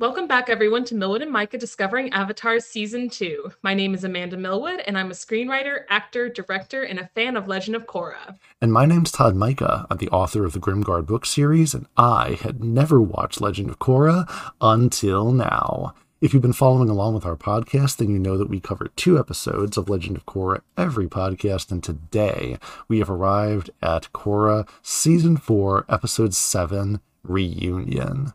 Welcome 0.00 0.28
back, 0.28 0.48
everyone, 0.48 0.84
to 0.84 0.94
Milwood 0.94 1.22
and 1.22 1.32
Mika 1.32 1.58
Discovering 1.58 2.12
Avatar 2.12 2.60
Season 2.60 3.10
2. 3.10 3.50
My 3.62 3.74
name 3.74 3.94
is 3.94 4.04
Amanda 4.04 4.36
Milwood, 4.36 4.80
and 4.86 4.96
I'm 4.96 5.10
a 5.10 5.14
screenwriter, 5.14 5.86
actor, 5.88 6.28
director, 6.28 6.84
and 6.84 7.00
a 7.00 7.08
fan 7.16 7.36
of 7.36 7.48
Legend 7.48 7.74
of 7.74 7.86
Korra. 7.86 8.38
And 8.62 8.72
my 8.72 8.86
name's 8.86 9.10
Todd 9.10 9.34
Mika. 9.34 9.88
I'm 9.90 9.96
the 9.96 10.08
author 10.10 10.44
of 10.44 10.52
the 10.52 10.60
Grimguard 10.60 11.06
book 11.06 11.26
series, 11.26 11.74
and 11.74 11.88
I 11.96 12.38
had 12.40 12.62
never 12.62 13.00
watched 13.00 13.40
Legend 13.40 13.70
of 13.70 13.80
Korra 13.80 14.30
until 14.60 15.32
now. 15.32 15.94
If 16.20 16.32
you've 16.32 16.42
been 16.42 16.52
following 16.52 16.88
along 16.88 17.14
with 17.14 17.26
our 17.26 17.36
podcast, 17.36 17.96
then 17.96 18.08
you 18.08 18.20
know 18.20 18.38
that 18.38 18.48
we 18.48 18.60
cover 18.60 18.92
two 18.94 19.18
episodes 19.18 19.76
of 19.76 19.88
Legend 19.88 20.16
of 20.16 20.26
Korra 20.26 20.60
every 20.76 21.08
podcast, 21.08 21.72
and 21.72 21.82
today 21.82 22.56
we 22.86 23.00
have 23.00 23.10
arrived 23.10 23.70
at 23.82 24.12
Korra 24.12 24.68
Season 24.80 25.36
4, 25.36 25.86
Episode 25.88 26.34
7 26.34 27.00
Reunion. 27.24 28.32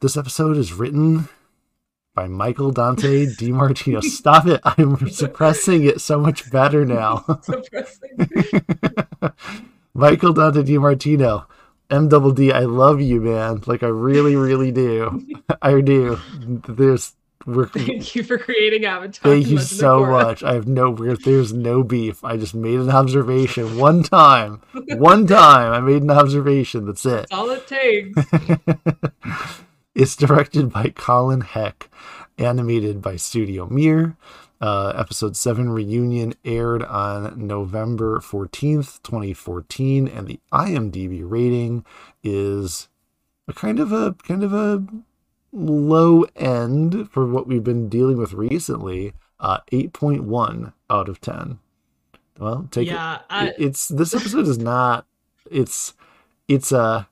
This 0.00 0.16
episode 0.16 0.56
is 0.56 0.72
written 0.72 1.28
by 2.14 2.28
Michael 2.28 2.70
Dante 2.70 3.26
DiMartino. 3.26 4.00
Stop 4.00 4.46
it. 4.46 4.60
I'm 4.62 5.08
suppressing 5.08 5.82
it 5.82 6.00
so 6.00 6.20
much 6.20 6.52
better 6.52 6.84
now. 6.84 7.24
Michael 9.94 10.34
Dante 10.34 10.62
DiMartino. 10.62 11.46
M 11.90 12.08
double 12.08 12.30
D, 12.30 12.52
I 12.52 12.60
love 12.60 13.00
you, 13.00 13.20
man. 13.20 13.64
Like 13.66 13.82
I 13.82 13.88
really, 13.88 14.36
really 14.36 14.70
do. 14.70 15.26
I 15.62 15.80
do. 15.80 16.20
There's 16.68 17.14
we're, 17.44 17.66
thank 17.66 18.14
you 18.14 18.22
for 18.22 18.38
creating 18.38 18.84
Avatar. 18.84 19.32
Thank 19.32 19.48
you 19.48 19.58
so 19.58 20.06
much. 20.06 20.44
I 20.44 20.54
have 20.54 20.68
no 20.68 20.94
there's 20.94 21.52
no 21.52 21.82
beef. 21.82 22.22
I 22.22 22.36
just 22.36 22.54
made 22.54 22.78
an 22.78 22.90
observation 22.90 23.76
one 23.76 24.04
time. 24.04 24.62
one 24.90 25.26
time 25.26 25.72
I 25.72 25.80
made 25.80 26.02
an 26.02 26.10
observation. 26.12 26.86
That's 26.86 27.04
it. 27.04 27.26
That's 27.28 27.32
all 27.32 27.50
it 27.50 27.66
takes. 27.66 28.14
It's 29.98 30.14
directed 30.14 30.72
by 30.72 30.90
Colin 30.90 31.40
Heck, 31.40 31.90
animated 32.38 33.02
by 33.02 33.16
Studio 33.16 33.66
Mir. 33.68 34.16
Uh, 34.60 34.92
episode 34.96 35.36
7 35.36 35.70
reunion 35.70 36.34
aired 36.44 36.84
on 36.84 37.46
November 37.46 38.20
14th, 38.20 39.02
2014, 39.02 40.06
and 40.06 40.28
the 40.28 40.38
IMDb 40.52 41.22
rating 41.24 41.84
is 42.22 42.88
a 43.48 43.52
kind 43.52 43.80
of 43.80 43.92
a 43.92 44.14
kind 44.22 44.44
of 44.44 44.52
a 44.52 44.84
low 45.52 46.24
end 46.36 47.10
for 47.10 47.26
what 47.26 47.48
we've 47.48 47.64
been 47.64 47.88
dealing 47.88 48.18
with 48.18 48.32
recently. 48.32 49.14
Uh, 49.40 49.58
8.1 49.72 50.72
out 50.90 51.08
of 51.08 51.20
10. 51.20 51.58
Well, 52.38 52.68
take 52.70 52.86
yeah, 52.86 53.16
it. 53.16 53.22
I... 53.30 53.52
It's 53.58 53.88
this 53.88 54.14
episode 54.14 54.46
is 54.46 54.58
not. 54.58 55.06
It's 55.50 55.94
it's 56.46 56.70
a. 56.70 57.08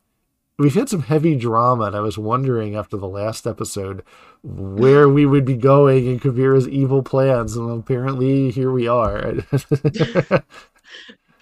We've 0.58 0.74
had 0.74 0.88
some 0.88 1.02
heavy 1.02 1.36
drama, 1.36 1.84
and 1.84 1.96
I 1.96 2.00
was 2.00 2.16
wondering 2.16 2.76
after 2.76 2.96
the 2.96 3.08
last 3.08 3.46
episode 3.46 4.02
where 4.42 5.06
we 5.06 5.26
would 5.26 5.44
be 5.44 5.56
going 5.56 6.06
in 6.06 6.18
Kuvira's 6.18 6.66
evil 6.66 7.02
plans, 7.02 7.56
and 7.56 7.70
apparently 7.78 8.50
here 8.50 8.72
we 8.72 8.88
are. 8.88 9.34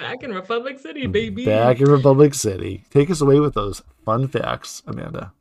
Back 0.00 0.24
in 0.24 0.34
Republic 0.34 0.80
City, 0.80 1.06
baby. 1.06 1.44
Back 1.44 1.80
in 1.80 1.88
Republic 1.88 2.34
City. 2.34 2.82
Take 2.90 3.08
us 3.08 3.20
away 3.20 3.38
with 3.38 3.54
those 3.54 3.84
fun 4.04 4.26
facts, 4.26 4.82
Amanda. 4.84 5.32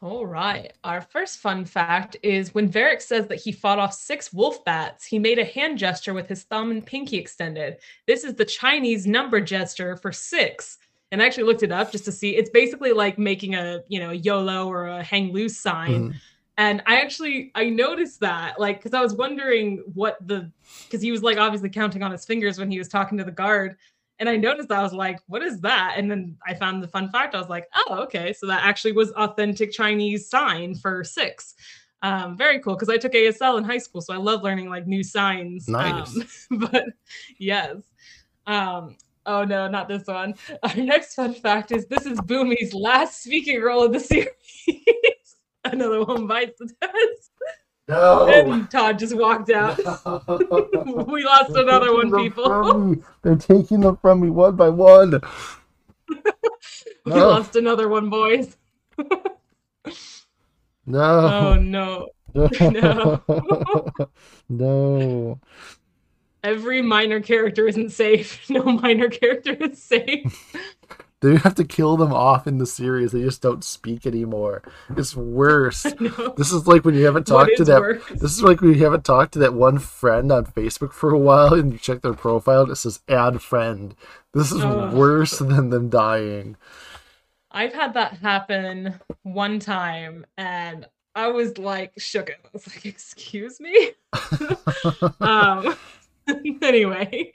All 0.00 0.26
right. 0.26 0.72
Our 0.82 1.00
first 1.00 1.38
fun 1.38 1.64
fact 1.64 2.16
is 2.24 2.52
when 2.52 2.66
Varrick 2.66 3.00
says 3.00 3.28
that 3.28 3.40
he 3.40 3.52
fought 3.52 3.78
off 3.78 3.94
six 3.94 4.32
wolf 4.32 4.64
bats, 4.64 5.04
he 5.04 5.20
made 5.20 5.38
a 5.38 5.44
hand 5.44 5.78
gesture 5.78 6.12
with 6.12 6.26
his 6.26 6.42
thumb 6.42 6.72
and 6.72 6.84
pinky 6.84 7.18
extended. 7.18 7.76
This 8.08 8.24
is 8.24 8.34
the 8.34 8.44
Chinese 8.44 9.06
number 9.06 9.40
gesture 9.40 9.96
for 9.96 10.10
six 10.10 10.78
and 11.12 11.22
I 11.22 11.26
actually 11.26 11.44
looked 11.44 11.62
it 11.62 11.70
up 11.70 11.92
just 11.92 12.06
to 12.06 12.12
see. 12.12 12.34
It's 12.34 12.50
basically 12.50 12.92
like 12.92 13.18
making 13.18 13.54
a 13.54 13.82
you 13.86 14.00
know 14.00 14.10
YOLO 14.10 14.66
or 14.66 14.88
a 14.88 15.02
hang 15.02 15.32
loose 15.32 15.56
sign. 15.56 16.10
Mm. 16.10 16.14
And 16.56 16.82
I 16.86 17.00
actually 17.00 17.52
I 17.54 17.68
noticed 17.68 18.20
that 18.20 18.58
like 18.58 18.78
because 18.78 18.94
I 18.94 19.02
was 19.02 19.14
wondering 19.14 19.84
what 19.92 20.16
the 20.26 20.50
because 20.84 21.02
he 21.02 21.12
was 21.12 21.22
like 21.22 21.36
obviously 21.36 21.68
counting 21.68 22.02
on 22.02 22.10
his 22.10 22.24
fingers 22.24 22.58
when 22.58 22.70
he 22.70 22.78
was 22.78 22.88
talking 22.88 23.18
to 23.18 23.24
the 23.24 23.30
guard. 23.30 23.76
And 24.18 24.28
I 24.28 24.36
noticed 24.36 24.68
that 24.68 24.78
I 24.78 24.82
was 24.82 24.92
like, 24.92 25.18
what 25.26 25.42
is 25.42 25.60
that? 25.60 25.94
And 25.96 26.10
then 26.10 26.36
I 26.46 26.54
found 26.54 26.82
the 26.82 26.88
fun 26.88 27.10
fact. 27.10 27.34
I 27.34 27.38
was 27.38 27.48
like, 27.48 27.66
oh, 27.74 28.02
okay. 28.04 28.32
So 28.32 28.46
that 28.46 28.64
actually 28.64 28.92
was 28.92 29.10
authentic 29.12 29.72
Chinese 29.72 30.30
sign 30.30 30.74
for 30.76 31.02
six. 31.02 31.54
Um, 32.02 32.36
very 32.36 32.60
cool 32.60 32.74
because 32.74 32.88
I 32.88 32.98
took 32.98 33.12
ASL 33.12 33.58
in 33.58 33.64
high 33.64 33.78
school, 33.78 34.00
so 34.00 34.14
I 34.14 34.18
love 34.18 34.42
learning 34.42 34.68
like 34.68 34.86
new 34.86 35.02
signs. 35.02 35.68
Nice. 35.68 36.16
Um, 36.50 36.58
but 36.70 36.84
yes. 37.38 37.76
Um, 38.46 38.96
Oh 39.24 39.44
no, 39.44 39.68
not 39.68 39.88
this 39.88 40.06
one. 40.06 40.34
Our 40.62 40.76
next 40.76 41.14
fun 41.14 41.34
fact 41.34 41.72
is 41.72 41.86
this 41.86 42.06
is 42.06 42.20
Bumi's 42.20 42.74
last 42.74 43.22
speaking 43.22 43.60
role 43.60 43.84
in 43.84 43.92
the 43.92 44.00
series. 44.12 44.28
Another 45.64 46.04
one 46.04 46.26
bites 46.26 46.58
the 46.58 46.72
dust. 46.80 47.30
No. 47.88 48.26
And 48.26 48.70
Todd 48.70 48.98
just 48.98 49.16
walked 49.16 49.50
out. 49.50 49.78
No. 49.84 51.04
we 51.08 51.24
lost 51.24 51.52
They're 51.52 51.62
another 51.62 51.92
one, 51.92 52.12
people. 52.12 52.96
They're 53.22 53.36
taking 53.36 53.80
them 53.80 53.96
from 53.96 54.20
me 54.20 54.30
one 54.30 54.56
by 54.56 54.68
one. 54.68 55.20
we 56.08 56.16
no. 57.06 57.28
lost 57.28 57.54
another 57.56 57.88
one, 57.88 58.08
boys. 58.08 58.56
no. 60.86 61.00
Oh 61.00 61.54
no. 61.54 62.08
No. 62.34 63.22
no. 64.48 65.40
Every 66.44 66.82
minor 66.82 67.20
character 67.20 67.68
isn't 67.68 67.90
safe. 67.90 68.40
No 68.50 68.64
minor 68.64 69.08
character 69.08 69.54
is 69.54 69.82
safe. 69.82 70.56
they 71.20 71.36
have 71.36 71.54
to 71.54 71.64
kill 71.64 71.96
them 71.96 72.12
off 72.12 72.46
in 72.46 72.58
the 72.58 72.66
series. 72.66 73.12
They 73.12 73.22
just 73.22 73.40
don't 73.40 73.64
speak 73.64 74.06
anymore. 74.06 74.62
It's 74.96 75.16
worse. 75.16 75.86
This 76.36 76.52
is 76.52 76.66
like 76.66 76.84
when 76.84 76.94
you 76.94 77.04
haven't 77.04 77.26
talked 77.26 77.56
to 77.56 77.64
that. 77.64 77.80
Worse? 77.80 78.02
This 78.10 78.32
is 78.32 78.42
like 78.42 78.60
when 78.60 78.74
you 78.74 78.82
haven't 78.82 79.04
talked 79.04 79.32
to 79.32 79.38
that 79.40 79.54
one 79.54 79.78
friend 79.78 80.32
on 80.32 80.46
Facebook 80.46 80.92
for 80.92 81.14
a 81.14 81.18
while, 81.18 81.54
and 81.54 81.72
you 81.72 81.78
check 81.78 82.02
their 82.02 82.14
profile. 82.14 82.62
And 82.62 82.72
it 82.72 82.76
says 82.76 83.00
"add 83.08 83.40
friend." 83.40 83.94
This 84.34 84.50
is 84.50 84.62
oh. 84.64 84.90
worse 84.94 85.38
than 85.38 85.70
them 85.70 85.88
dying. 85.88 86.56
I've 87.50 87.74
had 87.74 87.94
that 87.94 88.14
happen 88.18 88.94
one 89.22 89.60
time, 89.60 90.26
and 90.36 90.86
I 91.14 91.28
was 91.28 91.58
like 91.58 91.92
shook. 91.98 92.30
I 92.30 92.34
was 92.52 92.66
like, 92.66 92.84
"Excuse 92.84 93.60
me." 93.60 93.92
um, 95.20 95.76
anyway, 96.62 97.32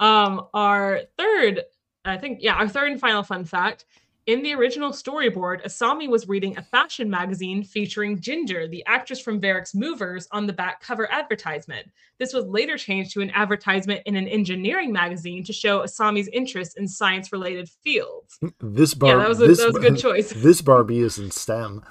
um, 0.00 0.46
our 0.54 1.02
third, 1.18 1.62
I 2.04 2.16
think, 2.16 2.40
yeah, 2.42 2.54
our 2.54 2.68
third 2.68 2.92
and 2.92 3.00
final 3.00 3.22
fun 3.22 3.44
fact. 3.44 3.84
In 4.26 4.42
the 4.42 4.54
original 4.54 4.90
storyboard, 4.90 5.64
Asami 5.64 6.08
was 6.08 6.28
reading 6.28 6.58
a 6.58 6.62
fashion 6.62 7.08
magazine 7.08 7.62
featuring 7.62 8.18
Ginger, 8.18 8.66
the 8.66 8.84
actress 8.84 9.20
from 9.20 9.40
Varrick's 9.40 9.72
Movers, 9.72 10.26
on 10.32 10.48
the 10.48 10.52
back 10.52 10.80
cover 10.80 11.08
advertisement. 11.12 11.86
This 12.18 12.32
was 12.32 12.44
later 12.46 12.76
changed 12.76 13.12
to 13.12 13.20
an 13.20 13.30
advertisement 13.30 14.02
in 14.04 14.16
an 14.16 14.26
engineering 14.26 14.92
magazine 14.92 15.44
to 15.44 15.52
show 15.52 15.82
Asami's 15.82 16.26
interest 16.32 16.76
in 16.76 16.88
science 16.88 17.30
related 17.30 17.68
fields. 17.68 18.40
This 18.58 18.94
Barbie. 18.94 19.12
Yeah, 19.12 19.22
that 19.22 19.28
was, 19.28 19.40
a, 19.40 19.46
this, 19.46 19.58
that 19.58 19.68
was 19.68 19.76
a 19.76 19.80
good 19.80 19.98
choice. 19.98 20.32
This 20.32 20.60
Barbie 20.60 20.98
is 20.98 21.18
in 21.18 21.30
STEM. 21.30 21.84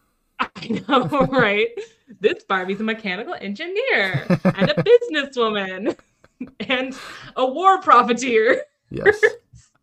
I 0.40 0.82
know, 0.88 1.26
right? 1.30 1.68
This 2.20 2.44
Barbie's 2.44 2.80
a 2.80 2.84
mechanical 2.84 3.34
engineer 3.34 4.26
and 4.44 4.70
a 4.70 4.74
businesswoman 4.74 5.96
and 6.60 6.96
a 7.36 7.46
war 7.46 7.80
profiteer. 7.80 8.62
Yes. 8.90 9.20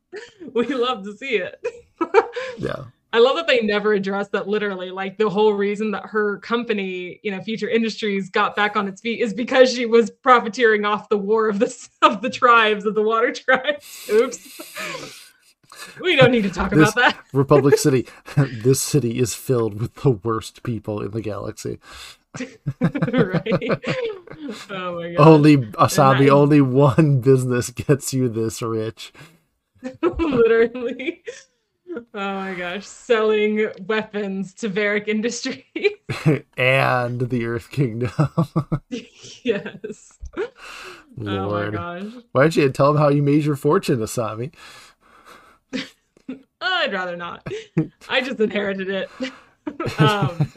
we 0.54 0.68
love 0.68 1.04
to 1.04 1.16
see 1.16 1.38
it. 1.38 1.64
yeah. 2.58 2.86
I 3.12 3.18
love 3.18 3.38
that 3.38 3.48
they 3.48 3.62
never 3.62 3.94
addressed 3.94 4.34
that 4.34 4.48
literally. 4.48 4.92
Like 4.92 5.18
the 5.18 5.30
whole 5.30 5.54
reason 5.54 5.92
that 5.92 6.06
her 6.06 6.38
company, 6.40 7.20
you 7.24 7.32
know, 7.32 7.42
Future 7.42 7.68
Industries 7.68 8.30
got 8.30 8.56
back 8.56 8.76
on 8.76 8.88
its 8.88 9.02
feet 9.02 9.20
is 9.20 9.34
because 9.34 9.74
she 9.74 9.88
was 9.88 10.12
profiteering 10.12 10.86
off 10.86 11.10
the 11.10 11.18
war 11.18 11.50
of 11.50 11.60
the 11.60 11.88
of 12.02 12.22
the 12.22 12.30
tribes 12.30 12.86
of 12.86 12.94
the 12.94 13.02
water 13.02 13.32
tribes. 13.32 14.10
Oops. 14.12 15.32
we 16.02 16.16
don't 16.16 16.32
need 16.32 16.44
to 16.44 16.52
talk 16.52 16.70
this, 16.70 16.92
about 16.92 16.96
that. 16.96 17.24
Republic 17.34 17.78
City. 17.78 18.06
this 18.36 18.80
city 18.80 19.18
is 19.18 19.34
filled 19.34 19.80
with 19.80 19.96
the 19.96 20.12
worst 20.12 20.62
people 20.62 21.02
in 21.02 21.10
the 21.10 21.22
galaxy. 21.22 21.80
Right. 22.38 23.82
Oh 24.72 24.96
my 24.96 25.14
god. 25.14 25.28
Only 25.28 25.58
Asami, 25.58 26.26
I... 26.26 26.30
only 26.30 26.62
one 26.62 27.22
business 27.22 27.70
gets 27.70 28.14
you 28.14 28.30
this 28.30 28.62
rich. 28.62 29.14
Literally. 30.02 31.24
Oh 31.96 32.04
my 32.14 32.54
gosh, 32.54 32.86
selling 32.86 33.70
weapons 33.86 34.54
to 34.56 34.70
Varrick 34.70 35.08
Industries 35.08 35.64
and 36.58 37.22
the 37.22 37.46
Earth 37.46 37.70
Kingdom. 37.72 38.12
yes. 38.90 40.20
Lord. 41.18 41.76
Oh 41.76 41.94
my 41.94 42.00
gosh. 42.02 42.14
Why 42.32 42.42
don't 42.42 42.56
you 42.56 42.70
tell 42.70 42.94
them 42.94 43.02
how 43.02 43.10
you 43.10 43.22
made 43.22 43.44
your 43.44 43.56
fortune, 43.56 44.00
Asami? 44.00 44.54
I'd 46.62 46.94
rather 46.94 47.16
not. 47.16 47.46
I 48.08 48.22
just 48.22 48.40
inherited 48.40 48.90
it. 48.90 49.10
um, 50.00 50.52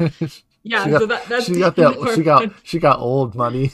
yeah, 0.62 0.88
got, 0.88 1.00
so 1.00 1.06
that, 1.06 1.24
that's 1.26 1.46
she 1.46 1.58
got 1.58 1.76
that. 1.76 2.12
She 2.14 2.22
got 2.22 2.52
she 2.62 2.78
got 2.78 2.98
old 3.00 3.34
money. 3.34 3.72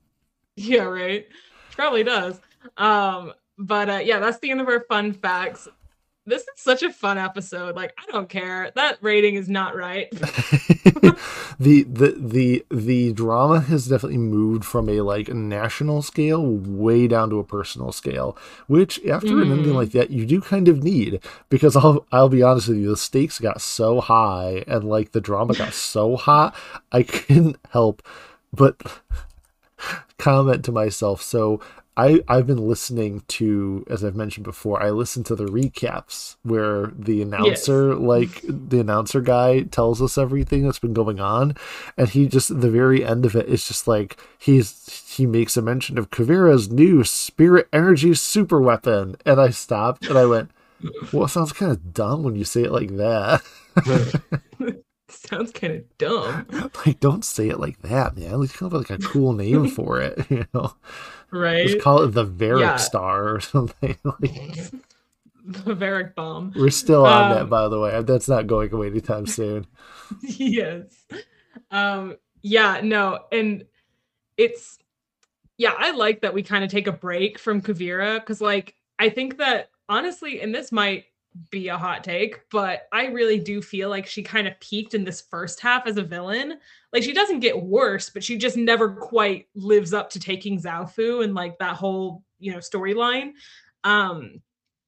yeah, 0.56 0.82
right. 0.82 1.26
She 1.70 1.76
probably 1.76 2.04
does. 2.04 2.40
Um, 2.76 3.32
but 3.58 3.88
uh, 3.88 4.00
yeah, 4.04 4.18
that's 4.18 4.38
the 4.38 4.50
end 4.50 4.60
of 4.60 4.68
our 4.68 4.80
fun 4.80 5.12
facts. 5.12 5.68
This 6.26 6.42
is 6.42 6.48
such 6.56 6.82
a 6.82 6.92
fun 6.92 7.18
episode. 7.18 7.76
Like, 7.76 7.94
I 7.98 8.10
don't 8.10 8.28
care. 8.28 8.70
That 8.74 8.98
rating 9.00 9.34
is 9.34 9.48
not 9.48 9.76
right. 9.76 10.08
the 11.58 11.84
the 11.84 12.14
the 12.18 12.66
the 12.70 13.12
drama 13.12 13.60
has 13.60 13.86
definitely 13.86 14.18
moved 14.18 14.64
from 14.64 14.88
a 14.88 15.02
like 15.02 15.28
national 15.28 16.02
scale 16.02 16.44
way 16.44 17.06
down 17.06 17.30
to 17.30 17.38
a 17.38 17.44
personal 17.44 17.92
scale, 17.92 18.36
which 18.66 19.04
after 19.06 19.28
mm. 19.28 19.42
an 19.42 19.52
ending 19.52 19.72
mm. 19.72 19.76
like 19.76 19.90
that 19.92 20.10
you 20.10 20.24
do 20.26 20.40
kind 20.40 20.68
of 20.68 20.82
need 20.82 21.20
because 21.48 21.76
I'll 21.76 22.06
I'll 22.10 22.28
be 22.28 22.42
honest 22.42 22.68
with 22.68 22.78
you, 22.78 22.88
the 22.88 22.96
stakes 22.96 23.38
got 23.38 23.60
so 23.60 24.00
high 24.00 24.64
and 24.66 24.84
like 24.84 25.12
the 25.12 25.20
drama 25.20 25.54
got 25.54 25.72
so 25.74 26.16
hot, 26.16 26.54
I 26.90 27.02
couldn't 27.02 27.56
help 27.70 28.02
but 28.52 28.80
comment 30.18 30.64
to 30.64 30.72
myself. 30.72 31.22
So 31.22 31.60
I 31.96 32.22
I've 32.26 32.46
been 32.46 32.68
listening 32.68 33.22
to, 33.28 33.84
as 33.88 34.04
I've 34.04 34.16
mentioned 34.16 34.44
before, 34.44 34.82
I 34.82 34.90
listen 34.90 35.22
to 35.24 35.36
the 35.36 35.46
recaps 35.46 36.36
where 36.42 36.88
the 36.96 37.22
announcer, 37.22 37.90
yes. 37.90 37.98
like 37.98 38.40
the 38.42 38.80
announcer 38.80 39.20
guy, 39.20 39.62
tells 39.62 40.02
us 40.02 40.18
everything 40.18 40.64
that's 40.64 40.80
been 40.80 40.92
going 40.92 41.20
on, 41.20 41.56
and 41.96 42.08
he 42.08 42.26
just 42.26 42.60
the 42.60 42.70
very 42.70 43.04
end 43.04 43.24
of 43.24 43.36
it 43.36 43.48
is 43.48 43.68
just 43.68 43.86
like 43.86 44.16
he's 44.38 45.04
he 45.08 45.24
makes 45.24 45.56
a 45.56 45.62
mention 45.62 45.96
of 45.96 46.10
Kuvira's 46.10 46.70
new 46.70 47.04
spirit 47.04 47.68
energy 47.72 48.12
super 48.14 48.60
weapon, 48.60 49.16
and 49.24 49.40
I 49.40 49.50
stopped 49.50 50.06
and 50.06 50.18
I 50.18 50.26
went, 50.26 50.50
"Well, 51.12 51.26
it 51.26 51.28
sounds 51.28 51.52
kind 51.52 51.70
of 51.70 51.94
dumb 51.94 52.24
when 52.24 52.34
you 52.34 52.44
say 52.44 52.64
it 52.64 52.72
like 52.72 52.96
that." 52.96 53.42
sounds 55.08 55.52
kind 55.52 55.74
of 55.74 55.98
dumb. 55.98 56.70
Like, 56.86 57.00
don't 57.00 57.24
say 57.24 57.48
it 57.48 57.60
like 57.60 57.80
that, 57.82 58.16
man. 58.16 58.32
At 58.32 58.38
least 58.40 58.54
come 58.54 58.66
up 58.66 58.72
with 58.72 58.90
like 58.90 59.00
a 59.00 59.02
cool 59.02 59.32
name 59.32 59.68
for 59.68 60.00
it, 60.00 60.26
you 60.30 60.44
know 60.52 60.74
right? 61.34 61.66
Just 61.66 61.80
call 61.80 62.02
it 62.02 62.08
the 62.08 62.24
Varrick 62.24 62.60
yeah. 62.60 62.76
Star 62.76 63.34
or 63.34 63.40
something. 63.40 63.96
like 64.04 64.72
the 65.44 65.74
Varrick 65.74 66.14
bomb. 66.14 66.52
We're 66.56 66.70
still 66.70 67.06
on 67.06 67.32
um, 67.32 67.38
that, 67.38 67.50
by 67.50 67.68
the 67.68 67.78
way. 67.78 68.02
That's 68.02 68.28
not 68.28 68.46
going 68.46 68.72
away 68.72 68.88
anytime 68.88 69.26
soon. 69.26 69.66
yes. 70.22 71.06
Um. 71.70 72.16
Yeah. 72.42 72.80
No. 72.82 73.20
And 73.32 73.64
it's 74.36 74.78
yeah. 75.58 75.74
I 75.76 75.92
like 75.92 76.22
that 76.22 76.34
we 76.34 76.42
kind 76.42 76.64
of 76.64 76.70
take 76.70 76.86
a 76.86 76.92
break 76.92 77.38
from 77.38 77.62
Kuvira 77.62 78.20
because, 78.20 78.40
like, 78.40 78.74
I 78.98 79.08
think 79.08 79.38
that 79.38 79.70
honestly, 79.88 80.40
and 80.40 80.54
this 80.54 80.72
might 80.72 81.04
be 81.50 81.68
a 81.68 81.76
hot 81.76 82.04
take, 82.04 82.48
but 82.50 82.86
I 82.92 83.06
really 83.06 83.38
do 83.38 83.60
feel 83.60 83.90
like 83.90 84.06
she 84.06 84.22
kind 84.22 84.46
of 84.46 84.58
peaked 84.60 84.94
in 84.94 85.04
this 85.04 85.20
first 85.20 85.60
half 85.60 85.86
as 85.86 85.96
a 85.96 86.02
villain. 86.02 86.58
Like 86.92 87.02
she 87.02 87.12
doesn't 87.12 87.40
get 87.40 87.60
worse, 87.60 88.08
but 88.08 88.22
she 88.22 88.36
just 88.36 88.56
never 88.56 88.90
quite 88.90 89.48
lives 89.54 89.92
up 89.92 90.10
to 90.10 90.20
taking 90.20 90.60
Zaofu 90.60 91.24
and 91.24 91.34
like 91.34 91.58
that 91.58 91.74
whole, 91.74 92.22
you 92.38 92.52
know, 92.52 92.58
storyline. 92.58 93.32
Um 93.82 94.40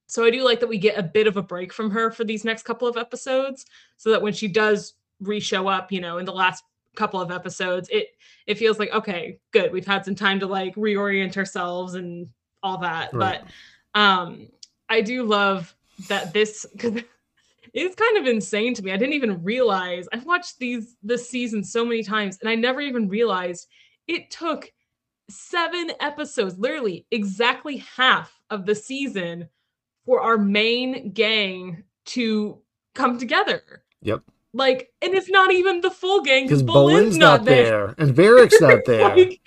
so 0.08 0.24
I 0.24 0.30
do 0.30 0.44
like 0.44 0.60
that 0.60 0.68
we 0.68 0.78
get 0.78 0.98
a 0.98 1.02
bit 1.02 1.26
of 1.26 1.36
a 1.36 1.42
break 1.42 1.72
from 1.72 1.90
her 1.90 2.12
for 2.12 2.22
these 2.22 2.44
next 2.44 2.62
couple 2.62 2.86
of 2.86 2.96
episodes 2.96 3.66
so 3.96 4.10
that 4.10 4.22
when 4.22 4.32
she 4.32 4.46
does 4.46 4.94
re-show 5.20 5.66
up, 5.66 5.90
you 5.90 6.00
know, 6.00 6.18
in 6.18 6.24
the 6.24 6.32
last 6.32 6.62
couple 6.94 7.20
of 7.20 7.32
episodes, 7.32 7.88
it 7.90 8.08
it 8.46 8.56
feels 8.56 8.78
like 8.78 8.92
okay, 8.92 9.40
good. 9.52 9.72
We've 9.72 9.86
had 9.86 10.04
some 10.04 10.14
time 10.14 10.38
to 10.40 10.46
like 10.46 10.76
reorient 10.76 11.36
ourselves 11.36 11.94
and 11.94 12.28
all 12.62 12.78
that. 12.78 13.12
Right. 13.12 13.42
But 13.94 14.00
um 14.00 14.48
I 14.88 15.00
do 15.00 15.24
love 15.24 15.75
that 16.08 16.32
this 16.32 16.66
it's 17.72 17.94
kind 17.94 18.16
of 18.16 18.26
insane 18.26 18.74
to 18.74 18.82
me. 18.82 18.92
I 18.92 18.96
didn't 18.96 19.14
even 19.14 19.42
realize 19.42 20.08
I've 20.12 20.24
watched 20.24 20.58
these 20.58 20.96
this 21.02 21.28
season 21.28 21.62
so 21.64 21.84
many 21.84 22.02
times, 22.02 22.38
and 22.40 22.48
I 22.48 22.54
never 22.54 22.80
even 22.80 23.08
realized 23.08 23.68
it 24.06 24.30
took 24.30 24.72
seven 25.28 25.90
episodes, 26.00 26.58
literally 26.58 27.06
exactly 27.10 27.78
half 27.78 28.32
of 28.50 28.64
the 28.66 28.74
season, 28.74 29.48
for 30.04 30.20
our 30.20 30.38
main 30.38 31.12
gang 31.12 31.82
to 32.06 32.58
come 32.94 33.18
together. 33.18 33.82
Yep. 34.02 34.22
Like, 34.52 34.90
and 35.02 35.14
it's 35.14 35.28
not 35.28 35.52
even 35.52 35.80
the 35.80 35.90
full 35.90 36.22
gang 36.22 36.44
because 36.44 36.62
Bolin's 36.62 37.18
not, 37.18 37.40
not 37.40 37.44
there. 37.44 37.64
there. 37.64 37.94
and 37.98 38.14
Varrick's 38.14 38.60
not 38.60 38.78
there. 38.86 39.14
like, 39.14 39.40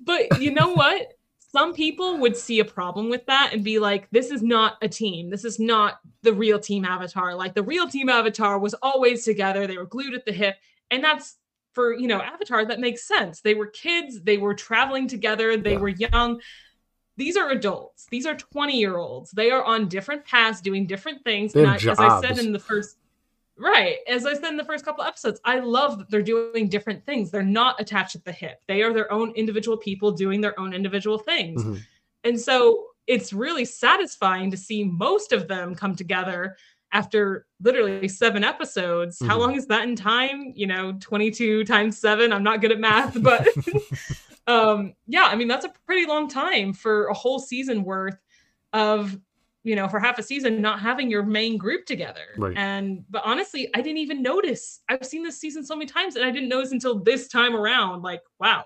but 0.00 0.40
you 0.40 0.50
know 0.50 0.72
what? 0.72 1.12
Some 1.58 1.74
people 1.74 2.18
would 2.18 2.36
see 2.36 2.60
a 2.60 2.64
problem 2.64 3.10
with 3.10 3.26
that 3.26 3.50
and 3.52 3.64
be 3.64 3.80
like, 3.80 4.08
this 4.10 4.30
is 4.30 4.42
not 4.42 4.76
a 4.80 4.88
team. 4.88 5.28
This 5.28 5.44
is 5.44 5.58
not 5.58 5.98
the 6.22 6.32
real 6.32 6.60
team 6.60 6.84
avatar. 6.84 7.34
Like 7.34 7.54
the 7.54 7.64
real 7.64 7.88
team 7.88 8.08
avatar 8.08 8.58
was 8.60 8.74
always 8.74 9.24
together, 9.24 9.66
they 9.66 9.76
were 9.76 9.86
glued 9.86 10.14
at 10.14 10.24
the 10.24 10.32
hip. 10.32 10.56
And 10.90 11.02
that's 11.02 11.36
for, 11.72 11.92
you 11.92 12.06
know, 12.06 12.20
Avatar, 12.20 12.64
that 12.64 12.80
makes 12.80 13.06
sense. 13.06 13.40
They 13.40 13.54
were 13.54 13.66
kids, 13.66 14.22
they 14.22 14.38
were 14.38 14.54
traveling 14.54 15.08
together, 15.08 15.56
they 15.56 15.72
yeah. 15.72 15.78
were 15.78 15.88
young. 15.88 16.40
These 17.16 17.36
are 17.36 17.50
adults. 17.50 18.06
These 18.08 18.26
are 18.26 18.36
20 18.36 18.78
year 18.78 18.96
olds. 18.96 19.32
They 19.32 19.50
are 19.50 19.64
on 19.64 19.88
different 19.88 20.24
paths 20.24 20.60
doing 20.60 20.86
different 20.86 21.24
things. 21.24 21.56
And 21.56 21.66
I, 21.66 21.74
as 21.74 21.98
I 21.98 22.20
said 22.20 22.38
in 22.38 22.52
the 22.52 22.60
first 22.60 22.98
Right. 23.58 23.96
As 24.06 24.24
I 24.24 24.34
said 24.34 24.44
in 24.44 24.56
the 24.56 24.64
first 24.64 24.84
couple 24.84 25.02
episodes, 25.02 25.40
I 25.44 25.58
love 25.58 25.98
that 25.98 26.10
they're 26.10 26.22
doing 26.22 26.68
different 26.68 27.04
things. 27.04 27.30
They're 27.30 27.42
not 27.42 27.80
attached 27.80 28.14
at 28.14 28.24
the 28.24 28.32
hip. 28.32 28.60
They 28.68 28.82
are 28.82 28.92
their 28.92 29.10
own 29.12 29.32
individual 29.32 29.76
people 29.76 30.12
doing 30.12 30.40
their 30.40 30.58
own 30.60 30.72
individual 30.72 31.18
things. 31.18 31.62
Mm-hmm. 31.62 31.76
And 32.24 32.40
so 32.40 32.86
it's 33.08 33.32
really 33.32 33.64
satisfying 33.64 34.50
to 34.52 34.56
see 34.56 34.84
most 34.84 35.32
of 35.32 35.48
them 35.48 35.74
come 35.74 35.96
together 35.96 36.56
after 36.92 37.46
literally 37.60 38.08
seven 38.08 38.44
episodes. 38.44 39.18
Mm-hmm. 39.18 39.28
How 39.28 39.38
long 39.38 39.56
is 39.56 39.66
that 39.66 39.88
in 39.88 39.96
time? 39.96 40.52
You 40.54 40.68
know, 40.68 40.96
22 41.00 41.64
times 41.64 41.98
seven. 41.98 42.32
I'm 42.32 42.44
not 42.44 42.60
good 42.60 42.72
at 42.72 42.78
math, 42.78 43.20
but 43.22 43.48
um, 44.46 44.94
yeah, 45.06 45.24
I 45.24 45.36
mean, 45.36 45.48
that's 45.48 45.64
a 45.64 45.72
pretty 45.86 46.06
long 46.06 46.28
time 46.28 46.72
for 46.72 47.06
a 47.08 47.14
whole 47.14 47.38
season 47.40 47.82
worth 47.82 48.18
of 48.72 49.18
you 49.64 49.76
know, 49.76 49.88
for 49.88 49.98
half 49.98 50.18
a 50.18 50.22
season 50.22 50.60
not 50.60 50.80
having 50.80 51.10
your 51.10 51.22
main 51.22 51.56
group 51.58 51.84
together. 51.84 52.26
Right. 52.36 52.56
And 52.56 53.04
but 53.10 53.22
honestly, 53.24 53.68
I 53.74 53.80
didn't 53.80 53.98
even 53.98 54.22
notice. 54.22 54.80
I've 54.88 55.04
seen 55.04 55.22
this 55.22 55.38
season 55.38 55.64
so 55.64 55.74
many 55.76 55.86
times 55.86 56.16
and 56.16 56.24
I 56.24 56.30
didn't 56.30 56.48
notice 56.48 56.72
until 56.72 56.98
this 57.00 57.28
time 57.28 57.54
around. 57.54 58.02
Like, 58.02 58.22
wow, 58.38 58.64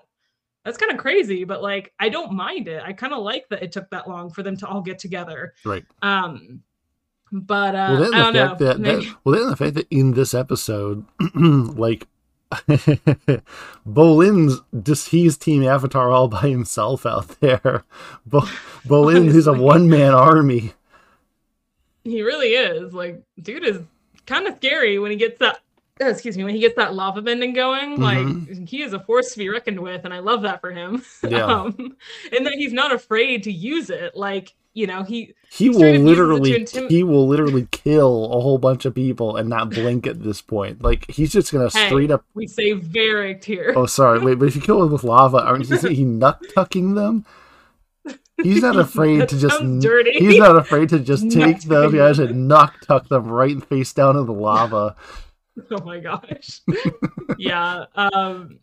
that's 0.63 0.77
kind 0.77 0.91
of 0.91 0.97
crazy, 0.97 1.43
but 1.43 1.61
like 1.61 1.93
I 1.99 2.09
don't 2.09 2.33
mind 2.33 2.67
it. 2.67 2.81
I 2.83 2.93
kind 2.93 3.13
of 3.13 3.23
like 3.23 3.47
that 3.49 3.63
it 3.63 3.71
took 3.71 3.89
that 3.89 4.07
long 4.07 4.29
for 4.29 4.43
them 4.43 4.55
to 4.57 4.67
all 4.67 4.81
get 4.81 4.99
together. 4.99 5.53
Right. 5.65 5.83
Um 6.01 6.61
but 7.31 7.75
uh 7.75 7.87
well, 7.91 7.99
then 7.99 8.11
the 8.11 8.17
I 8.17 8.19
don't 8.19 8.33
fact 8.33 8.59
know. 8.59 8.65
That, 8.67 8.81
that, 8.81 9.15
well 9.23 9.39
then 9.39 9.49
the 9.49 9.55
fact 9.55 9.73
that 9.75 9.87
in 9.89 10.13
this 10.13 10.33
episode 10.33 11.05
like 11.35 12.07
Bolin's 13.85 14.61
just 14.83 15.09
he's 15.09 15.37
team 15.37 15.63
Avatar 15.63 16.11
all 16.11 16.27
by 16.27 16.47
himself 16.49 17.05
out 17.05 17.39
there. 17.39 17.83
Bo- 18.25 18.41
Bolin 18.85 19.27
is 19.27 19.47
a 19.47 19.53
one 19.53 19.89
man 19.89 20.13
army. 20.13 20.73
He 22.03 22.21
really 22.21 22.49
is. 22.49 22.93
Like, 22.93 23.21
dude 23.41 23.65
is 23.65 23.79
kind 24.25 24.47
of 24.47 24.55
scary 24.57 24.99
when 24.99 25.11
he 25.11 25.17
gets 25.17 25.39
that. 25.39 25.59
Uh, 26.01 26.05
excuse 26.05 26.35
me, 26.35 26.43
when 26.43 26.55
he 26.55 26.59
gets 26.59 26.75
that 26.75 26.95
lava 26.95 27.21
bending 27.21 27.53
going, 27.53 27.97
mm-hmm. 27.97 28.01
like 28.01 28.67
he 28.67 28.81
is 28.81 28.93
a 28.93 28.99
force 28.99 29.31
to 29.33 29.37
be 29.37 29.47
reckoned 29.47 29.79
with, 29.79 30.05
and 30.05 30.13
I 30.13 30.19
love 30.19 30.41
that 30.41 30.59
for 30.59 30.71
him. 30.71 31.03
Yeah. 31.27 31.45
um, 31.45 31.95
and 32.35 32.45
that 32.45 32.53
he's 32.53 32.73
not 32.73 32.91
afraid 32.91 33.43
to 33.43 33.51
use 33.51 33.89
it. 33.89 34.15
Like, 34.15 34.53
you 34.73 34.87
know, 34.87 35.03
he 35.03 35.35
he 35.51 35.69
will 35.69 35.93
literally 35.99 36.51
intim- 36.51 36.89
he 36.89 37.03
will 37.03 37.27
literally 37.27 37.67
kill 37.71 38.25
a 38.33 38.41
whole 38.41 38.57
bunch 38.57 38.85
of 38.85 38.95
people 38.95 39.37
and 39.37 39.47
not 39.47 39.69
blink 39.69 40.07
at 40.07 40.23
this 40.23 40.41
point. 40.41 40.81
Like 40.81 41.09
he's 41.09 41.31
just 41.31 41.51
gonna 41.51 41.69
hey, 41.69 41.87
straight 41.87 42.09
up. 42.09 42.25
We 42.33 42.47
say 42.47 42.73
Varrick 42.73 43.43
here. 43.43 43.73
Oh, 43.75 43.85
sorry, 43.85 44.19
wait, 44.25 44.39
but 44.39 44.47
if 44.47 44.55
you 44.55 44.61
kill 44.61 44.81
him 44.83 44.91
with 44.91 45.03
lava, 45.03 45.41
aren't 45.41 45.69
you 45.69 45.77
he 45.77 46.03
nut 46.05 46.41
tucking 46.55 46.95
them? 46.95 47.25
He's 48.43 48.61
not 48.61 48.75
afraid 48.79 49.27
to 49.29 49.39
just. 49.39 49.59
Dirty. 49.79 50.13
He's 50.13 50.37
not 50.37 50.55
afraid 50.55 50.89
to 50.89 50.99
just 50.99 51.31
take 51.31 51.61
those 51.63 51.93
guys 51.93 52.19
and 52.19 52.47
knock 52.47 52.81
tuck 52.81 53.07
them 53.09 53.27
right 53.27 53.63
face 53.67 53.93
down 53.93 54.17
in 54.17 54.25
the 54.25 54.33
lava. 54.33 54.95
oh 55.71 55.83
my 55.83 55.99
gosh. 55.99 56.61
yeah. 57.37 57.85
Um. 57.95 58.59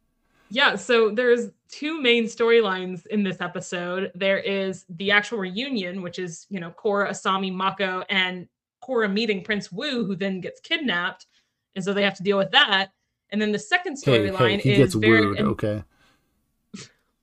Yeah. 0.51 0.77
So 0.77 1.11
there's 1.11 1.51
two 1.69 2.01
main 2.01 2.25
storylines 2.25 3.07
in 3.07 3.23
this 3.23 3.41
episode. 3.41 4.11
There 4.15 4.39
is 4.39 4.85
the 4.89 5.11
actual 5.11 5.39
reunion, 5.39 6.03
which 6.03 6.19
is 6.19 6.47
you 6.51 6.61
know 6.61 6.71
Korra, 6.71 7.11
Asami, 7.11 7.53
Mako, 7.53 8.05
and 8.09 8.49
Korra 8.83 9.13
meeting 9.13 9.43
Prince 9.43 9.73
Wu, 9.73 10.05
who 10.05 10.17
then 10.17 10.41
gets 10.41 10.61
kidnapped, 10.61 11.27
and 11.75 11.85
so 11.85 11.93
they 11.93 12.03
have 12.03 12.17
to 12.17 12.23
deal 12.23 12.39
with 12.39 12.51
that. 12.53 12.93
And 13.33 13.41
then 13.41 13.53
the 13.53 13.59
second 13.61 13.97
storyline 13.97 14.37
hey, 14.39 14.57
hey, 14.57 14.61
he 14.61 14.73
is 14.73 14.79
gets 14.79 14.95
very, 14.95 15.27
wooed. 15.27 15.41
Okay 15.41 15.85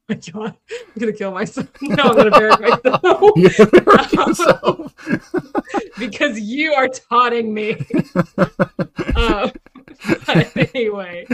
my 0.09 0.15
god, 0.15 0.55
I'm 0.71 0.99
gonna 0.99 1.11
kill 1.11 1.31
myself. 1.31 1.67
No, 1.81 2.03
I'm 2.03 2.15
gonna 2.15 2.31
bury 2.31 2.51
myself. 4.15 4.93
because 5.99 6.39
you 6.39 6.73
are 6.73 6.87
taunting 6.87 7.53
me. 7.53 7.75
uh, 9.15 9.49
but 10.25 10.75
anyway, 10.75 11.25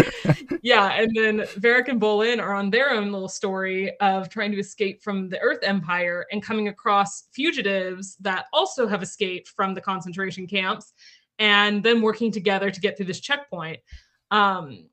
yeah, 0.63 0.94
and 0.94 1.15
then 1.15 1.46
Varrick 1.58 1.88
and 1.88 2.01
Bolin 2.01 2.42
are 2.42 2.53
on 2.56 2.72
their 2.72 2.92
own 2.92 3.12
little 3.12 3.30
story 3.30 3.96
of 4.00 4.30
trying 4.30 4.51
to 4.51 4.60
escape 4.60 5.03
from 5.03 5.30
the 5.30 5.39
Earth 5.39 5.60
Empire 5.62 6.25
and 6.32 6.42
coming 6.42 6.68
across 6.70 7.27
fugitives 7.32 8.15
that 8.22 8.46
also 8.53 8.88
have 8.88 9.03
escaped 9.03 9.50
from 9.50 9.75
the 9.75 9.82
concentration 9.82 10.48
camps, 10.48 10.94
and 11.38 11.84
then 11.84 12.01
working 12.01 12.32
together 12.32 12.72
to 12.72 12.80
get 12.80 12.98
through 12.98 13.06
this 13.06 13.20
checkpoint. 13.20 13.80
Um, 14.32 14.88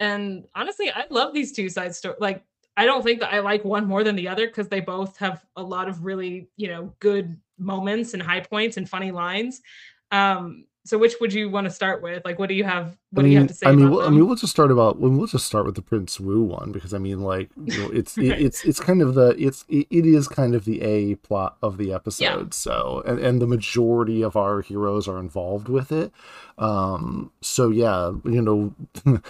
and 0.00 0.44
honestly, 0.54 0.90
I 0.90 1.04
love 1.08 1.32
these 1.32 1.52
two 1.52 1.70
side 1.70 1.94
stories. 1.94 2.18
Like 2.20 2.44
I 2.76 2.86
don't 2.86 3.02
think 3.02 3.20
that 3.20 3.32
I 3.32 3.40
like 3.40 3.64
one 3.64 3.86
more 3.86 4.02
than 4.02 4.16
the 4.16 4.28
other 4.28 4.46
because 4.46 4.68
they 4.68 4.80
both 4.80 5.16
have 5.18 5.44
a 5.56 5.62
lot 5.62 5.88
of 5.88 6.04
really, 6.04 6.48
you 6.56 6.68
know, 6.68 6.94
good 7.00 7.36
moments 7.58 8.14
and 8.14 8.22
high 8.22 8.40
points 8.40 8.76
and 8.76 8.88
funny 8.88 9.10
lines. 9.10 9.60
Um, 10.10 10.66
so 10.84 10.98
which 10.98 11.14
would 11.20 11.32
you 11.32 11.50
want 11.50 11.66
to 11.66 11.70
start 11.70 12.02
with? 12.02 12.24
Like, 12.24 12.38
what 12.38 12.48
do 12.48 12.54
you 12.54 12.64
have? 12.64 12.96
What 13.12 13.24
I 13.24 13.24
mean, 13.24 13.30
do 13.30 13.32
you 13.32 13.38
have 13.40 13.48
to 13.48 13.54
say? 13.54 13.68
I 13.68 13.72
mean, 13.72 13.90
we'll, 13.90 14.02
I 14.02 14.10
mean, 14.10 14.26
we'll 14.26 14.36
just 14.36 14.52
start 14.52 14.70
about 14.70 14.98
we'll 14.98 15.26
just 15.26 15.46
start 15.46 15.66
with 15.66 15.74
the 15.74 15.82
Prince 15.82 16.18
Wu 16.18 16.42
one 16.42 16.72
because 16.72 16.94
I 16.94 16.98
mean, 16.98 17.20
like, 17.20 17.50
you 17.56 17.74
know, 17.74 17.90
it's 17.90 18.16
Right. 18.16 18.38
it, 18.40 18.40
it's 18.46 18.64
it's 18.64 18.80
kind 18.80 19.02
of 19.02 19.14
the 19.14 19.34
it's 19.38 19.64
it, 19.68 19.86
it 19.90 20.06
is 20.06 20.28
kind 20.28 20.54
of 20.54 20.64
the 20.64 20.80
a 20.82 21.16
plot 21.16 21.56
of 21.62 21.76
the 21.76 21.92
episode. 21.92 22.54
So 22.54 23.02
and 23.06 23.18
and 23.18 23.40
the 23.42 23.46
majority 23.46 24.22
of 24.22 24.34
our 24.36 24.62
heroes 24.62 25.08
are 25.08 25.18
involved 25.18 25.68
with 25.68 25.92
it. 25.92 26.10
Um, 26.58 27.32
so 27.40 27.70
yeah, 27.70 28.12
you 28.24 28.42
know, 28.42 28.74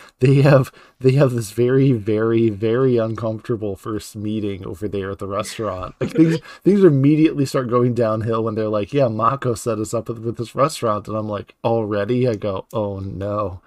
they 0.21 0.43
have 0.43 0.73
they 1.01 1.13
have 1.13 1.33
this 1.33 1.51
very 1.53 1.93
very 1.93 2.51
very 2.51 2.97
uncomfortable 2.99 3.77
first 3.77 4.17
meeting 4.17 4.65
over 4.67 4.89
there 4.89 5.11
at 5.11 5.19
the 5.19 5.27
restaurant. 5.27 5.95
Like 6.01 6.11
things 6.17 6.39
things 6.63 6.85
immediately 6.85 7.47
start 7.47 7.69
going 7.69 7.95
downhill 7.95 8.45
when 8.45 8.55
they're 8.55 8.69
like, 8.69 8.93
yeah, 8.93 9.09
Mako 9.09 9.55
set 9.55 9.79
us 9.79 9.95
up 9.95 10.09
with, 10.09 10.19
with 10.19 10.37
this 10.37 10.55
restaurant, 10.55 11.09
and 11.09 11.17
I'm 11.17 11.29
like, 11.29 11.55
already? 11.65 12.29
I 12.29 12.35
go, 12.37 12.67
oh 12.73 13.01
no. 13.01 13.61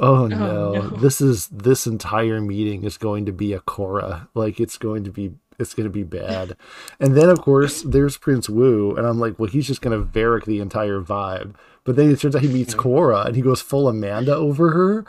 Oh, 0.00 0.24
oh 0.24 0.26
no. 0.26 0.72
no. 0.72 0.80
This 0.88 1.20
is 1.20 1.48
this 1.48 1.86
entire 1.86 2.40
meeting 2.40 2.84
is 2.84 2.96
going 2.96 3.26
to 3.26 3.32
be 3.32 3.52
a 3.52 3.60
Korra. 3.60 4.28
Like 4.34 4.58
it's 4.58 4.78
going 4.78 5.04
to 5.04 5.10
be 5.10 5.34
it's 5.58 5.74
going 5.74 5.84
to 5.84 5.92
be 5.92 6.02
bad. 6.02 6.56
And 6.98 7.16
then 7.16 7.28
of 7.28 7.40
course 7.42 7.82
there's 7.82 8.16
Prince 8.16 8.48
Wu 8.48 8.96
and 8.96 9.06
I'm 9.06 9.20
like, 9.20 9.38
well 9.38 9.50
he's 9.50 9.66
just 9.66 9.82
going 9.82 9.98
to 9.98 10.04
Varrick 10.04 10.44
the 10.44 10.60
entire 10.60 11.00
vibe. 11.00 11.54
But 11.84 11.96
then 11.96 12.10
it 12.10 12.20
turns 12.20 12.36
out 12.36 12.42
he 12.42 12.48
meets 12.48 12.74
Korra 12.74 13.26
and 13.26 13.36
he 13.36 13.42
goes 13.42 13.60
full 13.60 13.88
Amanda 13.88 14.34
over 14.34 14.70
her. 14.70 15.04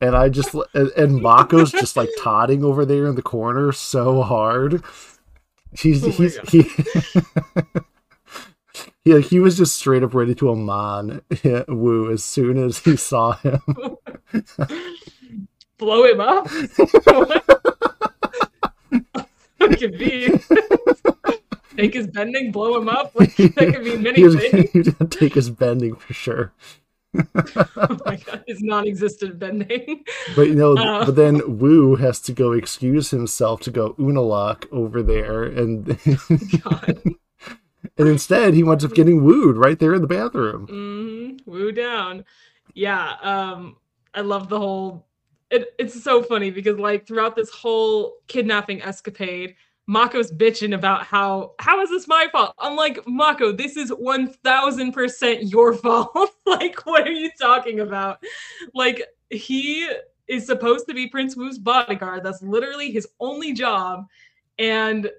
And 0.00 0.14
I 0.14 0.28
just 0.28 0.54
and, 0.74 0.90
and 0.96 1.20
Mako's 1.20 1.72
just 1.72 1.96
like 1.96 2.10
totting 2.20 2.62
over 2.62 2.84
there 2.84 3.06
in 3.06 3.16
the 3.16 3.22
corner 3.22 3.72
so 3.72 4.22
hard. 4.22 4.82
Oh 4.84 4.88
he's 5.76 6.04
Oh 6.04 6.10
he's 6.10 6.38
he 6.50 6.70
Yeah, 9.08 9.20
he 9.20 9.40
was 9.40 9.56
just 9.56 9.74
straight 9.74 10.02
up 10.02 10.12
ready 10.12 10.34
to 10.34 10.50
Amon 10.50 11.22
Wu 11.68 12.10
as 12.12 12.22
soon 12.22 12.62
as 12.62 12.80
he 12.80 12.94
saw 12.94 13.32
him. 13.32 13.62
Blow 15.78 16.04
him 16.04 16.20
up. 16.20 16.46
could 19.78 19.96
be. 19.98 20.28
Take 21.74 21.94
his 21.94 22.06
bending, 22.08 22.52
blow 22.52 22.78
him 22.78 22.90
up. 22.90 23.12
Like 23.14 23.34
that 23.36 23.54
could 23.74 23.84
be 23.84 23.96
many 23.96 24.16
he 24.16 24.24
was, 24.24 24.36
things. 24.36 24.70
he 24.72 24.78
was 24.80 24.88
gonna 24.90 25.08
take 25.08 25.32
his 25.32 25.48
bending 25.48 25.94
for 25.94 26.12
sure. 26.12 26.52
Oh 27.16 27.98
my 28.04 28.16
god, 28.16 28.44
his 28.46 28.60
non-existent 28.60 29.38
bending. 29.38 30.04
But 30.36 30.48
you 30.48 30.54
know, 30.54 30.76
Uh. 30.76 31.06
but 31.06 31.16
then 31.16 31.58
Wu 31.58 31.96
has 31.96 32.20
to 32.22 32.32
go 32.34 32.52
excuse 32.52 33.10
himself 33.10 33.62
to 33.62 33.70
go 33.70 33.94
Unalaq 33.94 34.66
over 34.70 35.02
there, 35.02 35.44
and 35.44 35.86
God. 36.62 37.00
And 37.98 38.08
instead 38.08 38.54
he 38.54 38.62
winds 38.62 38.84
up 38.84 38.94
getting 38.94 39.24
wooed 39.24 39.56
right 39.56 39.78
there 39.78 39.94
in 39.94 40.00
the 40.02 40.08
bathroom. 40.08 40.66
hmm 40.66 41.50
Woo 41.50 41.72
down. 41.72 42.24
Yeah. 42.74 43.14
Um, 43.22 43.76
I 44.14 44.20
love 44.20 44.48
the 44.48 44.58
whole 44.58 45.06
it, 45.50 45.68
it's 45.78 46.02
so 46.02 46.22
funny 46.22 46.50
because 46.50 46.78
like 46.78 47.06
throughout 47.06 47.36
this 47.36 47.50
whole 47.50 48.16
kidnapping 48.26 48.82
escapade, 48.82 49.54
Mako's 49.86 50.30
bitching 50.30 50.74
about 50.74 51.04
how 51.04 51.54
how 51.58 51.80
is 51.80 51.88
this 51.88 52.06
my 52.06 52.28
fault? 52.30 52.54
I'm 52.58 52.76
like, 52.76 53.00
Mako, 53.06 53.52
this 53.52 53.76
is 53.76 53.90
one 53.90 54.28
thousand 54.28 54.92
percent 54.92 55.44
your 55.44 55.72
fault. 55.74 56.30
like, 56.46 56.84
what 56.86 57.06
are 57.08 57.12
you 57.12 57.30
talking 57.40 57.80
about? 57.80 58.22
Like, 58.74 59.02
he 59.30 59.88
is 60.28 60.44
supposed 60.44 60.86
to 60.88 60.94
be 60.94 61.06
Prince 61.06 61.36
Wu's 61.36 61.58
bodyguard. 61.58 62.22
That's 62.22 62.42
literally 62.42 62.90
his 62.90 63.08
only 63.18 63.54
job. 63.54 64.06
And 64.58 65.10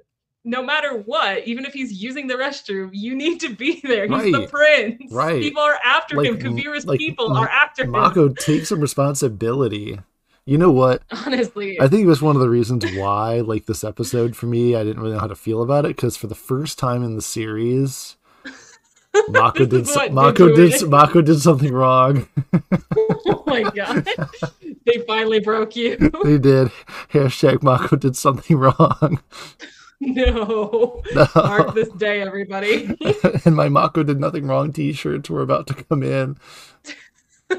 no 0.45 0.63
matter 0.63 0.97
what, 0.97 1.47
even 1.47 1.65
if 1.65 1.73
he's 1.73 2.01
using 2.01 2.27
the 2.27 2.35
restroom, 2.35 2.89
you 2.93 3.15
need 3.15 3.39
to 3.41 3.53
be 3.53 3.81
there. 3.83 4.07
He's 4.07 4.31
the 4.33 4.47
prince. 4.47 5.11
Right. 5.11 5.41
People 5.41 5.61
are 5.61 5.79
after 5.83 6.21
him. 6.21 6.35
Like, 6.35 6.43
Kuvira's 6.43 6.85
like, 6.85 6.99
people 6.99 7.33
are 7.37 7.49
after 7.49 7.83
him. 7.83 7.91
Mako 7.91 8.29
takes 8.29 8.69
some 8.69 8.79
responsibility. 8.79 9.99
You 10.45 10.57
know 10.57 10.71
what? 10.71 11.03
Honestly. 11.11 11.79
I 11.79 11.87
think 11.87 12.03
it 12.03 12.07
was 12.07 12.21
one 12.21 12.35
of 12.35 12.41
the 12.41 12.49
reasons 12.49 12.83
why, 12.95 13.41
like 13.41 13.65
this 13.65 13.83
episode 13.83 14.35
for 14.35 14.47
me, 14.47 14.75
I 14.75 14.83
didn't 14.83 15.01
really 15.01 15.13
know 15.13 15.19
how 15.19 15.27
to 15.27 15.35
feel 15.35 15.61
about 15.61 15.85
it 15.85 15.95
because 15.95 16.17
for 16.17 16.27
the 16.27 16.35
first 16.35 16.79
time 16.79 17.03
in 17.03 17.15
the 17.15 17.21
series, 17.21 18.15
Mako 19.29 19.65
did 19.65 19.87
so- 19.87 20.09
Mako 20.09 20.55
did 20.55 20.71
did 20.71 20.89
Mako 20.89 21.21
did 21.21 21.39
something 21.39 21.71
wrong. 21.71 22.27
oh 22.97 23.43
my 23.45 23.63
god. 23.63 24.07
they 24.85 25.03
finally 25.05 25.39
broke 25.39 25.75
you. 25.75 25.97
they 26.23 26.37
did. 26.37 26.71
Hashtag 27.11 27.61
Mako 27.61 27.97
did 27.97 28.15
something 28.15 28.57
wrong. 28.57 29.19
No. 29.99 31.01
No. 31.13 31.27
Mark 31.35 31.73
this 31.73 31.89
day, 31.89 32.21
everybody. 32.21 32.95
and 33.45 33.55
my 33.55 33.69
Mako 33.69 34.03
did 34.03 34.19
nothing 34.19 34.47
wrong 34.47 34.71
T-shirts 34.71 35.29
were 35.29 35.41
about 35.41 35.67
to 35.67 35.73
come 35.73 36.03
in. 36.03 36.37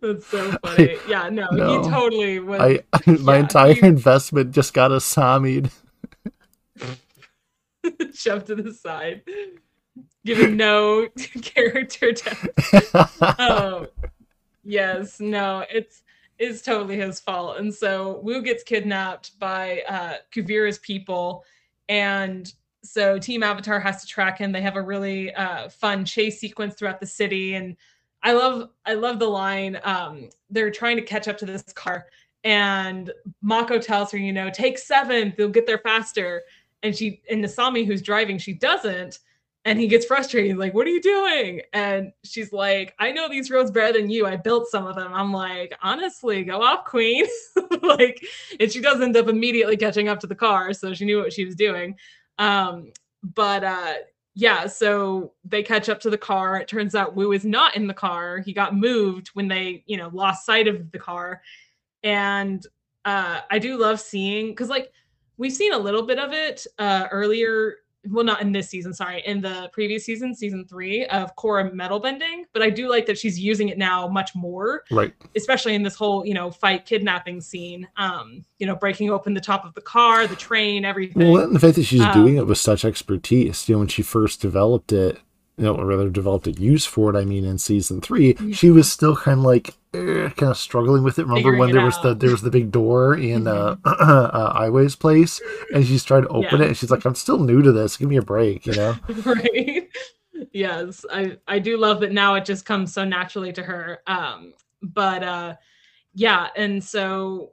That's 0.00 0.26
so 0.26 0.52
funny. 0.64 0.96
Yeah, 1.08 1.28
no, 1.28 1.48
No. 1.50 1.82
he 1.82 1.90
totally 1.90 2.38
was 2.38 2.60
I 2.60 2.80
my 3.06 3.34
Yeah, 3.34 3.40
entire 3.40 3.74
he- 3.74 3.86
investment 3.86 4.52
just 4.52 4.72
got 4.72 4.90
asamied. 4.92 5.70
shoved 8.14 8.46
to 8.46 8.54
the 8.54 8.72
side. 8.72 9.22
Given 10.24 10.56
no 10.56 11.08
character 11.42 12.12
depth. 12.12 12.84
um, 13.40 13.88
yes, 14.62 15.18
no, 15.20 15.64
it's 15.70 16.02
it's 16.38 16.62
totally 16.62 16.96
his 16.96 17.20
fault. 17.20 17.58
And 17.58 17.74
so 17.74 18.20
Wu 18.22 18.42
gets 18.42 18.62
kidnapped 18.62 19.38
by 19.38 19.82
uh 19.88 20.14
Kuvira's 20.32 20.78
people, 20.78 21.44
and 21.88 22.52
so 22.84 23.18
Team 23.18 23.42
Avatar 23.42 23.80
has 23.80 24.00
to 24.02 24.06
track 24.06 24.38
him. 24.38 24.52
They 24.52 24.62
have 24.62 24.76
a 24.76 24.82
really 24.82 25.34
uh 25.34 25.68
fun 25.68 26.04
chase 26.04 26.40
sequence 26.40 26.74
throughout 26.74 27.00
the 27.00 27.06
city, 27.06 27.54
and 27.54 27.76
I 28.22 28.32
love 28.32 28.70
I 28.86 28.94
love 28.94 29.18
the 29.18 29.28
line. 29.28 29.78
Um, 29.84 30.30
they're 30.50 30.70
trying 30.70 30.96
to 30.96 31.02
catch 31.02 31.28
up 31.28 31.38
to 31.38 31.46
this 31.46 31.62
car, 31.74 32.06
and 32.44 33.12
Mako 33.42 33.78
tells 33.78 34.10
her, 34.12 34.18
you 34.18 34.32
know, 34.32 34.50
take 34.50 34.78
seven, 34.78 35.34
they'll 35.36 35.48
get 35.48 35.66
there 35.66 35.78
faster. 35.78 36.42
And 36.82 36.94
she 36.94 37.22
and 37.30 37.44
Nasami, 37.44 37.86
who's 37.86 38.02
driving, 38.02 38.38
she 38.38 38.52
doesn't 38.52 39.18
and 39.68 39.78
he 39.78 39.86
gets 39.86 40.06
frustrated 40.06 40.56
like 40.56 40.72
what 40.72 40.86
are 40.86 40.90
you 40.90 41.02
doing? 41.02 41.60
And 41.74 42.10
she's 42.24 42.54
like 42.54 42.94
i 42.98 43.12
know 43.12 43.28
these 43.28 43.50
roads 43.50 43.70
better 43.70 43.98
than 43.98 44.08
you. 44.08 44.26
I 44.26 44.36
built 44.36 44.66
some 44.68 44.86
of 44.86 44.96
them. 44.96 45.12
I'm 45.12 45.30
like 45.30 45.76
honestly 45.82 46.42
go 46.42 46.62
off 46.62 46.84
queen. 46.84 47.26
Like 47.82 48.24
and 48.58 48.72
she 48.72 48.80
does 48.80 49.00
end 49.00 49.16
up 49.16 49.28
immediately 49.28 49.76
catching 49.76 50.08
up 50.08 50.20
to 50.20 50.26
the 50.26 50.34
car 50.34 50.72
so 50.72 50.94
she 50.94 51.04
knew 51.04 51.18
what 51.18 51.32
she 51.32 51.44
was 51.44 51.54
doing. 51.54 51.96
Um 52.38 52.92
but 53.22 53.62
uh 53.62 53.94
yeah 54.34 54.66
so 54.66 55.32
they 55.44 55.62
catch 55.62 55.88
up 55.90 56.00
to 56.00 56.10
the 56.10 56.18
car. 56.18 56.56
It 56.56 56.68
turns 56.68 56.94
out 56.94 57.14
wu 57.14 57.32
is 57.32 57.44
not 57.44 57.76
in 57.76 57.86
the 57.86 57.94
car. 57.94 58.38
He 58.38 58.54
got 58.54 58.74
moved 58.74 59.28
when 59.34 59.48
they 59.48 59.84
you 59.86 59.98
know 59.98 60.08
lost 60.14 60.46
sight 60.46 60.66
of 60.66 60.90
the 60.92 60.98
car. 60.98 61.42
And 62.02 62.66
uh 63.04 63.40
i 63.50 63.58
do 63.58 63.76
love 63.76 64.00
seeing 64.00 64.48
because 64.48 64.70
like 64.70 64.92
we've 65.36 65.52
seen 65.52 65.74
a 65.74 65.78
little 65.78 66.02
bit 66.02 66.18
of 66.18 66.32
it 66.32 66.66
uh 66.78 67.06
earlier 67.10 67.76
well 68.06 68.24
not 68.24 68.40
in 68.40 68.52
this 68.52 68.68
season 68.68 68.92
sorry 68.94 69.22
in 69.26 69.40
the 69.40 69.68
previous 69.72 70.04
season 70.04 70.34
season 70.34 70.66
three 70.68 71.04
of 71.06 71.34
Korra 71.36 71.72
metal 71.72 71.98
bending 71.98 72.44
but 72.52 72.62
i 72.62 72.70
do 72.70 72.88
like 72.88 73.06
that 73.06 73.18
she's 73.18 73.38
using 73.38 73.68
it 73.68 73.78
now 73.78 74.06
much 74.08 74.34
more 74.34 74.84
right. 74.90 75.12
especially 75.36 75.74
in 75.74 75.82
this 75.82 75.96
whole 75.96 76.24
you 76.24 76.34
know 76.34 76.50
fight 76.50 76.86
kidnapping 76.86 77.40
scene 77.40 77.88
um 77.96 78.44
you 78.58 78.66
know 78.66 78.76
breaking 78.76 79.10
open 79.10 79.34
the 79.34 79.40
top 79.40 79.64
of 79.64 79.74
the 79.74 79.80
car 79.80 80.26
the 80.26 80.36
train 80.36 80.84
everything 80.84 81.30
Well, 81.30 81.44
and 81.44 81.54
the 81.54 81.60
fact 81.60 81.76
that 81.76 81.84
she's 81.84 82.00
Um, 82.00 82.12
doing 82.12 82.36
it 82.36 82.46
with 82.46 82.58
such 82.58 82.84
expertise, 82.84 83.68
you 83.68 83.74
know, 83.74 83.80
when 83.80 83.88
she 83.88 84.02
first 84.02 84.40
developed 84.40 84.92
it, 84.92 85.18
you 85.58 85.64
know, 85.64 85.74
or 85.74 85.84
rather 85.84 86.08
developed 86.08 86.46
a 86.46 86.52
use 86.52 86.86
for 86.86 87.10
it, 87.14 87.18
I 87.18 87.24
mean, 87.24 87.44
in 87.44 87.58
season 87.58 88.00
three, 88.00 88.36
she 88.52 88.70
was 88.70 88.90
still 88.90 89.16
kind 89.16 89.40
of 89.40 89.44
like, 89.44 89.74
eh, 89.92 90.30
kind 90.30 90.50
of 90.50 90.56
struggling 90.56 91.02
with 91.02 91.18
it. 91.18 91.22
Remember 91.22 91.40
Figuring 91.40 91.58
when 91.58 91.72
there 91.72 91.84
was 91.84 92.00
the 92.00 92.10
out. 92.10 92.20
There 92.20 92.30
was 92.30 92.42
the 92.42 92.50
big 92.50 92.70
door 92.70 93.16
in 93.16 93.48
uh, 93.48 93.76
uh, 93.84 94.62
Iway's 94.62 94.94
place, 94.94 95.40
and 95.74 95.84
she's 95.84 96.04
trying 96.04 96.22
to 96.22 96.28
open 96.28 96.60
Yeah. 96.60 96.66
it, 96.66 96.68
and 96.68 96.76
she's 96.76 96.90
like, 96.90 97.04
I'm 97.04 97.16
still 97.16 97.40
new 97.40 97.60
to 97.62 97.72
this. 97.72 97.96
Give 97.96 98.08
me 98.08 98.16
a 98.16 98.22
break, 98.22 98.66
you 98.66 98.74
know? 98.74 98.96
right 99.24 99.88
yes 100.52 101.04
i 101.10 101.36
i 101.48 101.58
do 101.58 101.76
love 101.76 101.98
that 102.00 102.12
now 102.12 102.34
it 102.36 102.44
just 102.44 102.64
comes 102.64 102.92
so 102.92 103.04
naturally 103.04 103.52
to 103.52 103.62
her 103.62 103.98
um 104.06 104.52
but 104.82 105.24
uh 105.24 105.54
yeah 106.14 106.48
and 106.56 106.82
so 106.82 107.50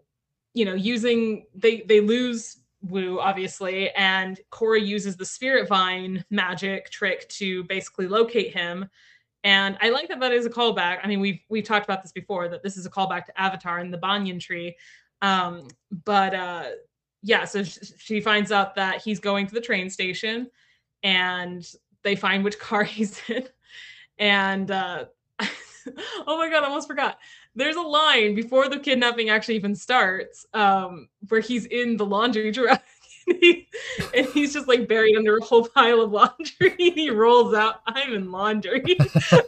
you 0.54 0.66
know 0.66 0.76
using 0.76 1.46
they 1.56 1.82
they 1.82 2.00
lose 2.00 2.58
Wu 2.90 3.20
obviously. 3.20 3.90
And 3.92 4.40
Korra 4.52 4.86
uses 4.86 5.18
the 5.18 5.26
spirit 5.26 5.68
vine 5.68 6.24
magic 6.30 6.90
trick 6.90 7.28
to 7.30 7.64
basically 7.66 8.08
locate 8.08 8.54
him. 8.54 8.90
And 9.44 9.78
I 9.82 9.90
like 9.90 10.08
that 10.10 10.20
that 10.20 10.32
is 10.32 10.46
a 10.46 10.50
callback. 10.50 11.00
I 11.04 11.08
mean 11.08 11.20
we've 11.20 11.40
we've 11.50 11.64
talked 11.64 11.86
about 11.86 12.02
this 12.02 12.12
before 12.12 12.48
that 12.50 12.64
this 12.64 12.78
is 12.78 12.86
a 12.86 12.90
callback 12.90 13.26
to 13.26 13.40
Avatar 13.40 13.80
and 13.80 13.94
the 13.94 13.98
Banyan 13.98 14.40
tree. 14.40 14.76
Um 15.22 15.68
but 16.04 16.34
uh 16.34 16.66
yeah 17.22 17.46
so 17.46 17.64
sh- 17.64 17.78
she 17.98 18.22
finds 18.22 18.52
out 18.52 18.76
that 18.76 19.02
he's 19.02 19.20
going 19.20 19.48
to 19.48 19.54
the 19.54 19.62
train 19.62 19.90
station 19.90 20.50
and 21.04 21.66
they 22.04 22.16
find 22.16 22.44
which 22.44 22.60
car 22.60 22.84
he's 22.84 23.22
in. 23.30 23.48
And 24.18 24.72
uh 24.72 25.06
oh 26.26 26.38
my 26.38 26.50
god 26.50 26.64
i 26.64 26.68
almost 26.68 26.88
forgot 26.88 27.20
there's 27.56 27.76
a 27.76 27.82
line 27.82 28.36
before 28.36 28.70
the 28.70 28.80
kidnapping 28.80 29.30
actually 29.30 29.56
even 29.56 29.76
starts, 29.76 30.46
um, 30.54 31.08
where 31.30 31.42
he's 31.42 31.66
in 31.66 31.98
the 31.98 32.06
laundry 32.06 32.52
truck 32.52 32.84
and 34.14 34.26
he's 34.34 34.54
just 34.54 34.68
like 34.68 34.88
buried 34.88 35.16
under 35.16 35.38
a 35.38 35.44
whole 35.44 35.68
pile 35.68 36.02
of 36.02 36.12
laundry. 36.12 36.76
he 36.78 37.10
rolls 37.10 37.54
out, 37.54 37.82
I'm 37.88 38.14
in 38.14 38.32
laundry. 38.32 38.84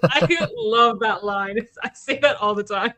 I 0.04 0.48
love 0.56 1.00
that 1.00 1.24
line. 1.24 1.58
I 1.84 1.92
say 1.94 2.18
that 2.20 2.38
all 2.38 2.56
the 2.56 2.64
time. 2.64 2.94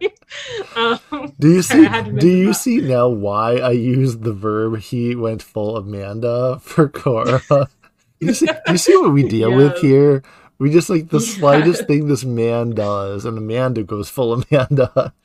Um, 0.75 1.33
do 1.39 1.53
you 1.53 1.61
see? 1.61 1.87
Do 1.87 2.27
you 2.27 2.47
that. 2.47 2.53
see 2.53 2.77
now 2.77 3.09
why 3.09 3.57
I 3.57 3.71
use 3.71 4.17
the 4.17 4.33
verb 4.33 4.79
"he 4.79 5.15
went 5.15 5.41
full 5.41 5.75
Amanda" 5.75 6.59
for 6.61 6.87
Korra? 6.87 7.67
you 8.19 8.33
see, 8.33 8.45
do 8.45 8.71
you 8.71 8.77
see 8.77 8.95
what 8.97 9.13
we 9.13 9.23
deal 9.23 9.51
yes. 9.51 9.57
with 9.57 9.81
here? 9.81 10.23
We 10.59 10.71
just 10.71 10.89
like 10.89 11.09
the 11.09 11.21
slightest 11.21 11.87
thing 11.87 12.07
this 12.07 12.25
man 12.25 12.71
does, 12.71 13.25
and 13.25 13.37
Amanda 13.37 13.83
goes 13.83 14.09
full 14.09 14.33
Amanda. 14.33 15.13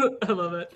I 0.22 0.32
love 0.32 0.54
it. 0.54 0.72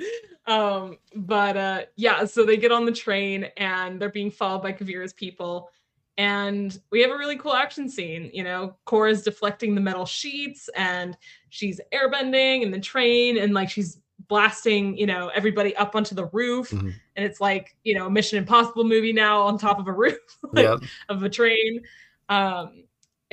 Um, 0.46 0.98
but 1.14 1.56
uh, 1.56 1.82
yeah, 1.96 2.24
so 2.24 2.44
they 2.44 2.56
get 2.56 2.72
on 2.72 2.84
the 2.84 2.92
train 2.92 3.44
and 3.56 4.00
they're 4.00 4.10
being 4.10 4.30
followed 4.30 4.62
by 4.62 4.72
Kuvira's 4.72 5.12
people. 5.12 5.70
And 6.16 6.78
we 6.90 7.00
have 7.02 7.10
a 7.10 7.16
really 7.16 7.36
cool 7.36 7.54
action 7.54 7.88
scene. 7.88 8.30
You 8.32 8.44
know, 8.44 8.76
Korra's 8.86 9.22
deflecting 9.22 9.74
the 9.74 9.80
metal 9.80 10.06
sheets 10.06 10.68
and 10.76 11.16
she's 11.48 11.80
airbending 11.92 12.62
in 12.62 12.70
the 12.70 12.78
train 12.78 13.38
and 13.38 13.52
like 13.52 13.70
she's 13.70 13.98
blasting, 14.28 14.96
you 14.96 15.06
know, 15.06 15.28
everybody 15.34 15.74
up 15.76 15.96
onto 15.96 16.14
the 16.14 16.26
roof. 16.26 16.70
Mm-hmm. 16.70 16.90
And 17.16 17.24
it's 17.24 17.40
like, 17.40 17.76
you 17.84 17.94
know, 17.94 18.06
a 18.06 18.10
Mission 18.10 18.38
Impossible 18.38 18.84
movie 18.84 19.12
now 19.12 19.40
on 19.42 19.58
top 19.58 19.78
of 19.78 19.88
a 19.88 19.92
roof 19.92 20.18
like, 20.52 20.64
yep. 20.64 20.80
of 21.08 21.22
a 21.22 21.28
train. 21.28 21.82
Um, 22.28 22.83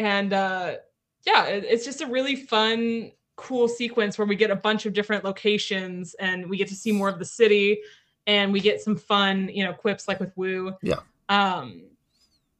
and 0.02 0.34
uh, 0.34 0.76
yeah, 1.28 1.46
it, 1.46 1.64
it's 1.68 1.86
just 1.86 2.02
a 2.02 2.08
really 2.08 2.36
fun 2.36 3.12
cool 3.36 3.68
sequence 3.68 4.18
where 4.18 4.26
we 4.26 4.36
get 4.36 4.50
a 4.50 4.56
bunch 4.56 4.88
of 4.88 4.94
different 4.94 5.24
locations 5.24 6.16
and 6.16 6.50
we 6.50 6.58
get 6.58 6.68
to 6.68 6.76
see 6.76 6.92
more 6.92 7.08
of 7.08 7.20
the 7.20 7.26
city 7.26 7.80
and 8.26 8.52
we 8.52 8.60
get 8.60 8.82
some 8.82 8.96
fun, 8.96 9.50
you 9.54 9.64
know, 9.64 9.74
quips 9.74 10.08
like 10.08 10.20
with 10.20 10.36
Wu. 10.36 10.74
Yeah. 10.82 11.00
Um 11.30 11.84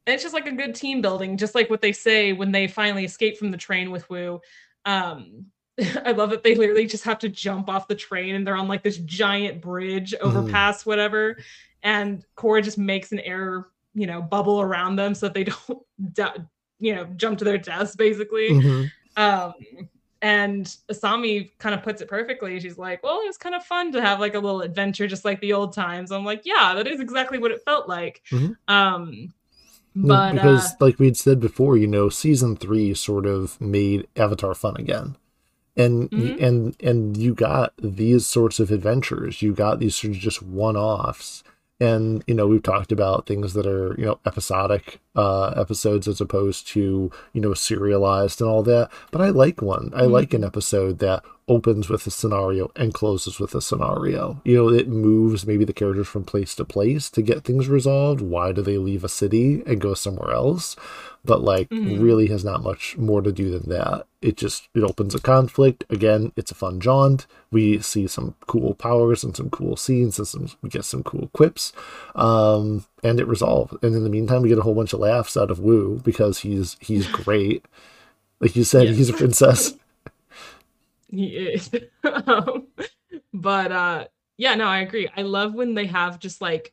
and 0.06 0.14
it's 0.14 0.22
just 0.22 0.34
like 0.34 0.46
a 0.46 0.52
good 0.52 0.74
team 0.74 1.00
building, 1.00 1.36
just 1.36 1.54
like 1.54 1.70
what 1.70 1.80
they 1.80 1.92
say 1.92 2.32
when 2.32 2.50
they 2.50 2.66
finally 2.66 3.04
escape 3.04 3.36
from 3.38 3.50
the 3.50 3.56
train 3.56 3.90
with 3.90 4.08
Wu. 4.08 4.40
Um 4.84 5.46
I 6.04 6.12
love 6.12 6.30
that 6.30 6.44
they 6.44 6.54
literally 6.54 6.86
just 6.86 7.04
have 7.04 7.18
to 7.20 7.28
jump 7.28 7.68
off 7.68 7.88
the 7.88 7.94
train 7.96 8.36
and 8.36 8.46
they're 8.46 8.56
on 8.56 8.68
like 8.68 8.84
this 8.84 8.98
giant 8.98 9.60
bridge 9.60 10.12
mm-hmm. 10.12 10.36
overpass, 10.36 10.82
mm. 10.82 10.86
whatever. 10.86 11.38
And 11.82 12.24
Korra 12.36 12.62
just 12.62 12.78
makes 12.78 13.10
an 13.10 13.20
air, 13.20 13.66
you 13.94 14.06
know, 14.06 14.22
bubble 14.22 14.60
around 14.60 14.96
them 14.96 15.14
so 15.14 15.26
that 15.26 15.34
they 15.34 15.44
don't, 16.12 16.46
you 16.82 16.94
know, 16.94 17.04
jump 17.16 17.38
to 17.38 17.44
their 17.44 17.58
deaths, 17.58 17.94
basically. 17.94 18.50
Mm-hmm. 18.50 19.22
Um, 19.22 19.54
and 20.20 20.66
Asami 20.88 21.50
kind 21.58 21.74
of 21.74 21.82
puts 21.82 22.02
it 22.02 22.08
perfectly. 22.08 22.58
She's 22.60 22.78
like, 22.78 23.02
"Well, 23.02 23.20
it 23.20 23.26
was 23.26 23.38
kind 23.38 23.54
of 23.54 23.64
fun 23.64 23.92
to 23.92 24.02
have 24.02 24.20
like 24.20 24.34
a 24.34 24.38
little 24.38 24.60
adventure, 24.60 25.06
just 25.06 25.24
like 25.24 25.40
the 25.40 25.52
old 25.52 25.72
times." 25.72 26.10
I'm 26.12 26.24
like, 26.24 26.42
"Yeah, 26.44 26.74
that 26.74 26.86
is 26.86 27.00
exactly 27.00 27.38
what 27.38 27.50
it 27.50 27.62
felt 27.64 27.88
like." 27.88 28.22
Mm-hmm. 28.30 28.52
Um, 28.72 29.32
but 29.94 30.34
because, 30.34 30.72
uh, 30.72 30.76
like 30.80 30.98
we'd 30.98 31.16
said 31.16 31.40
before, 31.40 31.76
you 31.76 31.86
know, 31.86 32.08
season 32.08 32.56
three 32.56 32.94
sort 32.94 33.26
of 33.26 33.60
made 33.60 34.06
Avatar 34.16 34.54
fun 34.54 34.76
again, 34.76 35.16
and 35.76 36.10
mm-hmm. 36.10 36.44
and 36.44 36.76
and 36.82 37.16
you 37.16 37.34
got 37.34 37.74
these 37.78 38.26
sorts 38.26 38.58
of 38.58 38.70
adventures. 38.70 39.42
You 39.42 39.52
got 39.52 39.78
these 39.80 39.96
sort 39.96 40.14
of 40.14 40.18
just 40.18 40.42
one 40.42 40.76
offs 40.76 41.44
and 41.82 42.22
you 42.28 42.34
know 42.34 42.46
we've 42.46 42.62
talked 42.62 42.92
about 42.92 43.26
things 43.26 43.54
that 43.54 43.66
are 43.66 43.94
you 43.98 44.04
know 44.04 44.18
episodic 44.24 45.00
uh 45.16 45.48
episodes 45.56 46.06
as 46.06 46.20
opposed 46.20 46.68
to 46.68 47.10
you 47.32 47.40
know 47.40 47.54
serialized 47.54 48.40
and 48.40 48.48
all 48.48 48.62
that. 48.62 48.88
But 49.10 49.20
i 49.20 49.30
like 49.30 49.60
one. 49.60 49.90
I 49.94 50.02
mm-hmm. 50.02 50.12
like 50.12 50.32
an 50.34 50.44
episode 50.44 51.00
that 51.00 51.24
opens 51.48 51.88
with 51.88 52.06
a 52.06 52.10
scenario 52.10 52.70
and 52.76 52.94
closes 52.94 53.40
with 53.40 53.54
a 53.56 53.60
scenario. 53.60 54.40
You 54.44 54.56
know 54.56 54.68
it 54.68 54.88
moves 54.88 55.44
maybe 55.44 55.64
the 55.64 55.72
characters 55.72 56.06
from 56.06 56.24
place 56.24 56.54
to 56.54 56.64
place 56.64 57.10
to 57.10 57.20
get 57.20 57.42
things 57.42 57.68
resolved. 57.68 58.20
Why 58.20 58.52
do 58.52 58.62
they 58.62 58.78
leave 58.78 59.02
a 59.02 59.08
city 59.08 59.62
and 59.66 59.80
go 59.80 59.94
somewhere 59.94 60.32
else 60.32 60.76
but 61.24 61.42
like 61.42 61.68
mm-hmm. 61.68 62.02
really 62.02 62.26
has 62.28 62.44
not 62.44 62.62
much 62.62 62.96
more 62.98 63.22
to 63.22 63.32
do 63.32 63.50
than 63.50 63.68
that. 63.70 64.06
It 64.20 64.36
just 64.36 64.68
it 64.74 64.82
opens 64.82 65.14
a 65.14 65.20
conflict. 65.20 65.84
Again, 65.88 66.32
it's 66.36 66.50
a 66.50 66.56
fun 66.56 66.80
jaunt. 66.80 67.26
We 67.50 67.80
see 67.80 68.06
some 68.06 68.34
cool 68.46 68.74
powers 68.74 69.22
and 69.22 69.36
some 69.36 69.50
cool 69.50 69.76
scenes 69.76 70.18
and 70.18 70.26
some 70.26 70.50
we 70.62 70.68
get 70.68 70.84
some 70.84 71.02
cool 71.02 71.30
quips. 71.32 71.72
Um, 72.14 72.84
and 73.02 73.20
it 73.20 73.28
resolves. 73.28 73.76
And 73.82 73.94
in 73.94 74.04
the 74.04 74.10
meantime 74.10 74.42
we 74.42 74.48
get 74.48 74.58
a 74.58 74.62
whole 74.62 74.74
bunch 74.74 74.92
of 74.92 75.00
laughs 75.00 75.36
out 75.36 75.50
of 75.50 75.60
Wu 75.60 76.00
because 76.04 76.38
he's 76.40 76.76
he's 76.80 77.06
great. 77.06 77.64
Like 78.40 78.56
you 78.56 78.64
said, 78.64 78.88
yes. 78.88 78.96
he's 78.96 79.10
a 79.10 79.14
princess. 79.14 79.74
he 81.10 81.26
is. 81.26 81.70
um, 82.04 82.66
but 83.32 83.70
uh 83.70 84.04
yeah, 84.38 84.54
no, 84.56 84.66
I 84.66 84.80
agree. 84.80 85.08
I 85.16 85.22
love 85.22 85.54
when 85.54 85.74
they 85.74 85.86
have 85.86 86.18
just 86.18 86.40
like 86.40 86.72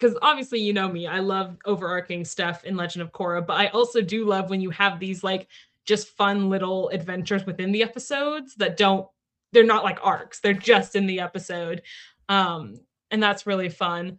because 0.00 0.16
obviously 0.22 0.58
you 0.60 0.72
know 0.72 0.88
me 0.88 1.06
i 1.06 1.18
love 1.18 1.56
overarching 1.66 2.24
stuff 2.24 2.64
in 2.64 2.76
legend 2.76 3.02
of 3.02 3.12
korra 3.12 3.46
but 3.46 3.58
i 3.58 3.66
also 3.68 4.00
do 4.00 4.24
love 4.24 4.48
when 4.50 4.60
you 4.60 4.70
have 4.70 4.98
these 4.98 5.22
like 5.22 5.46
just 5.86 6.08
fun 6.08 6.48
little 6.48 6.88
adventures 6.90 7.44
within 7.44 7.72
the 7.72 7.82
episodes 7.82 8.54
that 8.56 8.76
don't 8.76 9.06
they're 9.52 9.64
not 9.64 9.84
like 9.84 9.98
arcs 10.02 10.40
they're 10.40 10.52
just 10.54 10.96
in 10.96 11.06
the 11.06 11.20
episode 11.20 11.82
um 12.28 12.80
and 13.10 13.22
that's 13.22 13.46
really 13.46 13.68
fun. 13.68 14.18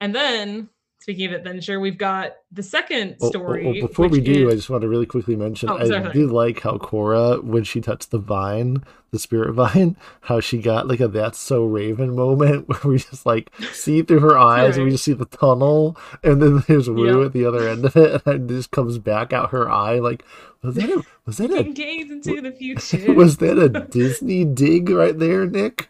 And 0.00 0.14
then 0.14 0.68
speaking 1.02 1.26
of 1.26 1.32
adventure, 1.32 1.80
we've 1.80 1.98
got 1.98 2.36
the 2.52 2.62
second 2.62 3.16
story. 3.18 3.64
Well, 3.64 3.72
well, 3.74 3.88
before 3.88 4.08
we 4.08 4.20
do, 4.20 4.46
is... 4.46 4.52
I 4.52 4.56
just 4.56 4.70
want 4.70 4.82
to 4.82 4.88
really 4.88 5.04
quickly 5.04 5.34
mention 5.34 5.68
oh, 5.68 5.78
I 5.78 6.12
do 6.12 6.28
like 6.28 6.60
how 6.60 6.78
Korra, 6.78 7.42
when 7.42 7.64
she 7.64 7.80
touched 7.80 8.12
the 8.12 8.18
vine, 8.18 8.84
the 9.10 9.18
spirit 9.18 9.52
vine, 9.54 9.96
how 10.22 10.38
she 10.38 10.58
got 10.58 10.86
like 10.86 11.00
a 11.00 11.08
that's 11.08 11.38
so 11.38 11.64
Raven 11.64 12.14
moment 12.14 12.68
where 12.84 12.92
we 12.92 12.98
just 12.98 13.26
like 13.26 13.50
see 13.72 14.02
through 14.02 14.20
her 14.20 14.38
eyes 14.38 14.70
right. 14.70 14.76
and 14.76 14.84
we 14.84 14.90
just 14.92 15.04
see 15.04 15.12
the 15.12 15.24
tunnel, 15.24 15.96
and 16.22 16.40
then 16.40 16.62
there's 16.68 16.88
Wu 16.88 17.18
yep. 17.18 17.26
at 17.26 17.32
the 17.32 17.46
other 17.46 17.68
end 17.68 17.84
of 17.84 17.96
it, 17.96 18.22
and 18.24 18.48
it 18.50 18.54
just 18.54 18.70
comes 18.70 18.98
back 18.98 19.32
out 19.32 19.50
her 19.50 19.68
eye. 19.68 19.98
Like, 19.98 20.24
was 20.62 20.76
that 20.76 20.88
a 20.88 21.02
was 21.26 21.38
that 21.38 21.50
a 21.50 21.58
into 21.58 22.40
the 22.40 22.52
future? 22.52 23.12
Was 23.12 23.38
that 23.38 23.58
a 23.58 23.68
Disney 23.68 24.44
dig 24.44 24.88
right 24.88 25.18
there, 25.18 25.46
Nick? 25.46 25.88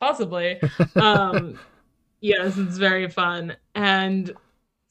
Possibly. 0.00 0.58
Um 0.96 1.58
Yes, 2.20 2.58
it's 2.58 2.76
very 2.76 3.08
fun. 3.08 3.56
And 3.74 4.34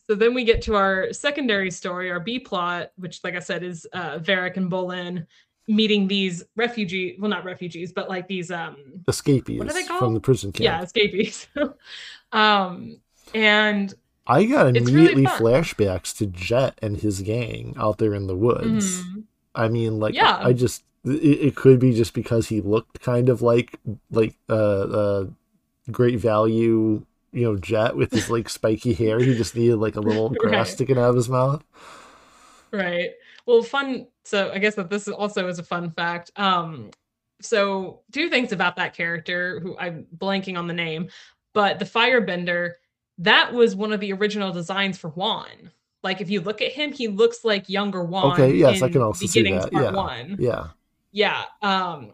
so 0.08 0.16
then 0.16 0.34
we 0.34 0.44
get 0.44 0.62
to 0.64 0.76
our 0.76 1.12
secondary 1.12 1.72
story, 1.72 2.10
our 2.10 2.20
B 2.20 2.40
plot, 2.40 2.92
which, 2.96 3.24
like 3.24 3.36
I 3.36 3.40
said, 3.40 3.64
is 3.64 3.86
uh, 3.94 4.20
Varrick 4.20 4.58
and 4.58 4.72
Bolin 4.72 5.26
meeting 5.68 6.08
these 6.08 6.44
refugee, 6.56 7.18
well, 7.20 7.30
not 7.30 7.44
refugees, 7.44 7.92
but 7.92 8.08
like 8.10 8.28
these 8.28 8.52
um 8.52 8.78
escapees 9.08 9.60
what 9.60 9.70
are 9.70 9.74
they 9.74 9.84
called? 9.84 10.00
from 10.00 10.14
the 10.14 10.20
prison 10.20 10.52
camp. 10.52 10.64
Yeah, 10.64 10.82
escapees. 10.82 11.48
um, 12.32 13.02
and 13.36 13.94
I 14.26 14.46
got 14.46 14.68
immediately 14.68 15.24
really 15.24 15.26
flashbacks 15.26 16.16
to 16.18 16.26
Jet 16.28 16.78
and 16.82 16.98
his 16.98 17.22
gang 17.22 17.76
out 17.78 17.98
there 17.98 18.14
in 18.14 18.28
the 18.28 18.36
woods. 18.36 19.02
Mm-hmm. 19.02 19.20
I 19.56 19.68
mean, 19.68 20.00
like, 20.00 20.14
yeah. 20.14 20.38
I 20.40 20.54
just 20.54 20.84
it, 21.04 21.10
it, 21.12 21.56
could 21.56 21.80
be 21.80 21.94
just 21.94 22.14
because 22.14 22.48
he 22.48 22.62
looked 22.62 23.02
kind 23.02 23.30
of 23.30 23.42
like 23.42 23.80
like 24.12 24.36
uh, 24.50 24.54
uh 24.54 25.26
great 25.92 26.20
value 26.20 27.06
you 27.32 27.44
know, 27.44 27.58
Jet 27.58 27.96
with 27.96 28.12
his 28.12 28.30
like 28.30 28.50
spiky 28.50 28.94
hair. 28.94 29.20
He 29.20 29.36
just 29.36 29.56
needed 29.56 29.78
like 29.78 29.96
a 29.96 30.02
little 30.02 30.30
grass 30.40 30.54
right. 30.54 30.68
sticking 30.68 30.98
out 30.98 31.10
of 31.10 31.16
his 31.16 31.30
mouth. 31.30 31.64
Right. 32.72 33.12
Well, 33.46 33.64
fun. 33.64 34.08
So 34.26 34.52
I 34.52 34.60
guess 34.60 34.76
that 34.76 34.90
this 34.90 35.08
also 35.08 35.48
is 35.48 35.60
a 35.60 35.64
fun 35.64 35.92
fact. 35.92 36.32
Um, 36.36 36.92
so 37.42 38.02
two 38.12 38.30
things 38.30 38.52
about 38.52 38.76
that 38.78 38.96
character 38.96 39.60
who 39.60 39.78
I'm 39.78 40.06
blanking 40.18 40.58
on 40.58 40.68
the 40.68 40.74
name, 40.74 41.10
but 41.54 41.80
the 41.80 41.86
firebender, 41.86 42.74
that 43.20 43.54
was 43.54 43.76
one 43.76 43.94
of 43.94 44.00
the 44.00 44.14
original 44.14 44.52
designs 44.52 44.98
for 44.98 45.10
Wan. 45.10 45.72
Like 46.04 46.22
if 46.22 46.30
you 46.30 46.42
look 46.42 46.62
at 46.62 46.72
him, 46.72 46.92
he 46.92 47.08
looks 47.08 47.44
like 47.44 47.70
younger 47.70 48.04
Wan. 48.04 48.34
Okay, 48.34 48.54
yes, 48.54 48.82
I 48.82 48.90
can 48.90 49.02
also 49.02 49.26
see 49.26 49.44
that. 49.44 49.72
Yeah. 49.72 49.92
one. 49.92 50.38
Yeah. 50.40 50.68
Yeah. 51.12 51.44
Um, 51.62 52.14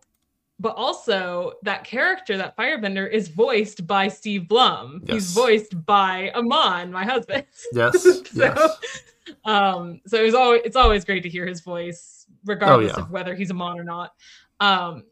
but 0.59 0.75
also 0.75 1.53
that 1.63 1.83
character, 1.83 2.37
that 2.37 2.55
firebender, 2.55 3.09
is 3.09 3.27
voiced 3.27 3.85
by 3.87 4.07
Steve 4.07 4.47
Blum. 4.47 5.01
Yes. 5.03 5.13
He's 5.13 5.31
voiced 5.31 5.85
by 5.85 6.31
Amon, 6.35 6.91
my 6.91 7.03
husband. 7.03 7.45
Yes. 7.73 8.03
so, 8.03 8.23
yes. 8.35 8.77
um, 9.45 10.01
so 10.05 10.17
it's 10.23 10.35
always 10.35 10.61
it's 10.63 10.75
always 10.75 11.05
great 11.05 11.23
to 11.23 11.29
hear 11.29 11.45
his 11.45 11.61
voice, 11.61 12.27
regardless 12.45 12.93
oh, 12.93 12.97
yeah. 12.97 13.03
of 13.03 13.11
whether 13.11 13.35
he's 13.35 13.51
Amon 13.51 13.79
or 13.79 13.83
not. 13.83 14.13
Um, 14.59 15.03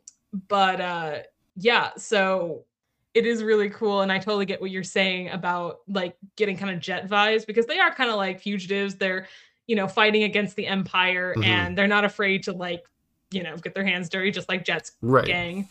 but 0.47 0.79
uh, 0.79 1.17
yeah, 1.55 1.89
so 1.97 2.65
it 3.13 3.25
is 3.25 3.43
really 3.43 3.69
cool, 3.69 4.01
and 4.01 4.11
I 4.11 4.19
totally 4.19 4.45
get 4.45 4.61
what 4.61 4.71
you're 4.71 4.83
saying 4.83 5.29
about 5.29 5.79
like 5.87 6.15
getting 6.35 6.55
kind 6.55 6.73
of 6.73 6.79
jet 6.79 7.09
vibes 7.09 7.45
because 7.45 7.65
they 7.65 7.79
are 7.79 7.93
kind 7.93 8.09
of 8.09 8.15
like 8.15 8.41
fugitives. 8.41 8.95
They're 8.95 9.27
you 9.67 9.75
know 9.75 9.87
fighting 9.87 10.23
against 10.23 10.55
the 10.55 10.67
empire, 10.67 11.33
mm-hmm. 11.33 11.43
and 11.43 11.77
they're 11.77 11.87
not 11.87 12.05
afraid 12.05 12.43
to 12.43 12.53
like 12.53 12.83
you 13.31 13.43
know 13.43 13.57
get 13.57 13.73
their 13.73 13.85
hands 13.85 14.09
dirty 14.09 14.31
just 14.31 14.49
like 14.49 14.65
Jet's 14.65 14.93
right. 15.01 15.25
gang. 15.25 15.69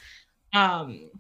Um, 0.53 1.11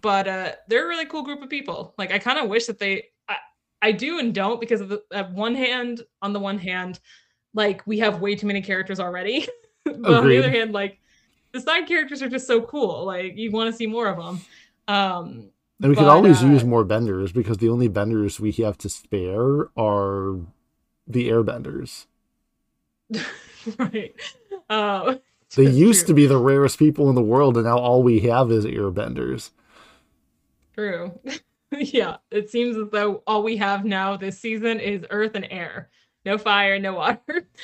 but 0.00 0.28
uh, 0.28 0.52
they're 0.68 0.84
a 0.84 0.88
really 0.88 1.06
cool 1.06 1.22
group 1.22 1.42
of 1.42 1.48
people. 1.48 1.94
Like 1.98 2.12
I 2.12 2.18
kind 2.18 2.38
of 2.38 2.48
wish 2.48 2.66
that 2.66 2.78
they, 2.78 3.04
I, 3.28 3.36
I 3.82 3.92
do 3.92 4.18
and 4.18 4.34
don't 4.34 4.60
because 4.60 4.80
of 4.80 4.88
the, 4.88 5.02
at 5.12 5.32
one 5.32 5.54
hand, 5.54 6.02
on 6.22 6.32
the 6.32 6.40
one 6.40 6.58
hand, 6.58 7.00
like 7.54 7.86
we 7.86 7.98
have 7.98 8.20
way 8.20 8.34
too 8.34 8.46
many 8.46 8.62
characters 8.62 9.00
already. 9.00 9.46
but 9.84 9.94
Agreed. 9.94 10.14
on 10.14 10.28
the 10.28 10.38
other 10.38 10.50
hand, 10.50 10.72
like 10.72 10.98
the 11.52 11.60
side 11.60 11.86
characters 11.86 12.22
are 12.22 12.28
just 12.28 12.46
so 12.46 12.62
cool. 12.62 13.04
Like 13.04 13.36
you 13.36 13.50
want 13.50 13.70
to 13.70 13.76
see 13.76 13.86
more 13.86 14.06
of 14.06 14.16
them. 14.16 14.40
Um, 14.88 15.50
and 15.82 15.88
we 15.90 15.94
but, 15.94 16.02
could 16.02 16.10
always 16.10 16.42
uh, 16.42 16.46
use 16.46 16.64
more 16.64 16.84
benders 16.84 17.32
because 17.32 17.58
the 17.58 17.68
only 17.68 17.88
benders 17.88 18.38
we 18.38 18.52
have 18.52 18.76
to 18.78 18.88
spare 18.88 19.68
are 19.76 20.38
the 21.06 21.28
airbenders. 21.28 22.06
right. 23.78 24.14
Uh, 24.68 25.16
they 25.56 25.70
used 25.70 26.06
true. 26.06 26.08
to 26.08 26.14
be 26.14 26.26
the 26.26 26.38
rarest 26.38 26.78
people 26.78 27.08
in 27.08 27.14
the 27.14 27.22
world, 27.22 27.56
and 27.56 27.66
now 27.66 27.78
all 27.78 28.02
we 28.02 28.20
have 28.20 28.50
is 28.50 28.64
airbenders. 28.64 29.50
True. 30.74 31.18
yeah, 31.72 32.16
it 32.30 32.50
seems 32.50 32.76
as 32.76 32.88
though 32.90 33.22
all 33.26 33.42
we 33.42 33.56
have 33.56 33.84
now 33.84 34.16
this 34.16 34.38
season 34.38 34.80
is 34.80 35.04
earth 35.10 35.34
and 35.34 35.46
air. 35.50 35.88
No 36.24 36.38
fire, 36.38 36.78
no 36.78 36.94
water. 36.94 37.46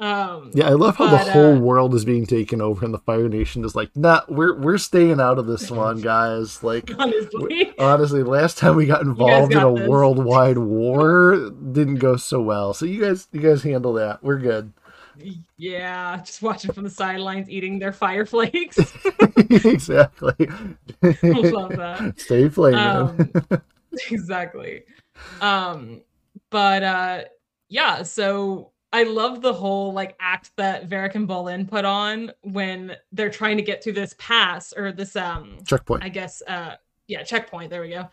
Um, 0.00 0.52
yeah, 0.54 0.68
I 0.68 0.74
love 0.74 0.96
how 0.96 1.10
but, 1.10 1.24
the 1.24 1.32
whole 1.32 1.56
uh, 1.56 1.58
world 1.58 1.92
is 1.92 2.04
being 2.04 2.24
taken 2.24 2.60
over, 2.60 2.84
and 2.84 2.94
the 2.94 2.98
Fire 2.98 3.28
Nation 3.28 3.64
is 3.64 3.74
like, 3.74 3.90
"Nah, 3.96 4.20
we're 4.28 4.56
we're 4.56 4.78
staying 4.78 5.20
out 5.20 5.38
of 5.38 5.46
this 5.46 5.70
one, 5.72 6.00
guys." 6.00 6.62
Like, 6.62 6.92
honestly, 6.96 7.72
honestly 7.80 8.22
last 8.22 8.58
time 8.58 8.76
we 8.76 8.86
got 8.86 9.02
involved 9.02 9.52
got 9.52 9.66
in 9.66 9.76
a 9.76 9.80
this. 9.80 9.88
worldwide 9.88 10.58
war, 10.58 11.50
didn't 11.50 11.96
go 11.96 12.14
so 12.14 12.40
well. 12.40 12.74
So 12.74 12.86
you 12.86 13.00
guys, 13.00 13.26
you 13.32 13.40
guys 13.40 13.64
handle 13.64 13.92
that. 13.94 14.22
We're 14.22 14.38
good. 14.38 14.72
Yeah, 15.56 16.20
just 16.24 16.42
watching 16.42 16.72
from 16.72 16.84
the 16.84 16.90
sidelines, 16.90 17.50
eating 17.50 17.78
their 17.78 17.92
fire 17.92 18.24
flakes. 18.24 18.78
exactly. 19.50 20.34
love 21.22 21.76
that. 21.76 22.14
Stay 22.16 22.48
flaming. 22.48 22.78
Um, 22.78 23.32
exactly. 24.10 24.82
Um, 25.40 26.02
but 26.50 26.82
uh, 26.82 27.24
yeah, 27.68 28.02
so 28.02 28.72
I 28.92 29.02
love 29.04 29.42
the 29.42 29.52
whole 29.52 29.92
like 29.92 30.16
act 30.20 30.52
that 30.56 30.86
Varrick 30.86 31.14
and 31.14 31.28
Bolin 31.28 31.68
put 31.68 31.84
on 31.84 32.32
when 32.42 32.96
they're 33.12 33.30
trying 33.30 33.56
to 33.56 33.62
get 33.62 33.82
to 33.82 33.92
this 33.92 34.14
pass 34.18 34.72
or 34.72 34.92
this 34.92 35.16
um 35.16 35.58
checkpoint. 35.66 36.04
I 36.04 36.08
guess 36.08 36.42
uh 36.46 36.76
yeah, 37.06 37.22
checkpoint. 37.22 37.70
There 37.70 37.82
we 37.82 37.90
go. 37.90 38.08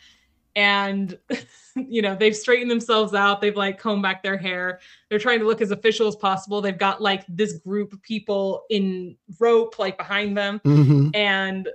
And 0.56 1.18
you 1.76 2.02
know, 2.02 2.16
they've 2.16 2.36
straightened 2.36 2.72
themselves 2.72 3.14
out. 3.14 3.42
They've 3.42 3.56
like 3.56 3.80
combed 3.80 4.04
back 4.04 4.24
their 4.24 4.38
hair. 4.38 4.80
They're 5.10 5.20
trying 5.20 5.40
to 5.40 5.46
look 5.46 5.62
as 5.62 5.72
official 5.72 6.08
as 6.08 6.16
possible. 6.16 6.62
They've 6.62 6.78
got 6.78 7.02
like 7.02 7.26
this 7.28 7.54
group 7.54 7.94
of 7.94 8.02
people 8.02 8.64
in 8.70 9.18
rope 9.40 9.78
like 9.78 9.98
behind 9.98 10.38
them. 10.38 10.62
Mm-hmm. 10.64 11.10
And 11.14 11.70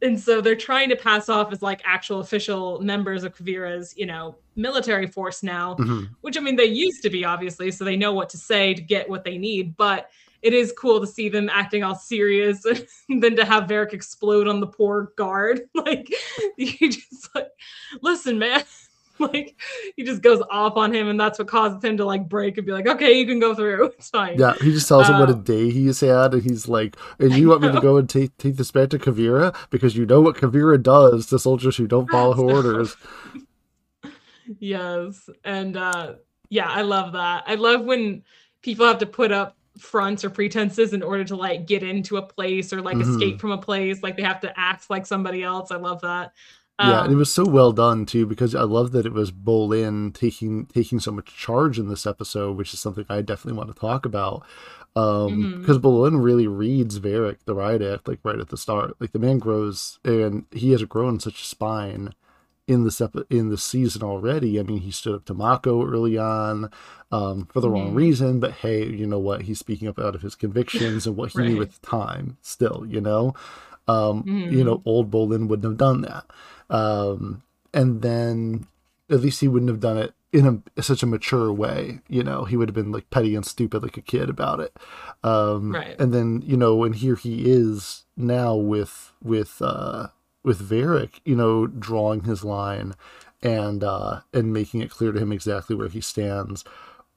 and 0.00 0.20
so 0.20 0.40
they're 0.40 0.54
trying 0.54 0.88
to 0.90 0.96
pass 0.96 1.28
off 1.28 1.52
as 1.52 1.60
like 1.60 1.80
actual 1.84 2.20
official 2.20 2.80
members 2.80 3.24
of 3.24 3.36
Kuvira's, 3.36 3.94
you 3.96 4.06
know, 4.06 4.36
military 4.54 5.06
force 5.06 5.42
now, 5.42 5.74
mm-hmm. 5.74 6.04
which 6.20 6.36
I 6.36 6.40
mean 6.40 6.56
they 6.56 6.66
used 6.66 7.02
to 7.02 7.10
be 7.10 7.24
obviously, 7.24 7.70
so 7.70 7.84
they 7.84 7.96
know 7.96 8.12
what 8.12 8.28
to 8.30 8.36
say 8.36 8.74
to 8.74 8.82
get 8.82 9.08
what 9.08 9.24
they 9.24 9.38
need, 9.38 9.76
but 9.76 10.10
it 10.42 10.54
is 10.54 10.72
cool 10.72 11.00
to 11.00 11.06
see 11.06 11.28
them 11.28 11.48
acting 11.48 11.82
all 11.82 11.94
serious 11.94 12.64
and 13.08 13.22
then 13.22 13.36
to 13.36 13.44
have 13.44 13.68
Varrick 13.68 13.92
explode 13.92 14.48
on 14.48 14.60
the 14.60 14.66
poor 14.66 15.12
guard. 15.16 15.62
Like 15.74 16.12
you 16.56 16.90
just 16.90 17.34
like 17.34 17.48
listen, 18.02 18.38
man. 18.38 18.64
like 19.18 19.56
he 19.96 20.04
just 20.04 20.22
goes 20.22 20.42
off 20.50 20.76
on 20.76 20.92
him 20.92 21.08
and 21.08 21.18
that's 21.18 21.38
what 21.38 21.48
causes 21.48 21.82
him 21.82 21.96
to 21.96 22.04
like 22.04 22.28
break 22.28 22.56
and 22.56 22.66
be 22.66 22.72
like 22.72 22.86
okay 22.86 23.12
you 23.18 23.26
can 23.26 23.40
go 23.40 23.54
through 23.54 23.86
it's 23.86 24.10
fine 24.10 24.38
yeah 24.38 24.54
he 24.60 24.72
just 24.72 24.86
tells 24.86 25.08
um, 25.08 25.14
him 25.14 25.20
what 25.20 25.30
a 25.30 25.32
um, 25.32 25.42
day 25.42 25.70
he's 25.70 26.00
had 26.00 26.34
and 26.34 26.42
he's 26.42 26.68
like 26.68 26.96
and 27.18 27.32
you 27.32 27.48
want 27.48 27.62
me 27.62 27.72
to 27.72 27.80
go 27.80 27.96
and 27.96 28.08
take 28.08 28.36
take 28.36 28.56
this 28.56 28.70
back 28.70 28.90
to 28.90 28.98
Kuvira? 28.98 29.54
because 29.70 29.96
you 29.96 30.06
know 30.06 30.20
what 30.20 30.36
Kuvira 30.36 30.80
does 30.80 31.26
to 31.26 31.38
soldiers 31.38 31.76
who 31.76 31.86
don't 31.88 32.10
follow 32.10 32.34
her 32.34 32.54
orders 32.54 32.96
yes 34.60 35.28
and 35.44 35.76
uh 35.76 36.14
yeah 36.48 36.68
i 36.68 36.82
love 36.82 37.12
that 37.12 37.42
i 37.46 37.56
love 37.56 37.84
when 37.84 38.22
people 38.62 38.86
have 38.86 38.98
to 38.98 39.06
put 39.06 39.32
up 39.32 39.57
fronts 39.78 40.24
or 40.24 40.30
pretenses 40.30 40.92
in 40.92 41.02
order 41.02 41.24
to 41.24 41.36
like 41.36 41.66
get 41.66 41.82
into 41.82 42.16
a 42.16 42.22
place 42.22 42.72
or 42.72 42.82
like 42.82 42.96
mm-hmm. 42.96 43.10
escape 43.12 43.40
from 43.40 43.50
a 43.50 43.58
place 43.58 44.02
like 44.02 44.16
they 44.16 44.22
have 44.22 44.40
to 44.40 44.52
act 44.58 44.90
like 44.90 45.06
somebody 45.06 45.42
else 45.42 45.70
i 45.70 45.76
love 45.76 46.00
that 46.00 46.32
yeah, 46.80 47.02
and 47.02 47.10
it 47.10 47.14
um, 47.14 47.18
was 47.18 47.32
so 47.32 47.44
well 47.44 47.72
done 47.72 48.06
too 48.06 48.24
because 48.24 48.54
I 48.54 48.62
love 48.62 48.92
that 48.92 49.04
it 49.04 49.12
was 49.12 49.32
Bolin 49.32 50.14
taking 50.14 50.66
taking 50.66 51.00
so 51.00 51.10
much 51.10 51.26
charge 51.36 51.76
in 51.76 51.88
this 51.88 52.06
episode, 52.06 52.56
which 52.56 52.72
is 52.72 52.78
something 52.78 53.04
I 53.08 53.20
definitely 53.20 53.58
want 53.58 53.74
to 53.74 53.80
talk 53.80 54.06
about. 54.06 54.46
Um, 54.94 55.60
because 55.60 55.78
mm-hmm. 55.78 55.86
Bolin 55.86 56.22
really 56.22 56.46
reads 56.46 56.98
Varrick, 56.98 57.44
the 57.46 57.54
riot 57.54 57.82
act, 57.82 58.06
like 58.06 58.20
right 58.22 58.38
at 58.38 58.50
the 58.50 58.56
start. 58.56 58.94
Like 59.00 59.10
the 59.10 59.18
man 59.18 59.40
grows, 59.40 59.98
and 60.04 60.46
he 60.52 60.70
has 60.70 60.84
grown 60.84 61.18
such 61.18 61.42
a 61.42 61.44
spine 61.44 62.14
in 62.68 62.84
this 62.84 63.00
epi- 63.00 63.24
in 63.30 63.48
the 63.48 63.58
season 63.58 64.02
already. 64.02 64.60
I 64.60 64.62
mean, 64.62 64.80
he 64.80 64.90
stood 64.90 65.14
up 65.14 65.24
to 65.24 65.34
Mako 65.34 65.84
early 65.84 66.18
on 66.18 66.70
um, 67.10 67.46
for 67.46 67.60
the 67.60 67.66
mm-hmm. 67.66 67.74
wrong 67.74 67.94
reason, 67.94 68.38
but 68.38 68.52
hey, 68.52 68.84
you 68.86 69.06
know 69.06 69.18
what? 69.18 69.42
He's 69.42 69.58
speaking 69.58 69.88
up 69.88 69.98
out 69.98 70.14
of 70.14 70.22
his 70.22 70.34
convictions 70.34 71.06
and 71.06 71.16
what 71.16 71.32
he 71.32 71.38
right. 71.40 71.48
knew 71.48 71.62
at 71.62 71.72
the 71.72 71.86
time. 71.86 72.36
Still, 72.42 72.84
you 72.86 73.00
know, 73.00 73.34
um, 73.88 74.22
mm-hmm. 74.22 74.52
you 74.52 74.62
know, 74.62 74.82
old 74.84 75.10
Bolin 75.10 75.48
wouldn't 75.48 75.64
have 75.64 75.78
done 75.78 76.02
that. 76.02 76.26
Um, 76.68 77.42
and 77.72 78.02
then 78.02 78.66
at 79.10 79.20
least 79.20 79.40
he 79.40 79.48
wouldn't 79.48 79.70
have 79.70 79.80
done 79.80 79.96
it 79.96 80.12
in 80.30 80.62
a, 80.76 80.82
such 80.82 81.02
a 81.02 81.06
mature 81.06 81.50
way. 81.50 82.00
You 82.06 82.22
know, 82.22 82.44
he 82.44 82.58
would 82.58 82.68
have 82.68 82.74
been 82.74 82.92
like 82.92 83.08
petty 83.08 83.34
and 83.34 83.46
stupid 83.46 83.82
like 83.82 83.96
a 83.96 84.02
kid 84.02 84.28
about 84.28 84.60
it. 84.60 84.76
Um, 85.24 85.72
right. 85.74 85.98
And 85.98 86.12
then 86.12 86.42
you 86.44 86.58
know, 86.58 86.84
and 86.84 86.94
here 86.94 87.16
he 87.16 87.50
is 87.50 88.04
now 88.14 88.54
with 88.54 89.12
with 89.22 89.62
uh, 89.62 90.08
with 90.48 90.58
Varrick, 90.58 91.20
you 91.26 91.36
know, 91.36 91.66
drawing 91.66 92.22
his 92.24 92.42
line 92.42 92.94
and 93.42 93.84
uh, 93.84 94.20
and 94.32 94.50
making 94.50 94.80
it 94.80 94.90
clear 94.90 95.12
to 95.12 95.20
him 95.20 95.30
exactly 95.30 95.76
where 95.76 95.88
he 95.88 96.00
stands. 96.00 96.64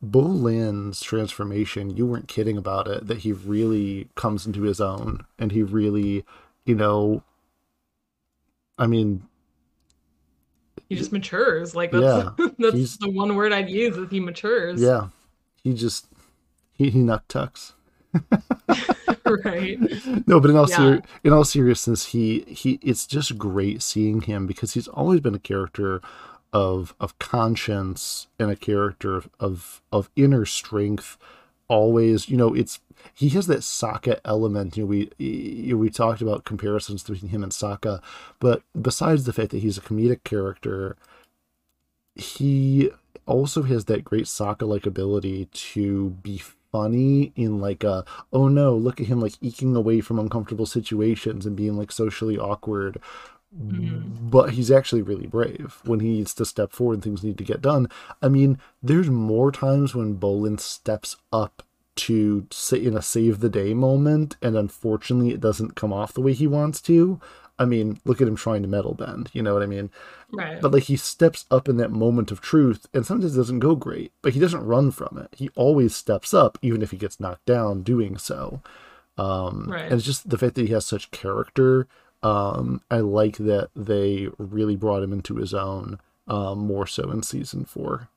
Bolin's 0.02 1.02
transformation, 1.02 1.96
you 1.96 2.06
weren't 2.06 2.28
kidding 2.28 2.58
about 2.58 2.88
it, 2.88 3.08
that 3.08 3.20
he 3.20 3.32
really 3.32 4.10
comes 4.16 4.46
into 4.46 4.64
his 4.64 4.82
own 4.82 5.26
and 5.40 5.54
he 5.54 5.64
really, 5.64 6.26
you 6.66 6.76
know, 6.76 7.24
I 8.78 8.88
mean, 8.88 9.24
he 10.90 10.96
just 10.96 11.14
matures. 11.14 11.74
Like 11.74 11.92
that's 11.92 12.04
yeah, 12.04 12.48
that's 12.60 12.98
the 12.98 13.12
one 13.12 13.36
word 13.36 13.54
I'd 13.54 13.70
use 13.70 13.96
is 13.96 14.10
he 14.12 14.20
matures. 14.20 14.82
Yeah. 14.82 15.08
He 15.64 15.74
just 15.74 16.08
he 16.74 16.90
he 16.90 17.00
nut 17.00 17.24
tucks. 17.30 17.74
right. 19.46 19.80
No, 20.28 20.40
but 20.40 20.50
in 20.50 20.56
all 20.56 20.70
yeah. 20.70 20.78
Ser- 20.78 21.02
in 21.24 21.34
all 21.34 21.44
seriousness, 21.44 22.08
he 22.08 22.42
he 22.48 22.80
it's 22.82 23.06
just 23.06 23.38
great 23.38 23.82
seeing 23.82 24.22
him 24.22 24.48
because 24.48 24.74
he's 24.74 24.88
always 24.88 25.20
been 25.20 25.36
a 25.36 25.40
character 25.40 26.02
of 26.54 26.94
of 27.00 27.18
conscience 27.20 28.28
and 28.40 28.52
a 28.52 28.56
character 28.56 29.16
of 29.16 29.30
of, 29.40 29.82
of 29.92 30.10
inner 30.16 30.46
strength. 30.46 31.18
Always, 31.68 32.28
you 32.28 32.36
know, 32.36 32.54
it's 32.54 32.82
he 33.14 33.30
has 33.30 33.48
that 33.48 33.60
Sokka 33.60 34.20
element. 34.26 34.76
You 34.76 34.84
know, 34.84 34.88
we 34.88 35.12
you 35.18 35.74
know, 35.74 35.78
we 35.78 35.90
talked 35.90 36.22
about 36.22 36.44
comparisons 36.44 37.04
between 37.04 37.32
him 37.32 37.44
and 37.44 37.52
Sokka, 37.52 38.02
but 38.40 38.64
besides 38.80 39.24
the 39.24 39.34
fact 39.34 39.52
that 39.52 39.60
he's 39.60 39.78
a 39.78 39.82
comedic 39.82 40.24
character, 40.24 40.98
he 42.16 42.92
also 43.26 43.64
has 43.64 43.86
that 43.86 44.04
great 44.04 44.26
Sokka-like 44.26 44.86
ability 44.86 45.46
to 45.46 46.10
be 46.22 46.42
funny 46.72 47.34
in 47.36 47.60
like 47.60 47.84
a 47.84 48.06
oh 48.32 48.48
no 48.48 48.76
look 48.76 49.02
at 49.02 49.08
him 49.08 49.20
like 49.20 49.34
eking 49.42 49.76
away 49.76 50.02
from 50.02 50.20
uncomfortable 50.20 50.66
situations 50.66 51.46
and 51.46 51.56
being 51.56 51.78
like 51.78 51.92
socially 51.92 52.38
awkward 52.38 53.00
Mm-hmm. 53.54 54.30
but 54.30 54.52
he's 54.52 54.72
actually 54.72 55.02
really 55.02 55.28
brave 55.28 55.82
when 55.84 56.00
he 56.00 56.08
needs 56.08 56.34
to 56.36 56.46
step 56.46 56.72
forward 56.72 56.94
and 56.94 57.04
things 57.04 57.22
need 57.22 57.38
to 57.38 57.44
get 57.44 57.62
done. 57.62 57.90
I 58.22 58.30
mean, 58.30 58.60
there's 58.82 59.10
more 59.10 59.52
times 59.52 59.94
when 59.94 60.18
Bolin 60.18 60.58
steps 60.58 61.18
up 61.34 61.62
to 61.98 62.48
sit 62.50 62.82
in 62.82 62.96
a 62.96 63.02
save 63.02 63.42
the 63.42 63.50
day 63.50 63.74
moment, 63.74 64.38
and 64.42 64.56
unfortunately, 64.56 65.34
it 65.34 65.42
doesn't 65.42 65.76
come 65.76 65.92
off 65.92 66.14
the 66.14 66.22
way 66.22 66.32
he 66.32 66.48
wants 66.48 66.82
to. 66.84 67.20
I 67.62 67.66
mean, 67.66 68.00
look 68.06 68.20
at 68.20 68.28
him 68.28 68.36
trying 68.36 68.64
to 68.64 68.68
metal 68.68 68.96
bend. 68.96 69.30
You 69.34 69.44
know 69.44 69.54
what 69.54 69.62
I 69.62 69.68
mean? 69.68 69.92
Right. 70.32 70.60
But 70.60 70.72
like 70.72 70.84
he 70.84 70.98
steps 70.98 71.46
up 71.52 71.70
in 71.70 71.78
that 71.78 71.92
moment 71.92 72.32
of 72.32 72.42
truth, 72.42 72.88
and 72.92 73.06
sometimes 73.06 73.36
it 73.36 73.38
doesn't 73.38 73.60
go 73.60 73.76
great, 73.76 74.12
but 74.24 74.34
he 74.34 74.40
doesn't 74.40 74.66
run 74.66 74.90
from 74.90 75.20
it. 75.20 75.38
He 75.38 75.52
always 75.56 75.96
steps 75.96 76.34
up, 76.34 76.58
even 76.64 76.82
if 76.82 76.90
he 76.90 76.98
gets 76.98 77.20
knocked 77.20 77.46
down 77.46 77.84
doing 77.84 78.18
so. 78.18 78.62
Um, 79.16 79.68
right. 79.70 79.84
And 79.84 79.94
it's 79.94 80.06
just 80.06 80.28
the 80.28 80.40
fact 80.40 80.56
that 80.56 80.66
he 80.66 80.74
has 80.74 80.88
such 80.88 81.12
character. 81.12 81.88
Um, 82.24 82.82
I 82.90 82.98
like 82.98 83.38
that 83.38 83.70
they 83.76 84.30
really 84.40 84.76
brought 84.76 85.04
him 85.04 85.14
into 85.14 85.36
his 85.36 85.54
own 85.54 86.00
um, 86.28 86.58
more 86.58 86.88
so 86.88 87.12
in 87.12 87.22
season 87.22 87.66
four. 87.66 88.10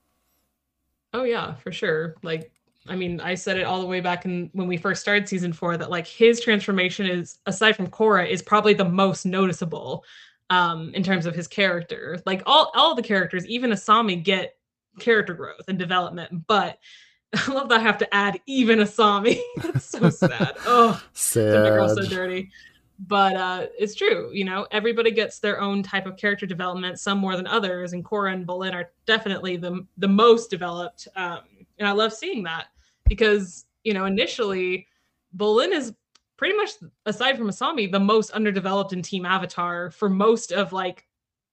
Oh 1.12 1.24
yeah, 1.24 1.54
for 1.56 1.70
sure. 1.70 2.14
Like 2.22 2.50
I 2.86 2.96
mean, 2.96 3.20
I 3.20 3.34
said 3.34 3.56
it 3.56 3.64
all 3.64 3.80
the 3.80 3.86
way 3.86 4.00
back 4.00 4.24
in 4.24 4.50
when 4.52 4.66
we 4.66 4.76
first 4.76 5.00
started 5.00 5.28
season 5.28 5.52
four 5.52 5.76
that 5.76 5.90
like 5.90 6.06
his 6.06 6.40
transformation 6.40 7.06
is 7.06 7.38
aside 7.46 7.76
from 7.76 7.86
Korra 7.86 8.28
is 8.28 8.42
probably 8.42 8.74
the 8.74 8.84
most 8.84 9.24
noticeable 9.24 10.04
um 10.50 10.92
in 10.94 11.02
terms 11.02 11.24
of 11.24 11.34
his 11.34 11.48
character. 11.48 12.20
Like 12.26 12.42
all 12.46 12.70
all 12.74 12.94
the 12.94 13.02
characters, 13.02 13.46
even 13.46 13.70
Asami, 13.70 14.22
get 14.22 14.56
character 14.98 15.34
growth 15.34 15.64
and 15.68 15.78
development, 15.78 16.46
but 16.46 16.78
I 17.34 17.52
love 17.52 17.68
that 17.70 17.80
I 17.80 17.82
have 17.82 17.98
to 17.98 18.14
add 18.14 18.40
even 18.46 18.78
Asami. 18.78 19.40
it's 19.56 19.86
so 19.86 20.10
sad. 20.10 20.56
Oh, 20.66 21.02
sad. 21.12 21.62
My 21.62 21.70
girl 21.70 21.88
so 21.88 22.06
dirty. 22.06 22.50
But 23.08 23.36
uh, 23.36 23.66
it's 23.76 23.96
true, 23.96 24.30
you 24.32 24.44
know. 24.44 24.68
Everybody 24.70 25.10
gets 25.10 25.40
their 25.40 25.60
own 25.60 25.82
type 25.82 26.06
of 26.06 26.16
character 26.16 26.46
development, 26.46 27.00
some 27.00 27.18
more 27.18 27.36
than 27.36 27.46
others, 27.48 27.92
and 27.92 28.04
Korra 28.04 28.32
and 28.32 28.46
Bolin 28.46 28.72
are 28.72 28.92
definitely 29.04 29.56
the 29.56 29.84
the 29.98 30.06
most 30.06 30.48
developed. 30.48 31.08
Um, 31.16 31.40
and 31.78 31.88
I 31.88 31.92
love 31.92 32.12
seeing 32.12 32.44
that 32.44 32.68
because 33.08 33.64
you 33.84 33.92
know 33.94 34.04
initially 34.04 34.86
Bolin 35.36 35.72
is 35.72 35.92
pretty 36.36 36.56
much 36.56 36.70
aside 37.06 37.36
from 37.38 37.48
Asami, 37.48 37.90
the 37.90 38.00
most 38.00 38.30
underdeveloped 38.32 38.92
in 38.92 39.02
Team 39.02 39.24
Avatar 39.24 39.90
for 39.90 40.08
most 40.10 40.52
of 40.52 40.72
like 40.72 41.06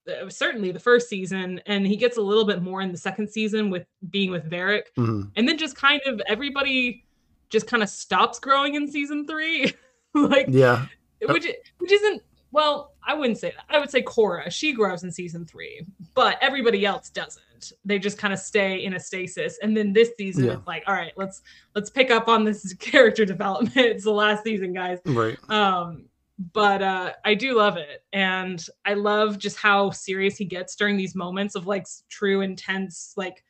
uh, 0.08 0.28
certainly 0.28 0.72
the 0.72 0.80
first 0.80 1.08
season, 1.08 1.60
and 1.66 1.86
he 1.86 1.96
gets 1.96 2.16
a 2.16 2.20
little 2.20 2.44
bit 2.44 2.60
more 2.60 2.80
in 2.82 2.90
the 2.90 2.98
second 2.98 3.28
season 3.28 3.70
with 3.70 3.86
being 4.10 4.30
with 4.30 4.44
Varrick, 4.44 4.92
Mhm. 4.96 5.30
and 5.36 5.48
then 5.48 5.56
just 5.58 5.76
kind 5.76 6.00
of 6.06 6.20
everybody 6.26 7.04
just 7.50 7.66
kind 7.66 7.82
of 7.82 7.88
stops 7.88 8.38
growing 8.40 8.74
in 8.74 8.90
season 8.90 9.26
three, 9.26 9.72
like 10.14 10.46
Yeah. 10.48 10.86
which 11.28 11.46
which 11.78 11.92
isn't 11.92 12.22
well 12.50 12.92
i 13.06 13.14
wouldn't 13.14 13.38
say 13.38 13.50
that. 13.56 13.64
I 13.74 13.78
would 13.78 13.90
say 13.90 14.02
korra 14.02 14.50
she 14.50 14.72
grows 14.72 15.04
in 15.04 15.10
season 15.12 15.46
three 15.46 15.86
but 16.14 16.36
everybody 16.42 16.84
else 16.84 17.08
doesn't 17.10 17.42
they 17.84 17.98
just 17.98 18.18
kind 18.18 18.32
of 18.32 18.38
stay 18.40 18.84
in 18.84 18.94
a 18.94 19.00
stasis 19.00 19.58
and 19.62 19.76
then 19.76 19.92
this 19.92 20.10
season 20.18 20.44
Yeah. 20.46 20.52
it's 20.54 20.66
like 20.66 20.82
all 20.86 20.94
right 20.94 21.12
let's 21.16 21.42
let's 21.74 21.90
pick 21.90 22.10
up 22.10 22.28
on 22.28 22.44
this 22.44 22.72
character 22.78 23.24
development 23.24 23.76
it's 23.76 24.04
the 24.04 24.12
last 24.12 24.44
season 24.44 24.72
guys 24.72 24.98
Right. 25.04 25.38
um 25.50 26.06
but 26.52 26.82
uh 26.82 27.12
i 27.24 27.34
do 27.34 27.56
love 27.56 27.76
it 27.76 28.04
and 28.12 28.66
i 28.84 28.94
love 28.94 29.38
just 29.38 29.56
how 29.58 29.90
serious 29.90 30.36
he 30.36 30.44
gets 30.44 30.74
during 30.76 30.96
these 30.96 31.14
moments 31.14 31.54
of 31.54 31.66
like 31.66 31.86
true 32.08 32.40
intense 32.40 33.12
like 33.16 33.44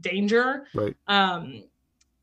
danger 0.00 0.64
Right. 0.74 0.96
um 1.08 1.64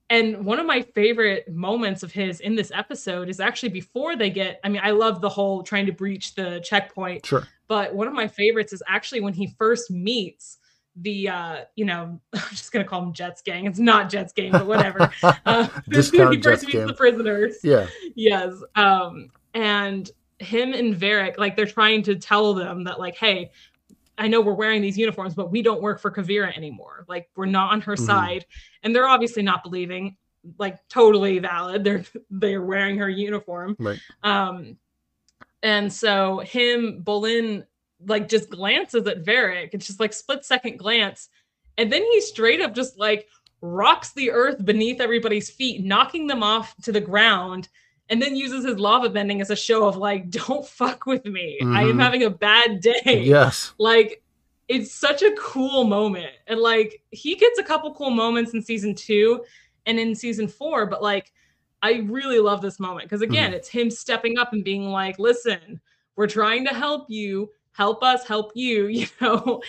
and 0.10 0.46
one 0.46 0.60
of 0.60 0.68
my 0.68 0.82
favorite 0.84 1.52
moments 1.52 2.04
of 2.04 2.12
his 2.12 2.40
in 2.40 2.56
this 2.56 2.72
episode 2.74 3.28
is 3.28 3.40
actually 3.40 3.70
before 3.70 4.16
they 4.16 4.30
get 4.30 4.60
i 4.64 4.70
mean 4.70 4.82
i 4.84 4.92
love 4.92 5.20
the 5.22 5.30
whole 5.30 5.64
trying 5.64 5.86
to 5.88 5.92
breach 5.92 6.36
the 6.36 6.62
checkpoint 6.64 7.26
Sure. 7.26 7.44
but 7.68 7.94
one 7.94 8.08
of 8.08 8.14
my 8.14 8.28
favorites 8.28 8.72
is 8.72 8.82
actually 8.88 9.22
when 9.22 9.34
he 9.34 9.48
first 9.58 9.92
meets 9.92 10.58
the 10.98 11.28
uh 11.28 11.58
you 11.76 11.84
know 11.86 12.20
i'm 12.34 12.42
just 12.52 12.72
gonna 12.72 12.86
call 12.86 13.02
him 13.04 13.12
jets 13.14 13.42
gang 13.42 13.66
it's 13.66 13.80
not 13.80 14.10
jets 14.10 14.32
gang 14.32 14.52
but 14.52 14.66
whatever 14.66 15.12
uh, 15.46 15.68
Discount 15.90 16.42
Jets 16.42 16.64
gang. 16.64 16.88
the 16.88 16.94
prisoners 16.94 17.58
Yeah. 17.64 17.88
yes 18.16 18.54
um 18.76 19.30
and 19.54 20.10
him 20.40 20.74
and 20.74 20.96
Varrick 20.96 21.38
like 21.38 21.56
they're 21.56 21.66
trying 21.66 22.02
to 22.04 22.16
tell 22.16 22.54
them 22.54 22.84
that 22.86 23.00
like 23.00 23.16
hey 23.18 23.52
I 24.18 24.30
know 24.30 24.40
we're 24.40 24.54
wearing 24.54 24.82
these 24.82 24.98
uniforms 24.98 25.34
but 25.34 25.52
we 25.52 25.62
don't 25.62 25.82
work 25.82 26.00
for 26.00 26.12
Kuvira 26.12 26.56
anymore 26.56 27.06
like 27.10 27.30
we're 27.36 27.46
not 27.46 27.72
on 27.74 27.82
her 27.82 27.96
Mhm. 27.96 28.06
side 28.06 28.46
and 28.84 28.96
they're 28.96 29.08
obviously 29.08 29.44
not 29.44 29.64
believing 29.64 30.16
like 30.58 30.78
totally 30.88 31.40
valid 31.40 31.84
they're 31.84 32.04
they're 32.30 32.62
wearing 32.62 32.98
her 32.98 33.10
uniform 33.10 33.76
Right. 33.80 34.00
um 34.24 34.78
and 35.64 35.92
so 35.92 36.40
him 36.40 37.02
Bolin 37.04 37.66
like 38.06 38.28
just 38.30 38.50
glances 38.50 39.08
at 39.08 39.20
Varrick. 39.26 39.72
It's 39.74 39.88
just 39.88 40.00
like 40.00 40.14
split 40.14 40.46
second 40.46 40.78
glance. 40.78 41.30
And 41.78 41.92
then 41.92 42.02
he 42.04 42.22
straight 42.22 42.62
up 42.62 42.74
just 42.74 42.98
like 42.98 43.28
rocks 43.62 44.12
the 44.14 44.32
earth 44.32 44.64
beneath 44.64 45.02
everybody's 45.02 45.50
feet 45.50 45.84
knocking 45.84 46.28
them 46.28 46.44
off 46.44 46.76
to 46.84 46.92
the 46.92 47.02
ground 47.02 47.68
and 48.10 48.22
then 48.22 48.36
uses 48.36 48.64
his 48.66 48.78
lava 48.78 49.10
bending 49.10 49.42
as 49.42 49.50
a 49.50 49.56
show 49.56 49.88
of 49.88 49.98
like 49.98 50.30
don't 50.30 50.66
fuck 50.68 51.06
with 51.06 51.26
me. 51.26 51.58
I 51.62 51.84
am 51.84 51.98
Mhm. 51.98 52.02
having 52.02 52.24
a 52.24 52.30
bad 52.30 52.82
day. 52.82 53.24
Yes. 53.26 53.74
like 53.78 54.22
it's 54.68 54.92
such 54.92 55.22
a 55.22 55.32
cool 55.38 55.84
moment. 55.84 56.32
And 56.48 56.60
like 56.60 57.02
he 57.12 57.36
gets 57.36 57.60
a 57.60 57.64
couple 57.64 57.94
cool 57.94 58.10
moments 58.10 58.54
in 58.54 58.62
season 58.62 58.96
two 58.96 59.44
and 59.86 60.00
in 60.00 60.16
season 60.16 60.48
four 60.48 60.88
but 60.88 61.04
like 61.04 61.32
i 61.84 61.98
really 62.08 62.40
love 62.40 62.60
this 62.62 62.80
moment 62.80 63.04
because 63.08 63.22
again 63.22 63.54
it's 63.54 63.68
him 63.68 63.92
stepping 63.92 64.40
up 64.40 64.52
and 64.54 64.64
being 64.64 64.90
like 64.90 65.20
listen 65.20 65.80
we're 66.16 66.26
trying 66.26 66.66
to 66.66 66.74
help 66.74 67.06
you 67.08 67.48
help 67.76 68.04
us 68.04 68.26
help 68.26 68.52
you 68.56 68.88
you 68.88 69.08
know 69.22 69.62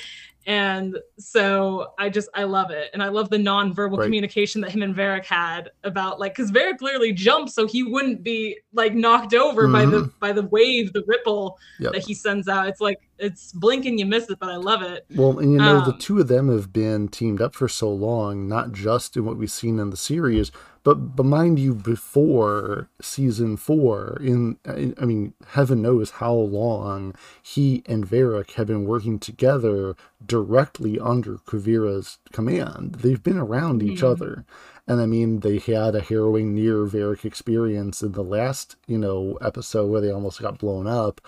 and 0.47 0.97
so 1.19 1.89
i 1.99 2.09
just 2.09 2.29
i 2.35 2.45
love 2.45 2.71
it 2.71 2.89
and 2.93 3.03
i 3.03 3.09
love 3.09 3.29
the 3.31 3.39
non-verbal 3.39 3.99
Right. 3.99 4.05
communication 4.05 4.61
that 4.61 4.71
him 4.71 4.83
and 4.83 4.95
Varrick 4.95 5.27
had 5.27 5.71
about 5.83 6.21
like 6.21 6.37
because 6.37 6.51
Varrick 6.51 6.81
literally 6.81 7.13
jumped 7.13 7.51
so 7.51 7.67
he 7.67 7.83
wouldn't 7.83 8.23
be 8.23 8.59
like 8.73 8.95
knocked 8.95 9.35
over 9.35 9.67
by 9.69 9.85
the 9.85 10.03
mm-hmm. 10.03 10.19
by 10.21 10.33
the 10.33 10.45
wave 10.47 10.93
the 10.93 11.03
ripple 11.07 11.59
Yep. 11.81 11.93
that 11.95 12.03
he 12.05 12.15
sends 12.15 12.47
out 12.49 12.69
it's 12.69 12.81
like 12.81 13.01
it's 13.19 13.53
blink 13.53 13.87
and 13.87 13.99
you 13.99 14.07
miss 14.07 14.29
it 14.29 14.39
but 14.39 14.49
i 14.51 14.57
love 14.57 14.83
it 14.83 15.05
Well, 15.15 15.39
and 15.39 15.53
you 15.53 15.59
know, 15.59 15.81
the 15.81 15.93
Um, 15.93 15.99
two 15.99 16.21
of 16.21 16.29
them 16.29 16.49
have 16.49 16.73
been 16.73 17.09
teamed 17.09 17.41
up 17.41 17.55
for 17.55 17.69
so 17.69 17.91
long, 17.93 18.47
not 18.49 18.73
just 18.73 19.17
in 19.17 19.25
what 19.25 19.37
we've 19.37 19.51
seen 19.51 19.79
in 19.79 19.91
the 19.91 19.97
series, 19.97 20.51
but 20.85 21.17
but 21.17 21.25
mind 21.25 21.59
you, 21.59 21.75
before 21.75 22.89
season 23.01 23.57
four, 23.57 24.19
in 24.23 24.59
I 24.67 24.93
I 25.01 25.05
mean, 25.05 25.33
heaven 25.49 25.83
knows 25.83 26.11
how 26.13 26.35
long 26.35 27.15
he 27.43 27.83
and 27.87 28.05
Varrick 28.07 28.53
have 28.53 28.67
been 28.69 28.85
working 28.85 29.19
together 29.19 29.97
directly 30.25 30.99
under 30.99 31.37
Kuvira's 31.39 32.19
command. 32.33 32.97
They've 32.97 33.23
been 33.23 33.39
around 33.39 33.83
each 33.83 34.01
Mhm. 34.03 34.11
other. 34.13 34.45
And 34.89 35.01
I 35.01 35.07
mean, 35.07 35.41
they 35.41 35.59
had 35.59 35.97
a 35.97 36.01
harrowing 36.01 36.55
near 36.55 36.85
Varric 36.87 37.25
experience 37.25 38.03
in 38.03 38.13
the 38.13 38.23
last, 38.23 38.77
you 38.87 38.99
know, 38.99 39.37
episode 39.43 39.87
where 39.91 40.01
they 40.01 40.13
almost 40.13 40.41
got 40.41 40.59
blown 40.59 40.87
up 40.87 41.21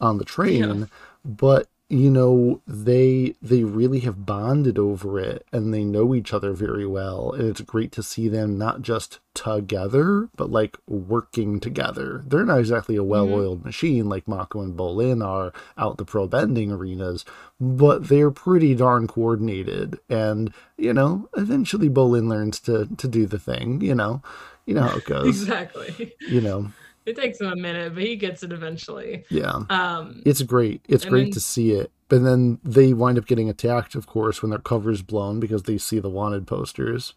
on 0.00 0.18
the 0.18 0.24
train. 0.24 0.88
But 1.26 1.68
you 1.88 2.10
know, 2.10 2.62
they 2.66 3.36
they 3.40 3.62
really 3.62 4.00
have 4.00 4.26
bonded 4.26 4.76
over 4.76 5.20
it, 5.20 5.46
and 5.52 5.72
they 5.72 5.84
know 5.84 6.16
each 6.16 6.32
other 6.32 6.52
very 6.52 6.86
well. 6.86 7.32
And 7.32 7.48
it's 7.48 7.60
great 7.60 7.92
to 7.92 8.02
see 8.02 8.28
them 8.28 8.58
not 8.58 8.82
just 8.82 9.20
together, 9.34 10.28
but 10.36 10.50
like 10.50 10.78
working 10.88 11.60
together. 11.60 12.24
They're 12.26 12.44
not 12.44 12.58
exactly 12.58 12.96
a 12.96 13.00
mm-hmm. 13.00 13.10
well-oiled 13.10 13.64
machine 13.64 14.08
like 14.08 14.26
Mako 14.26 14.62
and 14.62 14.76
Bolin 14.76 15.24
are 15.24 15.52
out 15.78 15.96
the 15.96 16.04
pro 16.04 16.26
bending 16.26 16.72
arenas, 16.72 17.24
but 17.60 18.08
they're 18.08 18.32
pretty 18.32 18.74
darn 18.74 19.06
coordinated. 19.06 20.00
And 20.08 20.52
you 20.76 20.92
know, 20.92 21.28
eventually 21.36 21.88
Bolin 21.88 22.28
learns 22.28 22.58
to 22.60 22.88
to 22.96 23.06
do 23.06 23.26
the 23.26 23.38
thing. 23.38 23.80
You 23.80 23.94
know, 23.94 24.22
you 24.64 24.74
know 24.74 24.82
how 24.82 24.96
it 24.96 25.04
goes. 25.06 25.28
exactly 25.28 26.14
You 26.28 26.40
know, 26.40 26.72
it 27.06 27.16
takes 27.16 27.40
him 27.40 27.46
a 27.46 27.56
minute 27.56 27.94
but 27.94 28.02
he 28.02 28.16
gets 28.16 28.42
it 28.42 28.52
eventually 28.52 29.24
yeah. 29.30 29.62
um 29.70 30.22
It's 30.26 30.42
great. 30.42 30.82
It's 30.88 31.04
great 31.04 31.24
then- 31.24 31.32
to 31.32 31.40
see 31.40 31.70
it. 31.72 31.90
But 32.08 32.22
then 32.22 32.60
they 32.62 32.92
wind 32.92 33.18
up 33.18 33.26
getting 33.26 33.48
attacked, 33.50 33.96
of 33.96 34.06
course, 34.06 34.40
when 34.40 34.50
their 34.50 34.60
cover's 34.60 35.02
blown 35.02 35.40
because 35.40 35.64
they 35.64 35.76
see 35.76 35.98
the 35.98 36.08
wanted 36.08 36.46
posters. 36.46 37.14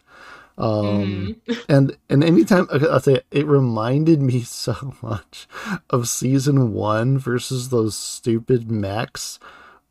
Um, 0.57 1.37
mhm. 1.47 1.65
and 1.69 1.95
and 2.09 2.23
anytime 2.23 2.67
I'll 2.71 2.99
say 2.99 3.15
it, 3.15 3.25
it 3.31 3.45
reminded 3.45 4.19
me 4.21 4.41
so 4.63 4.95
much 5.01 5.47
of 5.91 6.09
season 6.09 6.73
one 6.73 7.17
versus 7.19 7.69
those 7.69 7.95
stupid 7.95 8.71
mechs 8.71 9.39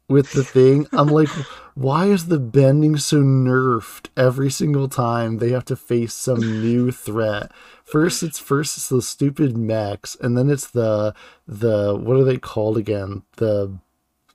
with 0.08 0.32
the 0.32 0.42
thing. 0.42 0.86
I'm 0.92 1.08
like, 1.08 1.28
why 1.74 2.06
is 2.06 2.26
the 2.26 2.40
bending 2.40 2.96
so 2.96 3.18
nerfed 3.22 4.08
every 4.16 4.50
single 4.50 4.88
time 4.88 5.38
they 5.38 5.50
have 5.50 5.64
to 5.66 5.76
face 5.76 6.12
some 6.14 6.40
new 6.40 6.90
threat? 6.90 7.52
First 7.90 8.22
it's 8.22 8.38
first 8.38 8.76
it's 8.76 8.88
the 8.88 9.00
stupid 9.00 9.56
mechs, 9.56 10.16
and 10.20 10.36
then 10.36 10.50
it's 10.50 10.68
the 10.68 11.14
the 11.46 11.96
what 11.96 12.16
are 12.16 12.24
they 12.24 12.36
called 12.36 12.76
again? 12.76 13.22
The 13.36 13.78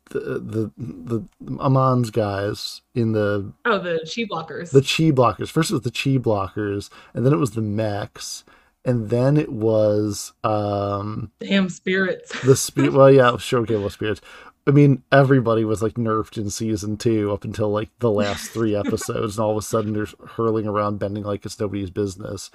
the 0.09 0.71
the 0.77 1.23
the 1.41 1.57
Amon's 1.59 2.09
guys 2.09 2.81
in 2.95 3.11
the 3.11 3.51
oh 3.65 3.79
the 3.79 3.99
chi 3.99 4.23
blockers 4.23 4.71
the 4.71 4.81
chi 4.81 5.11
blockers. 5.11 5.49
First 5.49 5.71
it 5.71 5.75
was 5.75 5.83
the 5.83 5.91
chi 5.91 6.17
blockers, 6.17 6.89
and 7.13 7.25
then 7.25 7.33
it 7.33 7.37
was 7.37 7.51
the 7.51 7.61
mechs, 7.61 8.43
and 8.85 9.09
then 9.09 9.37
it 9.37 9.51
was 9.51 10.33
um 10.43 11.31
damn 11.39 11.69
spirits 11.69 12.39
the 12.41 12.55
spirit. 12.55 12.93
well, 12.93 13.11
yeah, 13.11 13.37
sure, 13.37 13.61
okay, 13.61 13.75
well, 13.75 13.89
spirits. 13.89 14.21
I 14.65 14.71
mean, 14.71 15.03
everybody 15.11 15.65
was 15.65 15.81
like 15.81 15.95
nerfed 15.95 16.37
in 16.37 16.49
season 16.49 16.95
two 16.97 17.31
up 17.31 17.43
until 17.43 17.69
like 17.69 17.89
the 17.99 18.11
last 18.11 18.51
three 18.51 18.75
episodes, 18.77 19.37
and 19.37 19.43
all 19.43 19.51
of 19.51 19.57
a 19.57 19.61
sudden 19.61 19.93
they're 19.93 20.07
hurling 20.29 20.67
around, 20.67 20.99
bending 20.99 21.23
like 21.23 21.45
it's 21.45 21.59
nobody's 21.59 21.89
business. 21.89 22.49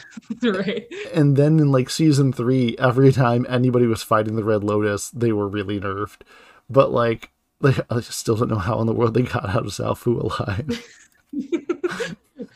right 0.42 0.86
And 1.14 1.36
then 1.36 1.60
in 1.60 1.70
like 1.70 1.90
season 1.90 2.32
three, 2.32 2.76
every 2.78 3.12
time 3.12 3.46
anybody 3.48 3.86
was 3.86 4.02
fighting 4.02 4.36
the 4.36 4.44
Red 4.44 4.64
Lotus, 4.64 5.10
they 5.10 5.32
were 5.32 5.48
really 5.48 5.78
nerfed. 5.78 6.22
But 6.68 6.90
like, 6.90 7.30
like 7.60 7.78
I 7.90 8.00
still 8.00 8.36
don't 8.36 8.50
know 8.50 8.58
how 8.58 8.80
in 8.80 8.86
the 8.86 8.94
world 8.94 9.14
they 9.14 9.22
got 9.22 9.50
out 9.50 9.66
of 9.66 9.72
Zaofu 9.72 10.20
alive. 10.20 10.86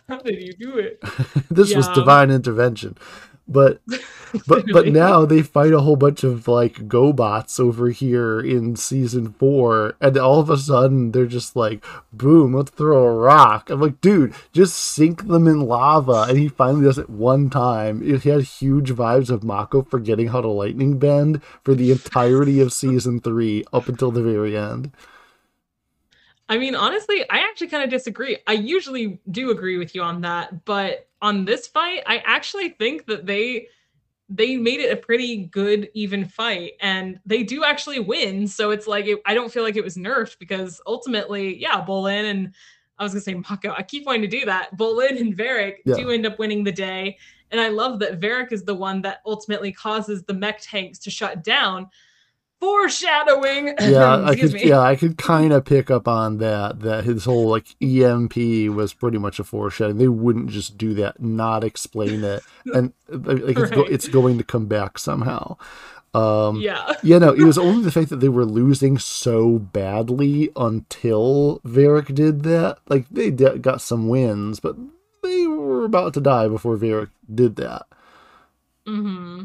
how 0.08 0.18
did 0.18 0.42
you 0.42 0.52
do 0.52 0.78
it 0.78 1.02
this 1.50 1.74
was 1.74 1.88
divine 1.88 2.30
intervention. 2.30 2.96
But 3.48 3.80
but 4.46 4.64
but 4.72 4.88
now 4.88 5.24
they 5.24 5.40
fight 5.40 5.72
a 5.72 5.80
whole 5.80 5.94
bunch 5.94 6.24
of 6.24 6.48
like 6.48 6.88
GoBots 6.88 7.60
over 7.60 7.90
here 7.90 8.40
in 8.40 8.74
season 8.74 9.32
four, 9.34 9.94
and 10.00 10.18
all 10.18 10.40
of 10.40 10.50
a 10.50 10.58
sudden 10.58 11.12
they're 11.12 11.26
just 11.26 11.54
like, 11.54 11.84
boom, 12.12 12.54
let's 12.54 12.72
throw 12.72 13.04
a 13.04 13.14
rock. 13.14 13.70
I'm 13.70 13.80
like, 13.80 14.00
dude, 14.00 14.34
just 14.52 14.76
sink 14.76 15.28
them 15.28 15.46
in 15.46 15.60
lava. 15.60 16.26
And 16.28 16.38
he 16.38 16.48
finally 16.48 16.84
does 16.84 16.98
it 16.98 17.08
one 17.08 17.48
time. 17.48 18.02
He 18.02 18.28
had 18.28 18.42
huge 18.42 18.90
vibes 18.90 19.30
of 19.30 19.44
Mako 19.44 19.82
forgetting 19.82 20.28
how 20.28 20.40
to 20.40 20.48
lightning 20.48 20.98
bend 20.98 21.40
for 21.62 21.74
the 21.74 21.92
entirety 21.92 22.60
of 22.60 22.72
season 22.72 23.20
three 23.20 23.64
up 23.72 23.88
until 23.88 24.10
the 24.10 24.22
very 24.22 24.56
end. 24.56 24.90
I 26.48 26.58
mean, 26.58 26.74
honestly, 26.74 27.22
I 27.28 27.38
actually 27.38 27.68
kind 27.68 27.84
of 27.84 27.90
disagree. 27.90 28.38
I 28.46 28.52
usually 28.52 29.20
do 29.30 29.50
agree 29.50 29.78
with 29.78 29.94
you 29.94 30.02
on 30.02 30.20
that, 30.20 30.64
but 30.64 31.08
on 31.22 31.44
this 31.44 31.66
fight, 31.66 32.02
I 32.06 32.18
actually 32.24 32.70
think 32.70 33.06
that 33.06 33.26
they 33.26 33.68
they 34.28 34.56
made 34.56 34.80
it 34.80 34.92
a 34.92 34.96
pretty 34.96 35.44
good 35.46 35.88
even 35.94 36.24
fight 36.24 36.72
and 36.80 37.20
they 37.24 37.44
do 37.44 37.62
actually 37.62 38.00
win. 38.00 38.48
So 38.48 38.70
it's 38.70 38.88
like 38.88 39.06
it, 39.06 39.20
I 39.24 39.34
don't 39.34 39.52
feel 39.52 39.62
like 39.62 39.76
it 39.76 39.84
was 39.84 39.96
nerfed 39.96 40.38
because 40.40 40.80
ultimately, 40.84 41.56
yeah, 41.60 41.84
Bolin 41.84 42.28
and 42.30 42.52
I 42.98 43.04
was 43.04 43.12
gonna 43.12 43.20
say 43.20 43.34
Mako. 43.34 43.72
I 43.76 43.82
keep 43.82 44.04
wanting 44.04 44.22
to 44.22 44.28
do 44.28 44.44
that. 44.46 44.76
Bolin 44.76 45.20
and 45.20 45.36
Varrick 45.36 45.82
Yeah. 45.84 45.94
do 45.94 46.10
end 46.10 46.26
up 46.26 46.38
winning 46.40 46.64
the 46.64 46.72
day. 46.72 47.18
And 47.52 47.60
I 47.60 47.68
love 47.68 48.00
that 48.00 48.18
Varrick 48.18 48.50
is 48.50 48.64
the 48.64 48.74
one 48.74 49.00
that 49.02 49.20
ultimately 49.24 49.70
causes 49.70 50.24
the 50.24 50.34
mech 50.34 50.60
tanks 50.60 50.98
to 51.00 51.10
shut 51.10 51.44
down. 51.44 51.88
Foreshadowing. 52.60 53.74
Yeah, 53.80 54.22
I 54.24 54.34
could. 54.34 54.52
me. 54.54 54.64
Yeah, 54.68 54.80
I 54.80 54.96
could 54.96 55.18
kind 55.18 55.52
of 55.52 55.64
pick 55.64 55.90
up 55.90 56.08
on 56.08 56.38
that. 56.38 56.80
That 56.80 57.04
his 57.04 57.24
whole 57.24 57.48
like 57.50 57.76
EMP 57.82 58.36
was 58.74 58.92
pretty 58.94 59.18
much 59.18 59.38
a 59.38 59.44
foreshadowing. 59.44 59.98
They 59.98 60.08
wouldn't 60.08 60.50
just 60.50 60.78
do 60.78 60.94
that, 60.94 61.20
not 61.20 61.62
explain 61.64 62.24
it, 62.24 62.42
and 62.74 62.92
like 63.08 63.58
it's, 63.58 63.70
go, 63.70 63.82
it's 63.82 64.08
going 64.08 64.38
to 64.38 64.44
come 64.44 64.66
back 64.66 64.98
somehow. 64.98 65.56
Um, 66.14 66.60
Yeah. 66.62 66.94
yeah, 67.02 67.18
no, 67.18 67.32
it 67.34 67.44
was 67.44 67.58
only 67.58 67.82
the 67.84 67.90
fact 67.92 68.08
that 68.08 68.20
they 68.20 68.30
were 68.30 68.46
losing 68.46 68.96
so 68.96 69.58
badly 69.58 70.50
until 70.56 71.60
Varrick 71.62 72.14
did 72.14 72.42
that. 72.44 72.78
Like 72.88 73.06
they 73.10 73.30
d- 73.30 73.58
got 73.58 73.82
some 73.82 74.08
wins, 74.08 74.60
but 74.60 74.76
they 75.22 75.46
were 75.46 75.84
about 75.84 76.14
to 76.14 76.20
die 76.22 76.48
before 76.48 76.76
Varrick 76.76 77.10
did 77.32 77.56
that. 77.56 77.82
hmm 78.86 79.42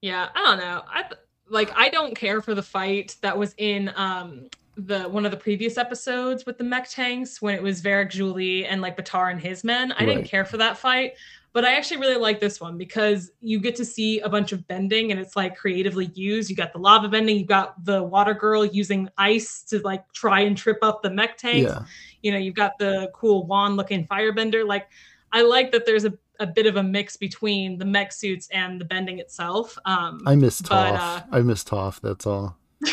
Yeah, 0.00 0.28
I 0.32 0.42
don't 0.44 0.58
know. 0.58 0.82
I 0.88 1.02
th- 1.02 1.14
like 1.50 1.70
I 1.76 1.88
don't 1.90 2.16
care 2.16 2.40
for 2.40 2.54
the 2.54 2.62
fight 2.62 3.16
that 3.20 3.36
was 3.36 3.54
in 3.58 3.92
um 3.96 4.48
the 4.76 5.02
one 5.02 5.24
of 5.24 5.30
the 5.30 5.36
previous 5.36 5.76
episodes 5.76 6.46
with 6.46 6.56
the 6.56 6.64
mech 6.64 6.88
tanks 6.88 7.42
when 7.42 7.54
it 7.54 7.62
was 7.62 7.80
Varrick 7.80 8.10
Julie 8.10 8.64
and 8.64 8.80
like 8.80 8.96
Baatar 8.96 9.30
and 9.30 9.40
his 9.40 9.62
men. 9.62 9.92
I 9.92 10.04
didn't 10.06 10.24
care 10.24 10.44
for 10.44 10.56
that 10.56 10.78
fight, 10.78 11.14
but 11.52 11.64
I 11.64 11.74
actually 11.74 11.98
really 11.98 12.16
like 12.16 12.40
this 12.40 12.60
one 12.60 12.78
because 12.78 13.32
you 13.40 13.58
get 13.60 13.74
to 13.76 13.84
see 13.84 14.20
a 14.20 14.28
bunch 14.28 14.52
of 14.52 14.66
bending 14.68 15.10
and 15.10 15.20
it's 15.20 15.36
like 15.36 15.56
creatively 15.56 16.06
used. 16.14 16.48
You 16.48 16.56
got 16.56 16.72
the 16.72 16.78
lava 16.78 17.08
bending, 17.08 17.36
you 17.36 17.44
got 17.44 17.84
the 17.84 18.02
water 18.02 18.32
girl 18.32 18.64
using 18.64 19.08
ice 19.18 19.62
to 19.64 19.80
like 19.80 20.10
try 20.12 20.40
and 20.40 20.56
trip 20.56 20.78
up 20.82 21.02
the 21.02 21.10
mech 21.10 21.36
tanks. 21.36 21.70
Yeah, 21.70 21.84
You 22.22 22.32
know, 22.32 22.38
you've 22.38 22.54
got 22.54 22.78
the 22.78 23.10
cool 23.12 23.46
wand 23.46 23.76
looking 23.76 24.06
firebender. 24.06 24.66
Like 24.66 24.88
I 25.32 25.42
like 25.42 25.72
that 25.72 25.84
there's 25.84 26.04
a, 26.04 26.14
a 26.40 26.46
bit 26.46 26.66
of 26.66 26.76
a 26.76 26.82
mix 26.82 27.16
between 27.16 27.78
the 27.78 27.84
mech 27.84 28.12
suits 28.12 28.48
and 28.52 28.80
the 28.80 28.84
bending 28.84 29.18
itself. 29.20 29.78
Um 29.84 30.20
I 30.26 30.34
miss 30.34 30.60
But, 30.62 30.94
Toph. 30.94 30.98
uh, 30.98 31.22
I 31.30 31.40
miss 31.40 31.62
Toph. 31.62 32.00
That's 32.00 32.26
all. 32.26 32.56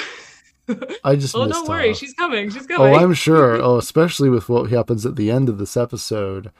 I 1.04 1.16
just 1.16 1.36
oh, 1.36 1.46
miss 1.46 1.56
don't 1.58 1.68
worry, 1.70 1.94
she's 1.94 2.14
coming. 2.14 2.50
She's 2.50 2.68
coming. 2.68 2.94
Oh, 2.94 2.98
I'm 2.98 3.14
sure. 3.26 3.62
Oh, 3.62 3.78
especially 3.78 4.30
with 4.30 4.50
what 4.50 4.70
happens 4.70 5.06
at 5.06 5.16
the 5.16 5.32
end 5.32 5.50
of 5.50 5.58
this 5.58 5.78
episode. 5.78 6.52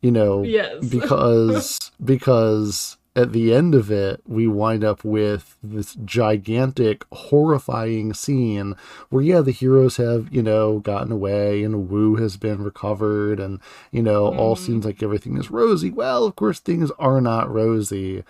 You 0.00 0.10
know, 0.10 0.42
yes. 0.42 0.84
because 0.88 1.92
because 2.02 2.96
at 3.16 3.32
the 3.32 3.52
end 3.52 3.74
of 3.74 3.90
it 3.90 4.20
we 4.26 4.46
wind 4.46 4.84
up 4.84 5.02
with 5.04 5.56
this 5.62 5.96
gigantic 6.04 7.04
horrifying 7.12 8.14
scene 8.14 8.74
where 9.08 9.22
yeah 9.22 9.40
the 9.40 9.50
heroes 9.50 9.96
have 9.96 10.32
you 10.32 10.42
know 10.42 10.78
gotten 10.78 11.10
away 11.10 11.62
and 11.64 11.90
Wu 11.90 12.14
has 12.16 12.36
been 12.36 12.62
recovered 12.62 13.40
and 13.40 13.58
you 13.90 14.02
know 14.02 14.26
all 14.34 14.54
Mhm. 14.54 14.58
seems 14.60 14.84
like 14.84 15.02
everything 15.02 15.36
is 15.36 15.50
rosy. 15.50 15.90
Well 15.90 16.24
of 16.24 16.36
course 16.36 16.60
things 16.60 16.90
are 16.98 17.20
not 17.20 17.52
rosy. 17.52 18.22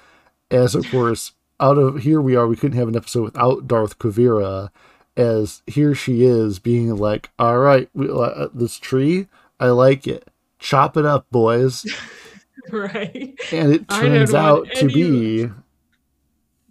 As 0.50 0.74
of 0.74 0.90
course 0.90 1.32
out 1.60 1.76
of 1.76 2.02
here 2.02 2.20
we 2.20 2.34
are 2.34 2.46
we 2.46 2.56
couldn't 2.56 2.78
have 2.78 2.88
an 2.88 2.96
episode 2.96 3.22
without 3.24 3.68
Darth 3.68 3.98
Kuvira, 3.98 4.70
as 5.16 5.60
here 5.66 5.94
she 5.94 6.24
is 6.24 6.58
being 6.58 6.96
like 6.96 7.28
all 7.38 7.58
right 7.58 7.90
we, 7.94 8.08
uh, 8.10 8.48
this 8.54 8.78
tree 8.78 9.26
I 9.60 9.68
like 9.68 10.06
it. 10.06 10.26
Chop 10.58 10.96
it 10.96 11.04
up 11.04 11.26
boys 11.30 11.84
right. 12.72 13.38
and 13.52 13.72
it 13.72 13.88
turns 13.88 14.34
out 14.34 14.68
to 14.76 14.86
be 14.86 15.48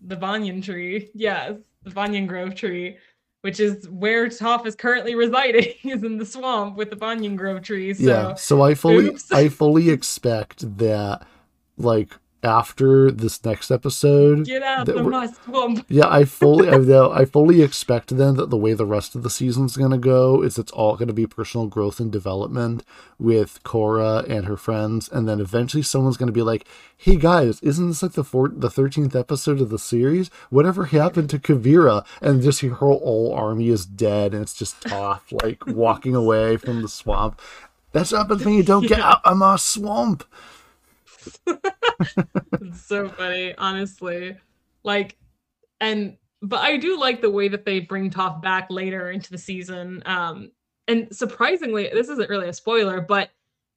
The 0.06 0.15
Banyan 0.15 0.62
tree. 0.62 1.10
Yes. 1.13 1.54
The 1.84 1.91
Banyan 1.91 2.28
Grove 2.28 2.56
tree, 2.56 2.97
which 3.41 3.60
is 3.60 3.88
where 3.89 4.28
Toph 4.28 4.65
is 4.65 4.75
currently 4.75 5.15
residing, 5.15 5.73
is 5.84 6.04
in 6.04 6.17
the 6.17 6.25
swamp 6.25 6.75
with 6.75 6.89
the 6.89 6.95
Banyan 6.95 7.36
Grove 7.36 7.62
tree. 7.62 7.93
So 7.93 8.04
yeah 8.04 8.36
so 8.36 8.62
i 8.62 8.73
fully 8.75 9.08
oops. 9.08 9.32
i 9.32 9.47
fully 9.49 9.89
expect 9.89 10.78
that 10.78 11.25
like 11.78 12.10
after 12.43 13.12
this 13.12 13.43
next 13.43 13.69
episode 13.69 14.45
get 14.45 14.63
out 14.63 14.88
of 14.88 15.06
my 15.06 15.28
swamp. 15.28 15.86
yeah 15.89 16.08
i 16.08 16.23
fully 16.23 16.69
I, 16.69 16.78
know, 16.78 17.12
I 17.12 17.25
fully 17.25 17.62
expect 17.62 18.15
then 18.15 18.36
that 18.36 18.49
the 18.49 18.58
way 18.58 18.73
the 18.73 18.86
rest 18.86 19.13
of 19.15 19.23
the 19.23 19.30
season's 19.30 19.75
going 19.75 19.91
to 19.91 19.97
go 19.97 20.41
is 20.41 20.58
it's 20.58 20.71
all 20.71 20.95
going 20.95 21.08
to 21.10 21.13
be 21.13 21.28
personal 21.28 21.67
growth 21.67 21.99
and 21.99 22.12
development 22.12 22.84
with 23.19 23.62
Korra 23.63 24.23
and 24.30 24.45
her 24.45 24.56
friends 24.56 25.10
and 25.10 25.28
then 25.28 25.41
eventually 25.41 25.84
someone's 25.84 26.15
going 26.17 26.28
to 26.28 26.34
be 26.34 26.41
like 26.41 26.65
hey 26.95 27.17
guys 27.17 27.60
isn't 27.62 27.88
this 27.89 28.04
like 28.04 28.13
the 28.13 28.23
four, 28.23 28.47
the 28.47 28.69
13th 28.69 29.15
episode 29.15 29.60
of 29.60 29.69
the 29.69 29.80
series 29.80 30.30
whatever 30.49 30.86
happened 30.86 31.30
to 31.32 31.39
Kuvira 31.39 32.06
and 32.21 32.41
just 32.41 32.62
her 32.62 32.69
whole 32.69 33.34
army 33.34 33.67
is 33.69 33.86
dead 33.86 34.34
and 34.34 34.41
it's 34.43 34.54
just 34.54 34.80
Toph 34.82 35.21
like 35.43 35.65
walking 35.67 36.15
away 36.15 36.56
from 36.56 36.82
the 36.82 36.88
swamp 36.89 37.41
that's 37.91 38.12
what 38.12 38.19
happens 38.19 38.45
when 38.45 38.54
you 38.54 38.63
don't 38.63 38.88
get 38.88 38.97
Yeah. 38.99 39.10
out 39.10 39.21
of 39.25 39.38
my 39.38 39.56
swamp 39.58 40.23
it's 42.62 42.82
so 42.82 43.10
funny, 43.10 43.53
honestly. 43.58 44.36
Like, 44.84 45.17
and 45.79 46.17
but 46.41 46.60
I 46.62 46.77
do 46.77 46.99
like 46.99 47.21
the 47.21 47.29
way 47.29 47.47
that 47.49 47.65
they 47.65 47.79
bring 47.79 48.10
Toph 48.10 48.41
back 48.41 48.67
later 48.69 49.12
into 49.12 49.32
the 49.32 49.38
season. 49.38 50.01
Um, 50.05 50.51
and 50.88 51.13
surprisingly, 51.15 51.89
this 51.93 52.10
isn't 52.10 52.29
really 52.29 52.49
a 52.49 52.53
spoiler, 52.53 53.01
but 53.01 53.29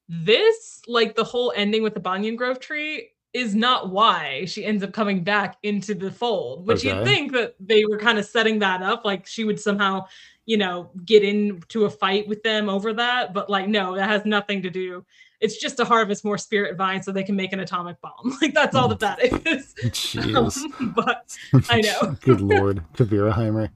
this, 0.09 0.81
like 0.87 1.15
the 1.17 1.25
whole 1.25 1.53
ending 1.57 1.83
with 1.83 1.95
the 1.95 2.01
Banyan 2.01 2.37
Grove 2.37 2.61
tree, 2.61 3.11
is 3.33 3.55
not 3.55 3.91
why 3.91 4.45
she 4.45 4.65
ends 4.65 4.83
up 4.83 4.93
coming 4.93 5.25
back 5.25 5.57
into 5.63 5.95
the 5.95 6.11
fold. 6.11 6.67
Which 6.67 6.85
you'd 6.85 7.05
think 7.05 7.33
that 7.33 7.55
they 7.59 7.85
were 7.85 7.99
kind 7.99 8.19
of 8.19 8.27
setting 8.27 8.59
that 8.59 8.83
up, 8.83 9.05
like 9.05 9.27
she 9.27 9.45
would 9.45 9.59
somehow, 9.59 10.07
you 10.47 10.57
know, 10.57 10.91
get 11.05 11.23
into 11.23 11.85
a 11.85 11.91
fight 11.91 12.27
with 12.29 12.43
them 12.43 12.69
over 12.69 12.93
that. 12.95 13.33
But 13.33 13.49
like, 13.49 13.69
no, 13.69 13.97
that 13.97 14.09
has 14.09 14.25
nothing 14.25 14.63
to 14.63 14.71
do 14.71 15.05
it's 15.43 15.57
just 15.57 15.77
to 15.77 15.85
harvest 15.85 16.25
more 16.25 16.39
spirit 16.39 16.77
vines 16.77 17.05
so 17.05 17.13
they 17.13 17.25
can 17.25 17.37
make 17.37 17.53
an 17.53 17.61
atomic 17.61 18.01
bomb. 18.01 18.39
Like 18.41 18.55
that's 18.55 18.75
all 18.75 18.89
that 18.89 19.01
that 19.01 19.23
is. 19.47 19.75
jeez 19.85 20.57
Um, 20.81 20.95
but 20.97 21.37
I 21.69 21.81
know. 21.81 22.17
Good 22.21 22.41
lord, 22.41 22.83
Kuvira 22.95 23.71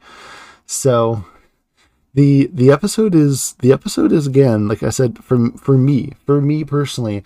So 0.64 1.24
the 2.14 2.48
the 2.52 2.70
episode 2.70 3.14
is 3.14 3.55
the 3.61 3.72
episode 3.72 4.12
is 4.12 4.26
again, 4.26 4.68
like 4.68 4.83
I 4.83 4.90
said, 4.90 5.22
for 5.22 5.50
for 5.59 5.76
me, 5.76 6.12
for 6.24 6.40
me 6.40 6.64
personally, 6.64 7.24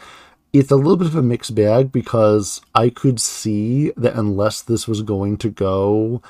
it's 0.52 0.70
a 0.70 0.76
little 0.76 0.96
bit 0.96 1.06
of 1.06 1.16
a 1.16 1.22
mixed 1.22 1.54
bag 1.54 1.92
because 1.92 2.62
I 2.74 2.88
could 2.88 3.20
see 3.20 3.92
that 3.96 4.14
unless 4.14 4.62
this 4.62 4.88
was 4.88 5.02
going 5.02 5.36
to 5.38 5.50
go 5.50 6.22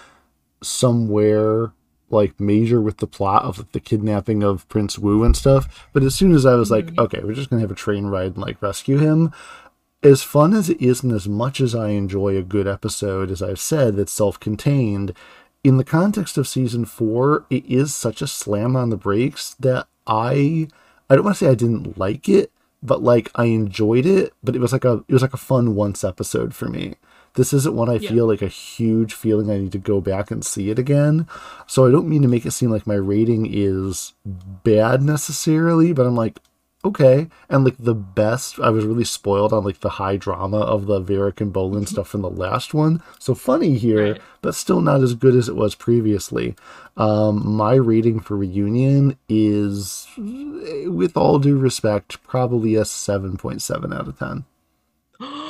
somewhere 0.63 1.73
like 2.11 2.39
major 2.41 2.81
with 2.81 2.99
the 2.99 3.07
plot 3.07 3.45
of 3.45 3.59
like, 3.59 3.73
the 3.73 3.81
kidnapping 3.81 4.43
of 4.43 4.69
Prince 4.69 4.99
Wu 4.99 5.23
and 5.25 5.37
stuff. 5.37 5.89
But 5.93 6.03
as 6.03 6.15
soon 6.15 6.33
as 6.35 6.45
I 6.45 6.55
was 6.55 6.71
like, 6.71 6.87
Mhm. 6.87 6.99
okay, 7.05 7.21
we're 7.23 7.35
just 7.35 7.51
gonna 7.51 7.63
have 7.63 7.71
a 7.71 7.75
train 7.77 8.07
ride 8.07 8.35
and 8.35 8.39
like 8.39 8.61
rescue 8.63 8.99
him, 8.99 9.33
as 10.03 10.23
fun 10.23 10.55
as 10.55 10.71
it 10.71 10.81
is 10.81 11.03
and 11.03 11.13
as 11.13 11.29
much 11.29 11.61
as 11.61 11.75
I 11.75 11.89
enjoy 11.91 12.37
a 12.37 12.43
good 12.43 12.67
episode, 12.67 13.31
as 13.31 13.43
I've 13.43 13.61
said, 13.61 13.97
that's 13.97 14.13
self 14.13 14.41
contained, 14.41 15.13
in 15.63 15.77
the 15.77 15.85
context 15.85 16.39
of 16.39 16.49
season 16.49 16.85
four, 16.87 17.45
it 17.51 17.65
is 17.67 17.95
such 17.95 18.23
a 18.23 18.27
slam 18.27 18.77
on 18.77 18.89
the 18.91 18.97
brakes 18.97 19.55
that 19.61 19.87
I 20.07 20.69
I 21.11 21.17
don't 21.17 21.25
want 21.25 21.37
to 21.39 21.45
say 21.45 21.51
I 21.51 21.55
didn't 21.55 21.99
like 21.99 22.29
it, 22.29 22.51
but 22.83 23.03
like 23.03 23.31
I 23.35 23.47
enjoyed 23.47 24.07
it, 24.07 24.33
but 24.43 24.57
it 24.57 24.61
was 24.61 24.73
like 24.73 24.85
a 24.87 25.05
it 25.07 25.13
was 25.13 25.23
like 25.23 25.35
a 25.35 25.39
fun 25.39 25.75
once 25.75 26.03
episode 26.03 26.55
for 26.55 26.67
me. 26.69 26.95
This 27.35 27.53
isn't 27.53 27.75
one 27.77 27.89
I 27.89 27.95
Yeah. 27.95 28.11
feel 28.11 28.27
like 28.27 28.43
a 28.43 28.49
huge 28.49 29.15
feeling 29.15 29.51
I 29.51 29.59
need 29.59 29.73
to 29.73 29.79
go 29.79 30.01
back 30.01 30.31
and 30.31 30.45
see 30.45 30.71
it 30.71 30.79
again. 30.79 31.27
So 31.67 31.87
I 31.87 31.91
don't 31.91 32.09
mean 32.09 32.23
to 32.23 32.29
make 32.29 32.45
it 32.45 32.51
seem 32.53 32.71
like 32.71 32.87
my 32.87 32.95
rating 32.97 33.47
is 33.51 34.13
bad 34.65 35.03
necessarily, 35.03 35.93
but 35.93 36.07
I'm 36.07 36.17
like, 36.17 36.39
okay. 36.85 37.29
And 37.49 37.65
like 37.65 37.77
the 37.79 37.95
best, 37.95 38.59
I 38.59 38.71
was 38.71 38.85
really 38.85 39.05
spoiled 39.05 39.53
on 39.53 39.65
like 39.65 39.81
the 39.81 39.91
high 39.91 40.17
drama 40.17 40.59
of 40.59 40.87
the 40.87 40.99
Varrick 40.99 41.41
and 41.41 41.53
Bolin 41.53 41.87
stuff 41.87 42.09
from 42.09 42.23
the 42.23 42.31
last 42.31 42.73
one. 42.75 43.03
So 43.19 43.35
funny 43.35 43.77
here, 43.77 44.13
Right. 44.13 44.23
but 44.43 44.55
still 44.55 44.81
not 44.81 45.03
as 45.03 45.15
good 45.15 45.37
as 45.37 45.49
it 45.49 45.57
was 45.57 45.75
previously. 45.75 46.57
Um, 46.97 47.47
my 47.55 47.75
rating 47.75 48.21
for 48.21 48.37
Reunion 48.37 49.17
is, 49.29 50.09
with 50.19 51.17
all 51.17 51.39
due 51.39 51.59
respect, 51.59 52.23
probably 52.25 52.75
a 52.75 52.83
7.7 52.85 53.95
out 53.95 54.09
of 54.09 54.19
10. 54.19 54.45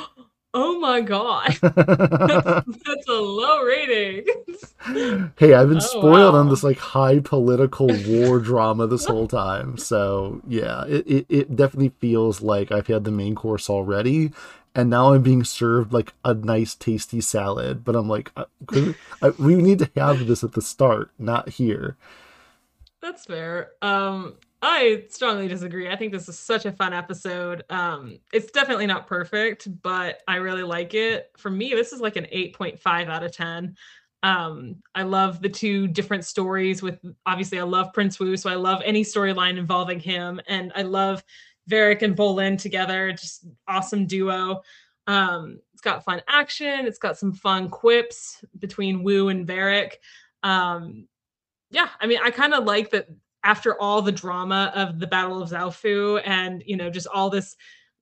oh 0.53 0.79
my 0.79 1.01
god. 1.01 1.55
That's 1.61 3.07
a 3.09 3.13
low 3.13 3.61
rating. 3.63 4.25
hey, 5.37 5.53
I've 5.53 5.69
been 5.69 5.77
Oh, 5.77 5.79
spoiled 5.79 6.35
on 6.35 6.49
this 6.49 6.63
like 6.63 6.77
high 6.77 7.19
political 7.19 7.87
war 8.07 8.39
drama 8.49 8.87
this 8.87 9.05
whole 9.05 9.27
time. 9.27 9.77
So 9.77 10.41
yeah, 10.47 10.85
it, 10.85 11.07
it, 11.07 11.25
it 11.29 11.55
definitely 11.55 11.93
feels 11.99 12.41
like 12.41 12.71
I've 12.71 12.87
had 12.87 13.03
the 13.03 13.11
main 13.11 13.35
course 13.35 13.69
already, 13.69 14.31
and 14.75 14.89
now 14.89 15.13
I'm 15.13 15.21
being 15.21 15.43
served 15.43 15.93
like 15.93 16.13
a 16.25 16.33
nice 16.33 16.75
tasty 16.75 17.21
salad. 17.21 17.83
But 17.83 17.95
I'm 17.95 18.07
like, 18.09 18.31
uh, 18.35 18.45
could- 18.67 18.95
I, 19.21 19.29
we 19.31 19.55
need 19.55 19.79
to 19.79 19.89
have 19.95 20.27
this 20.27 20.43
at 20.43 20.53
the 20.53 20.61
start, 20.61 21.11
not 21.19 21.49
here. 21.49 21.95
That's 23.01 23.25
fair. 23.25 23.71
Um, 23.81 24.35
I 24.61 25.05
strongly 25.09 25.47
disagree. 25.47 25.89
I 25.89 25.95
think 25.95 26.11
this 26.11 26.29
is 26.29 26.37
such 26.37 26.65
a 26.65 26.71
fun 26.71 26.93
episode. 26.93 27.63
Um, 27.69 28.19
it's 28.31 28.51
definitely 28.51 28.85
not 28.85 29.07
perfect, 29.07 29.67
but 29.81 30.21
I 30.27 30.35
really 30.35 30.61
like 30.63 30.93
it. 30.93 31.31
For 31.37 31.49
me, 31.49 31.69
this 31.69 31.93
is 31.93 31.99
like 31.99 32.15
an 32.15 32.27
8.5 32.31 33.09
out 33.09 33.23
of 33.23 33.31
10. 33.31 33.75
Um, 34.23 34.75
I 34.93 35.01
love 35.01 35.41
the 35.41 35.49
two 35.49 35.87
different 35.87 36.25
stories 36.25 36.83
with 36.83 36.99
obviously 37.25 37.59
I 37.59 37.63
love 37.63 37.91
Prince 37.91 38.19
Wu, 38.19 38.37
so 38.37 38.51
I 38.51 38.55
love 38.55 38.83
any 38.85 39.03
storyline 39.03 39.57
involving 39.57 39.99
him, 39.99 40.39
and 40.47 40.71
I 40.75 40.83
love 40.83 41.23
Varrick 41.67 42.03
and 42.03 42.15
Bolin 42.15 42.55
together, 42.59 43.11
just 43.13 43.47
awesome 43.67 44.05
duo. 44.05 44.61
Um, 45.07 45.59
it's 45.73 45.81
got 45.81 46.03
fun 46.05 46.21
action. 46.27 46.85
It's 46.85 46.99
got 46.99 47.17
some 47.17 47.33
fun 47.33 47.67
quips 47.69 48.43
between 48.59 49.03
Wu 49.03 49.29
and 49.29 49.47
Varrick. 49.47 49.99
Um, 50.43 51.07
yeah, 51.71 51.89
I 51.99 52.05
mean, 52.05 52.19
I 52.23 52.29
kind 52.29 52.53
of 52.53 52.65
like 52.65 52.91
that 52.91 53.07
after 53.43 53.79
all 53.81 54.01
the 54.01 54.11
drama 54.11 54.71
of 54.75 54.99
the 54.99 55.07
Battle 55.07 55.41
of 55.41 55.49
Zaofu 55.49 56.21
and 56.25 56.63
you 56.65 56.77
know 56.77 56.89
just 56.89 57.07
all 57.07 57.29
this 57.29 57.55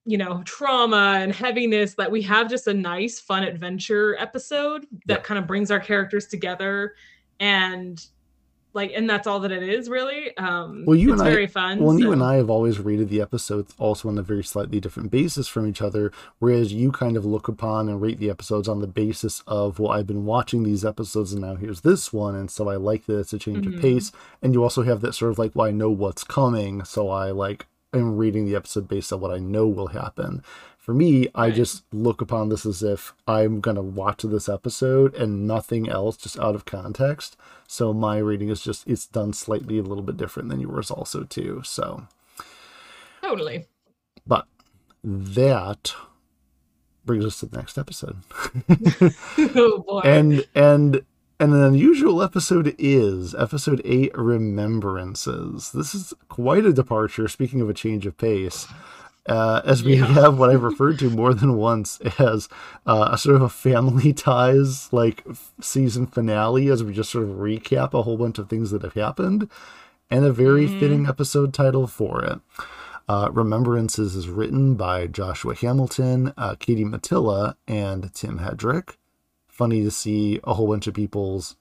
you 0.05 0.17
know 0.17 0.41
trauma 0.43 1.19
and 1.19 1.33
heaviness 1.33 1.95
that 1.95 2.11
we 2.11 2.21
have 2.23 2.49
just 2.49 2.67
a 2.67 2.73
nice 2.73 3.19
fun 3.19 3.43
adventure 3.43 4.15
episode 4.17 4.85
that 5.05 5.23
kind 5.23 5.37
of 5.37 5.47
brings 5.47 5.71
our 5.71 5.79
characters 5.79 6.27
together 6.27 6.95
and 7.39 8.07
like 8.73 8.91
and 8.95 9.09
that's 9.09 9.25
all 9.27 9.39
that 9.39 9.51
it 9.51 9.63
is 9.63 9.89
really. 9.89 10.35
Um 10.37 10.83
well 10.85 10.95
you 10.95 11.13
it's 11.13 11.21
and 11.21 11.29
very 11.31 11.43
I, 11.45 11.47
fun 11.47 11.79
well 11.79 11.93
so- 11.93 11.97
you 11.99 12.11
and 12.11 12.21
i 12.23 12.35
have 12.35 12.49
always 12.49 12.79
rated 12.79 13.09
the 13.09 13.21
episodes 13.21 13.73
also 13.79 14.09
on 14.09 14.17
a 14.17 14.21
very 14.21 14.43
slightly 14.43 14.79
different 14.79 15.09
basis 15.11 15.47
from 15.47 15.67
each 15.67 15.81
other 15.81 16.11
whereas 16.39 16.71
you 16.71 16.91
kind 16.91 17.17
of 17.17 17.25
look 17.25 17.47
upon 17.47 17.89
and 17.89 18.01
rate 18.01 18.19
the 18.19 18.29
episodes 18.29 18.67
on 18.67 18.79
the 18.81 18.87
basis 18.87 19.41
of 19.47 19.79
well 19.79 19.91
i've 19.91 20.07
been 20.07 20.25
watching 20.25 20.63
these 20.63 20.85
episodes 20.85 21.33
and 21.33 21.41
now 21.41 21.55
here's 21.55 21.81
this 21.81 22.13
one 22.13 22.35
and 22.35 22.51
so 22.51 22.69
i 22.69 22.75
like 22.75 23.05
that 23.07 23.19
it's 23.19 23.33
a 23.33 23.39
change 23.39 23.65
Mhm. 23.65 23.75
of 23.75 23.81
pace. 23.81 24.11
And 24.41 24.53
you 24.53 24.61
also 24.63 24.83
have 24.83 25.01
that 25.01 25.13
sort 25.13 25.31
of 25.31 25.39
like 25.39 25.55
well 25.55 25.67
i 25.67 25.71
know 25.71 25.89
what's 25.89 26.23
coming 26.23 26.83
so 26.83 27.09
i 27.09 27.31
like 27.31 27.65
am 27.93 28.17
reading 28.17 28.45
the 28.45 28.55
episode 28.55 28.87
based 28.87 29.11
on 29.11 29.19
what 29.19 29.31
i 29.31 29.39
know 29.39 29.67
will 29.67 29.87
happen 29.87 30.43
for 30.89 30.95
me 30.95 31.27
i 31.35 31.51
just 31.51 31.83
look 31.93 32.19
upon 32.19 32.49
this 32.49 32.65
as 32.65 32.81
if 32.81 33.13
i'm 33.27 33.61
going 33.61 33.75
to 33.75 33.81
watch 33.81 34.23
this 34.23 34.49
episode 34.49 35.13
and 35.13 35.45
nothing 35.45 35.87
else 35.87 36.17
just 36.17 36.39
out 36.39 36.55
of 36.55 36.65
context. 36.65 37.37
So 37.67 37.93
my 37.93 38.17
reading 38.17 38.49
is 38.49 38.59
just 38.59 38.87
it's 38.87 39.05
done 39.05 39.33
slightly 39.33 39.77
a 39.77 39.83
little 39.83 40.03
bit 40.03 40.17
different 40.17 40.49
than 40.49 40.59
yours 40.59 40.89
also 40.89 41.25
too 41.25 41.61
so. 41.63 42.07
Totally. 43.21 43.67
But 44.25 44.47
that 45.03 45.93
brings 47.05 47.23
us 47.23 47.39
to 47.41 47.45
the 47.45 47.57
next 47.57 47.77
episode. 47.77 48.17
Oh 49.55 49.83
boy. 49.87 49.99
And 49.99 50.43
and 50.55 51.05
and 51.39 51.53
an 51.53 51.61
unusual 51.61 52.23
episode 52.23 52.75
is 52.79 53.35
episode 53.35 53.83
8 53.85 54.17
remembrances. 54.17 55.71
This 55.71 55.93
is 55.93 56.15
quite 56.29 56.65
a 56.65 56.73
departure 56.73 57.27
speaking 57.27 57.61
of 57.61 57.69
a 57.69 57.75
change 57.75 58.07
of 58.07 58.17
pace 58.17 58.65
uh, 59.29 59.61
as 59.63 59.83
we 59.83 59.95
Yeah. 59.95 60.05
have 60.07 60.37
what 60.37 60.49
I've 60.49 60.63
referred 60.63 60.99
to 60.99 61.09
more 61.21 61.33
than 61.33 61.55
once 61.55 61.99
as 62.19 62.49
uh, 62.85 63.09
a 63.11 63.17
sort 63.17 63.35
of 63.37 63.41
a 63.43 63.49
family 63.49 64.11
ties 64.27 64.91
like 64.91 65.23
f- 65.29 65.53
season 65.61 66.07
finale, 66.07 66.67
as 66.69 66.83
we 66.83 66.91
just 66.93 67.11
sort 67.11 67.23
of 67.25 67.37
recap 67.37 67.93
a 67.93 68.01
whole 68.01 68.17
bunch 68.17 68.37
of 68.39 68.49
things 68.49 68.71
that 68.71 68.81
have 68.81 68.95
happened, 68.95 69.47
and 70.09 70.25
a 70.25 70.33
very 70.33 70.67
Mhm. 70.67 70.79
fitting 70.79 71.05
episode 71.07 71.53
title 71.53 71.87
for 71.87 72.23
it. 72.23 72.39
Uh, 73.07 73.29
Remembrances 73.31 74.15
is 74.15 74.27
written 74.29 74.75
by 74.75 75.07
Joshua 75.07 75.55
Hamilton, 75.55 76.31
uh, 76.37 76.55
Katie 76.59 76.85
Mattila, 76.85 77.55
and 77.67 78.13
Tim 78.13 78.39
Hedrick. 78.39 78.97
Funny 79.47 79.81
to 79.83 79.91
see 79.91 80.39
a 80.43 80.53
whole 80.53 80.67
bunch 80.67 80.85
of 80.87 80.93
people's 80.93 81.55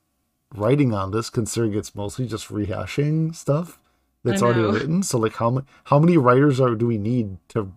writing 0.55 0.93
on 0.95 1.11
this, 1.11 1.31
considering 1.31 1.75
it's 1.75 1.95
mostly 1.95 2.27
just 2.27 2.49
rehashing 2.49 3.35
stuff 3.35 3.79
that's 4.25 4.43
already 4.43 4.61
written. 4.61 5.03
So, 5.03 5.19
like, 5.19 5.35
how 5.35 5.51
many 5.51 5.67
how 5.85 5.99
many 5.99 6.17
writers 6.17 6.61
are 6.61 6.75
do 6.75 6.87
we 6.87 6.99
need 6.99 7.39
to 7.49 7.73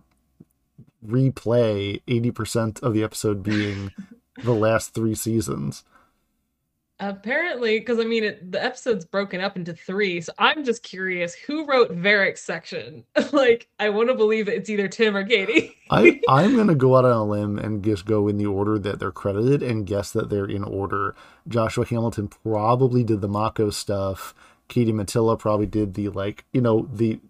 replay 1.06 2.00
eighty 2.08 2.30
percent 2.30 2.80
of 2.82 2.94
the 2.94 3.02
episode 3.02 3.42
being 3.42 3.90
the 4.44 4.52
last 4.52 4.94
three 4.94 5.14
seasons? 5.14 5.84
apparently 7.02 7.80
because 7.80 7.98
i 7.98 8.04
mean 8.04 8.22
it, 8.22 8.52
the 8.52 8.62
episode's 8.62 9.04
broken 9.04 9.40
up 9.40 9.56
into 9.56 9.74
three 9.74 10.20
so 10.20 10.32
i'm 10.38 10.62
just 10.62 10.84
curious 10.84 11.34
who 11.34 11.66
wrote 11.66 11.90
Varrick's 11.90 12.42
section 12.42 13.04
like 13.32 13.66
i 13.80 13.88
want 13.88 14.08
to 14.08 14.14
believe 14.14 14.48
it's 14.48 14.70
either 14.70 14.86
tim 14.86 15.16
or 15.16 15.24
katie 15.24 15.76
I 15.92 16.20
I'm 16.28 16.56
gonna 16.56 16.74
go 16.74 16.96
out 16.96 17.04
on 17.04 17.12
a 17.12 17.24
limb 17.24 17.58
and 17.58 17.84
just 17.84 18.06
go 18.06 18.26
in 18.26 18.38
the 18.38 18.46
order 18.46 18.78
that 18.78 18.98
they're 18.98 19.12
credited 19.12 19.62
and 19.62 19.86
guess 19.86 20.10
that 20.12 20.30
they're 20.30 20.46
in 20.46 20.64
order. 20.64 21.14
Joshua 21.46 21.84
Hamilton 21.84 22.28
probably 22.28 23.04
did 23.04 23.20
the 23.20 23.28
Mako 23.28 23.70
stuff. 23.70 24.34
Katie 24.72 24.90
Mattila 24.90 25.38
probably 25.38 25.66
did 25.66 25.92
the 25.92 26.08
like 26.08 26.46
you 26.50 26.62
know 26.62 26.88
the. 26.90 27.20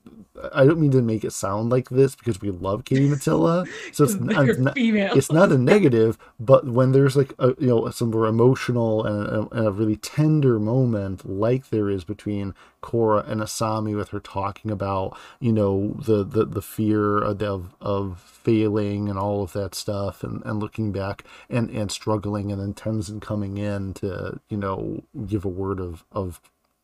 I 0.53 0.65
don't 0.65 0.81
mean 0.81 0.93
to 0.93 1.03
make 1.03 1.25
it 1.25 1.33
sound 1.33 1.71
like 1.71 1.89
this 1.91 2.15
because 2.15 2.41
we 2.41 2.51
love 2.51 2.85
Katie 2.85 3.09
Mattila, 3.09 3.69
so 3.93 4.05
it's, 4.05 4.15
not, 4.59 4.75
female 4.75 5.13
it's 5.17 5.31
not 5.31 5.53
a 5.53 5.59
negative, 5.59 6.17
but 6.39 6.67
when 6.67 6.93
there's 6.93 7.17
like 7.17 7.35
a 7.41 7.49
you 7.59 7.67
know 7.67 7.91
some 7.91 8.13
more 8.13 8.27
emotional 8.27 9.05
and 9.05 9.27
a, 9.27 9.57
and 9.57 9.67
a 9.67 9.73
really 9.73 9.97
tender 9.97 10.61
moment 10.61 11.29
like 11.29 11.71
there 11.71 11.91
is 11.91 12.05
between 12.05 12.55
Korra 12.81 13.29
and 13.29 13.41
Asami 13.41 13.97
with 13.97 14.11
her 14.11 14.21
talking 14.21 14.71
about 14.71 15.19
you 15.41 15.53
know 15.53 15.97
the 15.99 16.23
the, 16.23 16.45
the 16.45 16.63
fear 16.63 17.19
of 17.19 17.75
of 17.81 18.21
failing 18.21 19.09
and 19.09 19.19
all 19.19 19.43
of 19.43 19.53
that 19.53 19.75
stuff 19.75 20.23
and, 20.23 20.43
and 20.45 20.61
looking 20.61 20.93
back 20.93 21.25
and 21.51 21.71
and 21.71 21.91
struggling 21.91 22.53
and 22.53 22.61
then 22.61 22.73
Tenzin 22.73 23.21
coming 23.21 23.59
in 23.59 23.95
to 23.95 24.41
you 24.49 24.57
know 24.57 25.03
give 25.27 25.45
a 25.45 25.49
word 25.49 25.81
of 25.81 26.05
of 26.13 26.41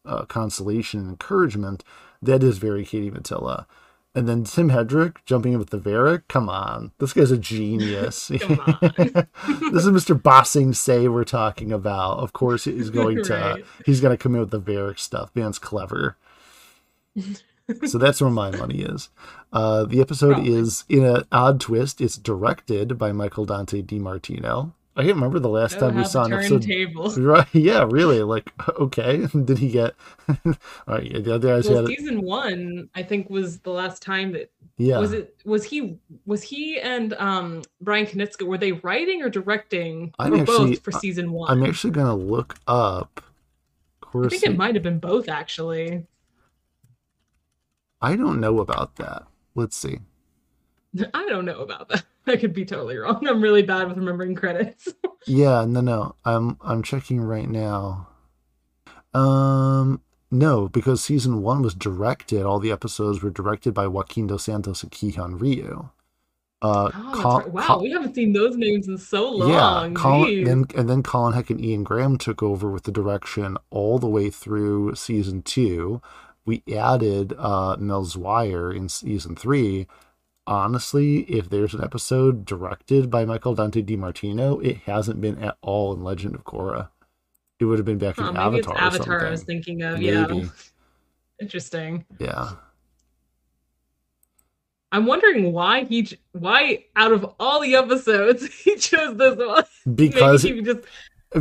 uh, 0.09 0.25
consolation 0.25 1.01
and 1.01 1.09
encouragement 1.11 1.85
that 2.21 2.43
is 2.43 2.59
very 2.59 2.85
Katie 2.85 3.11
Mattila. 3.11 3.67
And 4.15 4.27
then 4.29 4.43
Tim 4.43 4.71
Hedrick 4.71 5.19
jumping 5.27 5.53
in 5.53 5.59
with 5.61 5.71
the 5.71 5.79
Varrick. 5.79 6.27
Come 6.27 6.49
on, 6.49 6.91
this 6.99 7.13
guy's 7.13 7.31
a 7.31 7.39
genius. 7.39 8.31
This 9.71 9.85
is 9.85 9.91
Mr. 9.93 10.21
Bossing 10.21 10.73
Say 10.73 11.07
we're 11.09 11.25
talking 11.25 11.71
about. 11.73 12.19
Of 12.19 12.33
course, 12.33 12.65
he's 12.65 12.91
going 12.91 13.23
to 13.25 13.33
Right. 13.35 13.65
he's 13.87 14.01
going 14.01 14.17
to 14.17 14.21
come 14.21 14.35
in 14.35 14.41
with 14.41 14.51
the 14.51 14.59
Varrick 14.59 14.99
stuff. 14.99 15.31
Man's 15.35 15.59
clever. 15.59 16.17
so 17.87 17.99
that's 17.99 18.21
where 18.21 18.31
my 18.31 18.51
money 18.51 18.81
is. 18.81 19.11
Uh, 19.53 19.85
the 19.85 20.01
episode 20.01 20.35
Probably. 20.35 20.55
is 20.55 20.85
in 20.89 21.05
an 21.05 21.25
odd 21.31 21.61
twist. 21.61 22.01
It's 22.01 22.17
directed 22.17 22.99
by 22.99 23.13
Michael 23.13 23.45
Dante 23.45 23.83
DiMartino. 23.83 24.73
I 24.99 25.03
can't 25.03 25.15
remember 25.15 25.39
the 25.39 25.49
last 25.49 25.79
time 25.79 25.95
we 25.95 26.05
saw 26.05 26.25
an 26.25 26.33
episode. 26.33 26.63
tables. 26.63 27.17
Right? 27.33 27.47
Yeah, 27.53 27.87
really. 27.89 28.23
Like, 28.23 28.51
okay. 28.81 29.27
Did 29.45 29.59
he 29.59 29.71
get? 29.71 29.95
All 30.29 30.55
right. 30.89 31.13
The 31.25 31.35
other 31.37 31.49
guys 31.57 31.69
Well, 31.71 31.87
season 31.87 32.21
one, 32.23 32.89
I 32.95 33.03
think, 33.05 33.31
was 33.31 33.61
the 33.61 33.71
last 33.71 34.03
time 34.03 34.33
that 34.33 34.51
Yeah. 34.77 34.99
was 34.99 35.13
it. 35.13 35.37
Was 35.45 35.65
he? 35.65 35.99
Was 36.27 36.43
he 36.43 36.81
and 36.81 37.15
um 37.15 37.63
Bryan 37.81 38.07
Konietzko 38.07 38.43
were 38.47 38.59
they 38.59 38.73
writing 38.73 39.23
or 39.23 39.29
directing? 39.31 40.13
I'm 40.19 40.35
or 40.35 40.39
actually- 40.41 40.71
both 40.71 40.83
for 40.83 40.91
season 40.93 41.31
one. 41.33 41.51
I'm 41.51 41.65
actually 41.65 41.93
gonna 41.93 42.17
look 42.17 42.57
up. 42.67 43.23
I 44.15 44.29
think 44.29 44.43
it 44.43 44.57
might 44.57 44.75
have 44.75 44.83
been 44.83 44.99
both 44.99 45.29
actually. 45.29 46.07
I 48.01 48.17
don't 48.17 48.41
know 48.41 48.61
about 48.61 48.97
that. 48.97 49.25
Let's 49.55 49.77
see. 49.77 49.99
I 51.15 51.27
don't 51.29 51.45
know 51.45 51.61
about 51.61 51.89
that. 51.91 52.05
I 52.33 52.37
could 52.37 52.53
be 52.53 52.65
totally 52.65 52.97
wrong. 52.99 53.27
I'm 53.27 53.41
really 53.43 53.63
bad 53.63 53.89
with 53.89 53.97
remembering 53.99 54.35
credits. 54.35 54.89
Yeah, 55.27 55.67
no, 55.67 55.81
no. 55.83 56.15
I'm 56.25 56.57
I'm 56.63 56.83
checking 56.83 57.21
right 57.21 57.49
now. 57.49 58.09
Um, 59.13 60.01
no, 60.31 60.69
because 60.69 61.03
season 61.03 61.43
one 61.43 61.61
was 61.61 61.75
directed. 61.75 62.45
All 62.45 62.59
the 62.61 62.71
episodes 62.73 63.23
were 63.23 63.31
directed 63.31 63.75
by 63.75 63.87
Joaquin 63.89 64.27
Dos 64.29 64.45
Santos 64.45 64.83
and 64.83 64.93
Ki 64.93 65.13
Hyun 65.13 65.39
Ryu. 65.41 65.91
Uh, 66.63 66.91
Oh, 66.95 67.13
Col- 67.15 67.39
right. 67.41 67.49
Wow, 67.53 67.63
Col- 67.67 67.83
we 67.83 67.91
haven't 67.91 68.15
seen 68.15 68.33
those 68.33 68.57
names 68.57 68.89
in 68.89 68.97
so 68.99 69.31
long. 69.31 69.51
yeah, 69.51 69.91
Colin, 69.95 70.45
then 70.45 70.65
and 70.77 70.89
then 70.89 71.03
Colin 71.03 71.35
Heck 71.35 71.51
and 71.51 71.63
Ian 71.63 71.85
Graham 71.85 72.17
took 72.17 72.43
over 72.43 72.71
with 72.71 72.85
the 72.85 72.93
direction 72.93 73.57
all 73.71 73.99
the 73.99 74.09
way 74.09 74.31
through 74.31 74.95
season 74.95 75.43
two. 75.43 76.01
We 76.47 76.63
added 76.75 77.35
uh, 77.39 77.77
Mel 77.79 78.05
Zwyer 78.05 78.73
in 78.73 78.89
season 78.89 79.37
three. 79.37 79.87
Honestly, 80.49 81.19
if 81.31 81.51
there's 81.51 81.75
an 81.75 81.85
episode 81.85 82.45
directed 82.47 83.11
by 83.11 83.25
Michael 83.27 83.55
Dante 83.55 83.83
DiMartino, 83.83 84.65
it 84.65 84.79
hasn't 84.79 85.21
been 85.21 85.39
at 85.39 85.59
all 85.61 85.93
in 85.93 86.03
Legend 86.03 86.35
of 86.35 86.45
Korra. 86.45 86.89
It 87.61 87.67
would 87.67 87.79
have 87.79 87.85
been 87.85 87.99
back 87.99 88.17
Huh, 88.17 88.29
in 88.29 88.35
maybe 88.35 88.41
Avatar. 88.61 88.75
it's 88.77 88.83
Avatar 88.97 89.27
I 89.27 89.31
was 89.31 89.43
thinking 89.43 89.83
of. 89.83 90.01
Yeah. 90.01 90.27
Interesting. 91.41 92.05
Yeah. 92.19 92.53
I'm 94.91 95.05
wondering 95.05 95.53
why 95.53 95.85
he 95.85 96.09
why 96.33 96.85
out 96.97 97.13
of 97.13 97.35
all 97.39 97.61
the 97.61 97.75
episodes 97.75 98.47
he 98.65 98.77
chose 98.77 99.17
this 99.19 99.37
one. 99.37 99.65
Because 99.95 100.45
Maybe 100.45 100.57
he 100.57 100.63
just 100.63 100.81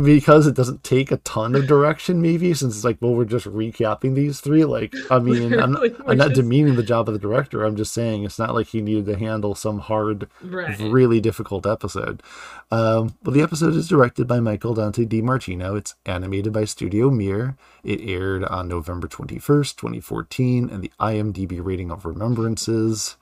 because 0.02 0.46
it 0.46 0.54
doesn't 0.54 0.84
take 0.84 1.10
a 1.10 1.16
ton 1.18 1.54
of 1.54 1.66
direction, 1.66 2.20
maybe 2.20 2.52
since 2.52 2.76
it's 2.76 2.84
like, 2.84 2.98
well, 3.00 3.14
we're 3.14 3.24
just 3.24 3.46
recapping 3.46 4.14
these 4.14 4.40
three. 4.40 4.64
Like, 4.64 4.92
I 5.10 5.18
mean, 5.18 5.58
I'm, 5.58 5.72
Literally, 5.72 5.94
I'm 6.06 6.18
not 6.18 6.28
just- 6.28 6.40
demeaning 6.42 6.76
the 6.76 6.82
job 6.82 7.08
of 7.08 7.14
the 7.14 7.18
director. 7.18 7.64
I'm 7.64 7.76
just 7.76 7.94
saying 7.94 8.24
it's 8.24 8.38
not 8.38 8.54
like 8.54 8.66
he 8.68 8.82
needed 8.82 9.06
to 9.06 9.16
handle 9.18 9.54
some 9.54 9.78
hard, 9.78 10.28
right. 10.42 10.78
really 10.78 11.20
difficult 11.20 11.66
episode. 11.66 12.22
Um, 12.70 13.16
well, 13.24 13.32
the 13.32 13.40
episode 13.40 13.74
is 13.74 13.88
directed 13.88 14.26
by 14.26 14.40
Michael 14.40 14.74
Dante 14.74 15.06
DiMartino. 15.06 15.76
It's 15.78 15.94
animated 16.04 16.52
by 16.52 16.64
Studio 16.66 17.08
Mir. 17.10 17.56
It 17.82 18.00
aired 18.02 18.44
on 18.44 18.68
November 18.68 19.08
21st, 19.08 19.76
2014, 19.76 20.68
and 20.68 20.82
the 20.82 20.92
IMDb 21.00 21.64
rating 21.64 21.90
of 21.90 22.04
Remembrances. 22.04 23.16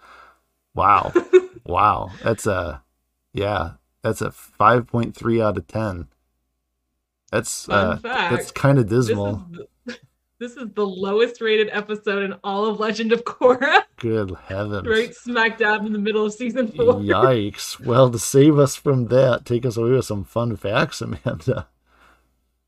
Wow, 0.74 1.12
wow, 1.64 2.10
that's 2.24 2.46
a 2.46 2.82
yeah, 3.32 3.72
that's 4.02 4.20
a 4.20 4.30
5.3 4.30 5.42
out 5.42 5.56
of 5.58 5.66
10. 5.68 6.08
That's 7.30 7.68
uh, 7.68 7.96
fact. 7.96 8.34
that's 8.34 8.50
kind 8.50 8.78
of 8.78 8.88
This 8.88 9.00
is 9.00 9.08
dismal. 9.08 9.46
the- 9.50 9.68
This 10.38 10.52
is 10.56 10.68
the 10.74 10.86
lowest 10.86 11.40
rated 11.40 11.70
episode 11.72 12.22
in 12.22 12.34
all 12.44 12.66
of 12.66 12.78
Legend 12.78 13.12
of 13.12 13.24
Korra. 13.24 13.84
Good 13.96 14.36
heavens. 14.46 14.86
Right 14.86 15.14
smack 15.14 15.56
dab 15.56 15.86
in 15.86 15.94
the 15.94 15.98
middle 15.98 16.26
of 16.26 16.34
season 16.34 16.68
four. 16.68 16.96
Yikes. 16.96 17.80
Well, 17.80 18.10
to 18.10 18.18
save 18.18 18.58
us 18.58 18.76
from 18.76 19.06
that, 19.06 19.46
take 19.46 19.64
us 19.64 19.78
away 19.78 19.92
with 19.92 20.04
some 20.04 20.24
fun 20.24 20.54
facts, 20.56 21.00
Amanda. 21.00 21.68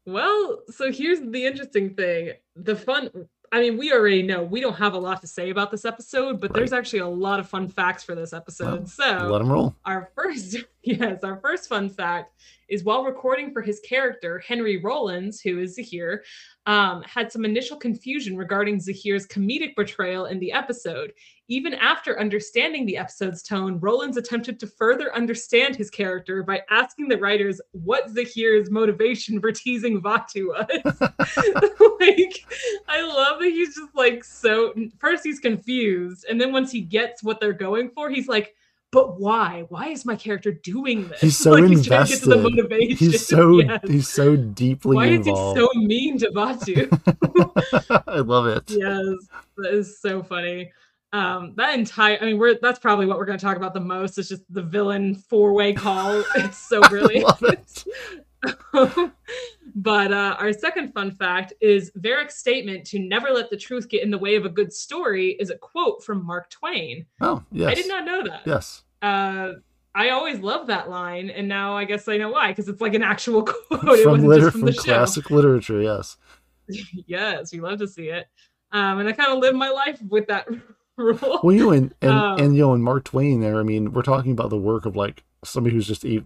Well, 0.06 0.62
so 0.70 0.90
here's 0.90 1.20
the 1.20 1.44
interesting 1.44 1.94
thing. 1.94 2.32
The 2.56 2.74
fun 2.74 3.10
I 3.52 3.60
mean, 3.60 3.78
we 3.78 3.92
already 3.92 4.22
know 4.22 4.42
we 4.42 4.60
don't 4.60 4.76
have 4.76 4.94
a 4.94 4.98
lot 4.98 5.20
to 5.20 5.26
say 5.26 5.50
about 5.50 5.70
this 5.70 5.84
episode, 5.84 6.40
but 6.40 6.50
right. 6.50 6.56
there's 6.56 6.72
actually 6.72 7.00
a 7.00 7.06
lot 7.08 7.40
of 7.40 7.48
fun 7.48 7.68
facts 7.68 8.02
for 8.02 8.14
this 8.14 8.32
episode. 8.32 8.78
Well, 8.80 8.86
so 8.86 9.28
let 9.30 9.38
them 9.38 9.50
roll. 9.50 9.74
Our 9.84 10.10
first, 10.14 10.56
yes, 10.82 11.22
our 11.22 11.38
first 11.40 11.68
fun 11.68 11.88
fact 11.90 12.32
is 12.68 12.84
while 12.84 13.04
recording 13.04 13.52
for 13.52 13.62
his 13.62 13.80
character, 13.80 14.38
Henry 14.46 14.78
Rollins, 14.78 15.40
who 15.40 15.58
is 15.58 15.74
Zahir, 15.74 16.22
um, 16.66 17.02
had 17.02 17.32
some 17.32 17.44
initial 17.44 17.76
confusion 17.76 18.36
regarding 18.36 18.78
Zahir's 18.78 19.26
comedic 19.26 19.74
portrayal 19.74 20.26
in 20.26 20.38
the 20.38 20.52
episode. 20.52 21.12
Even 21.48 21.72
after 21.72 22.20
understanding 22.20 22.84
the 22.84 22.98
episode's 22.98 23.42
tone, 23.42 23.80
Rollins 23.80 24.18
attempted 24.18 24.60
to 24.60 24.66
further 24.66 25.14
understand 25.16 25.76
his 25.76 25.88
character 25.88 26.42
by 26.42 26.62
asking 26.68 27.08
the 27.08 27.16
writers 27.16 27.58
what 27.72 28.10
Zahir's 28.10 28.70
motivation 28.70 29.40
for 29.40 29.50
teasing 29.50 30.02
Vaatu 30.02 30.48
was. 30.48 31.00
like, 32.00 32.44
I 32.86 33.00
love 33.00 33.40
that 33.40 33.50
he's 33.50 33.74
just 33.74 33.94
like 33.94 34.22
so. 34.24 34.74
First, 34.98 35.24
he's 35.24 35.40
confused, 35.40 36.26
and 36.28 36.38
then 36.38 36.52
once 36.52 36.70
he 36.70 36.82
gets 36.82 37.22
what 37.22 37.40
they're 37.40 37.54
going 37.54 37.90
for, 37.94 38.10
he's 38.10 38.28
like, 38.28 38.54
but 38.90 39.20
why? 39.20 39.66
Why 39.68 39.88
is 39.88 40.06
my 40.06 40.16
character 40.16 40.52
doing 40.52 41.08
this? 41.08 41.20
He's 41.20 41.38
so 41.44 41.52
like, 41.52 41.64
invested. 41.64 42.18
He's, 42.18 42.26
motivation. 42.26 42.96
he's 42.96 43.26
so 43.26 43.58
yes. 43.60 43.80
he's 43.86 44.08
so 44.08 44.36
deeply 44.36 44.96
Why 44.96 45.06
involved. 45.06 45.58
is 45.58 45.62
he 45.62 45.68
so 45.74 45.80
mean 45.80 46.18
to 46.18 46.30
Vaatu? 46.30 48.02
I 48.08 48.20
love 48.20 48.46
it. 48.46 48.64
Yes, 48.68 49.28
that 49.56 49.72
is 49.74 50.00
so 50.00 50.22
funny. 50.22 50.72
Um, 51.12 51.54
that 51.56 51.78
entire 51.78 52.18
I 52.20 52.26
mean, 52.26 52.38
we're 52.38 52.58
that's 52.60 52.78
probably 52.78 53.06
what 53.06 53.18
we're 53.18 53.24
gonna 53.24 53.38
talk 53.38 53.56
about 53.56 53.74
the 53.74 53.80
most. 53.80 54.18
It's 54.18 54.28
just 54.28 54.42
the 54.52 54.62
villain 54.62 55.14
four-way 55.14 55.72
call. 55.72 56.22
It's 56.36 56.58
so 56.58 56.80
brilliant. 56.82 57.84
But 59.78 60.12
uh, 60.12 60.34
our 60.40 60.52
second 60.52 60.92
fun 60.92 61.12
fact 61.12 61.52
is 61.60 61.92
Varrick's 61.94 62.36
statement 62.36 62.84
to 62.86 62.98
never 62.98 63.30
let 63.30 63.48
the 63.48 63.56
truth 63.56 63.88
get 63.88 64.02
in 64.02 64.10
the 64.10 64.18
way 64.18 64.34
of 64.34 64.44
a 64.44 64.48
good 64.48 64.72
story 64.72 65.36
is 65.38 65.50
a 65.50 65.56
quote 65.56 66.02
from 66.02 66.26
Mark 66.26 66.50
Twain. 66.50 67.06
Oh, 67.20 67.44
yes. 67.52 67.70
I 67.70 67.74
did 67.74 67.86
not 67.86 68.04
know 68.04 68.24
that. 68.24 68.42
Yes. 68.44 68.82
Uh, 69.02 69.52
I 69.94 70.10
always 70.10 70.40
love 70.40 70.66
that 70.66 70.90
line, 70.90 71.30
and 71.30 71.46
now 71.46 71.76
I 71.76 71.84
guess 71.84 72.08
I 72.08 72.16
know 72.16 72.30
why 72.30 72.48
because 72.48 72.68
it's 72.68 72.80
like 72.80 72.94
an 72.94 73.04
actual 73.04 73.42
quote. 73.44 74.00
From, 74.02 74.24
liter- 74.24 74.50
from, 74.50 74.62
from 74.62 74.72
classic 74.72 75.30
literature, 75.30 75.80
yes. 75.80 76.16
yes, 77.06 77.52
we 77.52 77.60
love 77.60 77.78
to 77.78 77.86
see 77.86 78.08
it. 78.08 78.26
Um, 78.72 78.98
and 78.98 79.08
I 79.08 79.12
kind 79.12 79.32
of 79.32 79.38
live 79.38 79.54
my 79.54 79.70
life 79.70 80.02
with 80.08 80.26
that 80.26 80.48
rule. 80.96 81.40
Well, 81.44 81.54
you 81.54 81.66
know, 81.66 81.70
and 81.70 81.94
and, 82.02 82.10
um, 82.10 82.40
and 82.40 82.56
you 82.56 82.62
know, 82.62 82.74
and 82.74 82.82
Mark 82.82 83.04
Twain 83.04 83.40
there. 83.40 83.60
I 83.60 83.62
mean, 83.62 83.92
we're 83.92 84.02
talking 84.02 84.32
about 84.32 84.50
the 84.50 84.58
work 84.58 84.86
of 84.86 84.96
like 84.96 85.22
somebody 85.44 85.76
who's 85.76 85.86
just 85.86 86.04
a, 86.04 86.24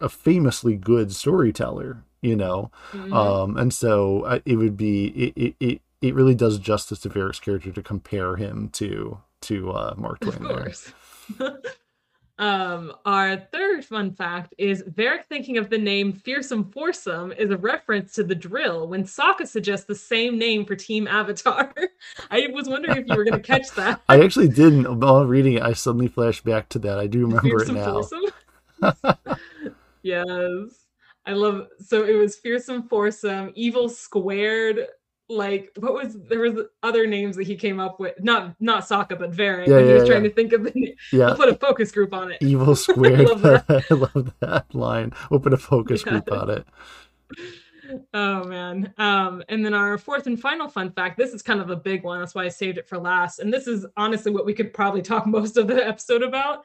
a 0.00 0.08
famously 0.08 0.76
good 0.76 1.14
storyteller, 1.14 2.02
you 2.26 2.36
know, 2.36 2.70
mm-hmm. 2.92 3.12
um, 3.12 3.56
and 3.56 3.72
so 3.72 4.22
uh, 4.22 4.40
it 4.44 4.56
would 4.56 4.76
be 4.76 5.32
it, 5.36 5.54
it 5.60 5.80
it 6.02 6.14
really 6.14 6.34
does 6.34 6.58
justice 6.58 7.00
to 7.00 7.08
Varrick's 7.08 7.40
character 7.40 7.70
to 7.70 7.82
compare 7.82 8.36
him 8.36 8.68
to 8.70 9.18
to 9.42 9.70
uh, 9.70 9.94
Mark 9.96 10.20
Twain. 10.20 10.34
Of 10.36 10.42
course. 10.42 10.92
Um, 12.38 12.92
our 13.06 13.38
third 13.38 13.82
fun 13.82 14.12
fact 14.12 14.54
is 14.58 14.84
Varrick 14.86 15.24
thinking 15.24 15.56
of 15.56 15.70
the 15.70 15.78
name 15.78 16.12
Fearsome 16.12 16.70
Foursome 16.70 17.32
is 17.32 17.50
a 17.50 17.56
reference 17.56 18.12
to 18.14 18.24
the 18.24 18.34
drill 18.34 18.88
when 18.88 19.04
Sokka 19.04 19.46
suggests 19.46 19.86
the 19.86 19.94
same 19.94 20.36
name 20.36 20.66
for 20.66 20.76
Team 20.76 21.08
Avatar. 21.08 21.72
I 22.30 22.48
was 22.52 22.68
wondering 22.68 22.98
if 22.98 23.06
you 23.06 23.16
were 23.16 23.24
going 23.24 23.40
to 23.40 23.46
catch 23.46 23.70
that. 23.76 24.02
I 24.10 24.22
actually 24.22 24.48
didn't. 24.48 25.00
While 25.00 25.24
reading 25.24 25.54
it, 25.54 25.62
I 25.62 25.72
suddenly 25.72 26.08
flashed 26.08 26.44
back 26.44 26.68
to 26.70 26.78
that. 26.80 26.98
I 26.98 27.06
do 27.06 27.26
remember 27.26 27.64
Fearsome 27.64 27.76
it 27.78 28.94
now. 29.14 29.38
yes. 30.02 30.85
I 31.26 31.32
love 31.32 31.68
so 31.84 32.04
it 32.04 32.14
was 32.14 32.36
fearsome 32.36 32.88
foursome, 32.88 33.52
evil 33.54 33.88
squared, 33.88 34.86
like 35.28 35.72
what 35.78 35.92
was 35.92 36.14
there 36.28 36.40
was 36.40 36.66
other 36.82 37.06
names 37.06 37.36
that 37.36 37.46
he 37.46 37.56
came 37.56 37.80
up 37.80 37.98
with 37.98 38.14
not 38.22 38.54
not 38.60 38.84
Sokka 38.84 39.18
but 39.18 39.30
Varrick 39.30 39.68
yeah, 39.68 39.78
yeah, 39.78 39.86
he 39.86 39.92
was 39.94 40.02
yeah. 40.04 40.08
trying 40.08 40.22
to 40.22 40.30
think 40.30 40.52
of 40.52 40.64
the 40.64 40.94
yeah. 41.12 41.26
we'll 41.26 41.36
put 41.36 41.48
a 41.48 41.56
focus 41.56 41.90
group 41.90 42.14
on 42.14 42.30
it 42.30 42.38
evil 42.40 42.76
squared 42.76 43.20
I, 43.20 43.24
love 43.24 43.42
that. 43.42 43.84
I 43.90 43.94
love 43.94 44.34
that 44.40 44.74
line 44.74 45.12
we'll 45.30 45.40
put 45.40 45.52
a 45.52 45.58
focus 45.58 46.04
group 46.04 46.30
on 46.30 46.50
it 46.50 46.66
oh 48.14 48.44
man 48.44 48.92
um 48.98 49.42
and 49.48 49.64
then 49.64 49.74
our 49.74 49.98
fourth 49.98 50.26
and 50.26 50.40
final 50.40 50.68
fun 50.68 50.92
fact 50.92 51.18
this 51.18 51.32
is 51.32 51.42
kind 51.42 51.60
of 51.60 51.70
a 51.70 51.76
big 51.76 52.04
one 52.04 52.20
that's 52.20 52.34
why 52.34 52.44
i 52.44 52.48
saved 52.48 52.78
it 52.78 52.88
for 52.88 52.98
last 52.98 53.40
and 53.40 53.52
this 53.52 53.66
is 53.66 53.84
honestly 53.96 54.30
what 54.32 54.46
we 54.46 54.54
could 54.54 54.72
probably 54.72 55.02
talk 55.02 55.26
most 55.26 55.56
of 55.56 55.66
the 55.66 55.86
episode 55.86 56.22
about 56.22 56.64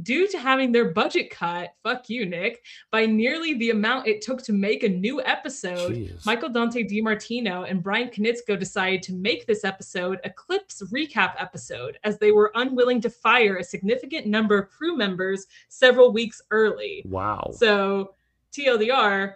due 0.00 0.26
to 0.28 0.38
having 0.38 0.72
their 0.72 0.90
budget 0.90 1.30
cut, 1.30 1.74
fuck 1.82 2.08
you, 2.08 2.24
Nick, 2.24 2.64
by 2.90 3.04
nearly 3.04 3.54
the 3.54 3.70
amount 3.70 4.06
it 4.06 4.22
took 4.22 4.42
to 4.44 4.52
make 4.52 4.82
a 4.82 4.88
new 4.88 5.20
episode, 5.22 5.92
Jeez. 5.92 6.24
Michael 6.24 6.48
Dante 6.48 6.82
DiMartino 6.84 7.68
and 7.68 7.82
Bryan 7.82 8.08
Konietzko 8.08 8.58
decided 8.58 9.02
to 9.02 9.12
make 9.12 9.46
this 9.46 9.64
episode 9.64 10.18
a 10.24 10.30
Clips 10.30 10.82
recap 10.90 11.34
episode 11.38 11.98
as 12.04 12.18
they 12.18 12.32
were 12.32 12.52
unwilling 12.54 13.00
to 13.02 13.10
fire 13.10 13.56
a 13.56 13.64
significant 13.64 14.26
number 14.26 14.58
of 14.58 14.70
crew 14.70 14.96
members 14.96 15.46
several 15.68 16.12
weeks 16.12 16.40
early. 16.50 17.02
Wow. 17.06 17.50
So, 17.54 18.14
TLDR, 18.52 19.34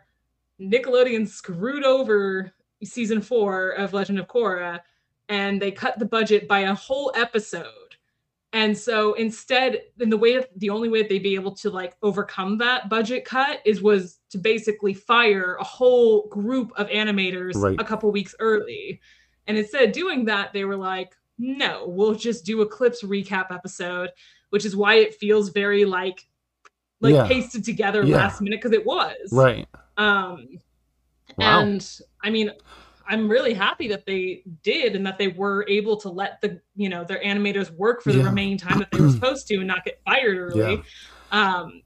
Nickelodeon 0.61 1.29
screwed 1.29 1.85
over 1.85 2.53
season 2.85 3.21
four 3.21 3.71
of 3.71 3.93
Legend 3.93 4.19
of 4.19 4.27
Korra 4.29 4.81
and 5.29 5.61
they 5.61 5.71
cut 5.71 5.99
the 5.99 6.05
budget 6.05 6.47
by 6.47 6.61
a 6.61 6.75
whole 6.75 7.13
episode 7.15 7.86
and 8.53 8.77
so 8.77 9.15
instead, 9.15 9.83
in 10.01 10.09
the 10.09 10.17
way 10.17 10.37
that 10.37 10.49
the 10.59 10.71
only 10.71 10.89
way 10.89 11.03
that 11.03 11.09
they'd 11.09 11.23
be 11.23 11.35
able 11.35 11.55
to 11.57 11.71
like 11.71 11.95
overcome 12.03 12.59
that 12.59 12.89
budget 12.89 13.25
cut 13.25 13.61
is 13.65 13.83
was 13.83 14.21
to 14.31 14.39
basically 14.39 14.95
fire 14.95 15.57
a 15.61 15.65
whole 15.65 16.29
group 16.29 16.73
of 16.77 16.89
animators 16.89 17.55
right. 17.57 17.79
a 17.79 17.85
couple 17.85 18.11
weeks 18.11 18.35
early. 18.39 19.01
And 19.47 19.59
instead 19.59 19.83
of 19.85 19.93
doing 19.93 20.25
that, 20.27 20.53
they 20.53 20.65
were 20.65 20.77
like, 20.77 21.15
no, 21.39 21.85
we'll 21.87 22.15
just 22.15 22.45
do 22.45 22.63
a 22.63 22.67
clips 22.67 23.03
recap 23.03 23.53
episode, 23.53 24.11
which 24.51 24.65
is 24.65 24.75
why 24.75 24.95
it 24.95 25.15
feels 25.15 25.51
very 25.51 25.85
like 25.85 26.27
like 27.01 27.15
yeah. 27.15 27.29
pasted 27.29 27.63
together 27.63 28.03
yeah. 28.05 28.17
last 28.17 28.41
minute 28.41 28.61
because 28.63 28.73
it 28.73 28.87
was. 28.87 29.29
Right. 29.33 29.69
Um 29.99 30.49
wow. 31.37 31.61
and 31.61 32.01
I 32.23 32.31
mean 32.31 32.53
I'm 33.09 33.29
really 33.29 33.55
happy 33.55 33.89
that 33.89 34.07
they 34.07 34.43
did 34.63 34.97
and 34.97 35.07
that 35.07 35.19
they 35.19 35.29
were 35.29 35.65
able 35.69 35.97
to 35.99 36.09
let 36.09 36.41
the 36.41 36.61
you 36.75 36.89
know 36.89 37.05
their 37.05 37.23
animators 37.23 37.71
work 37.71 38.03
for 38.03 38.13
the 38.13 38.19
yeah. 38.19 38.25
remaining 38.25 38.59
time 38.59 38.79
that 38.79 38.91
they 38.91 39.01
were 39.01 39.11
supposed 39.13 39.47
to 39.49 39.57
and 39.57 39.67
not 39.67 39.85
get 39.85 40.01
fired 40.05 40.37
early. 40.39 40.83
Yeah. 41.33 41.59
Um, 41.59 41.83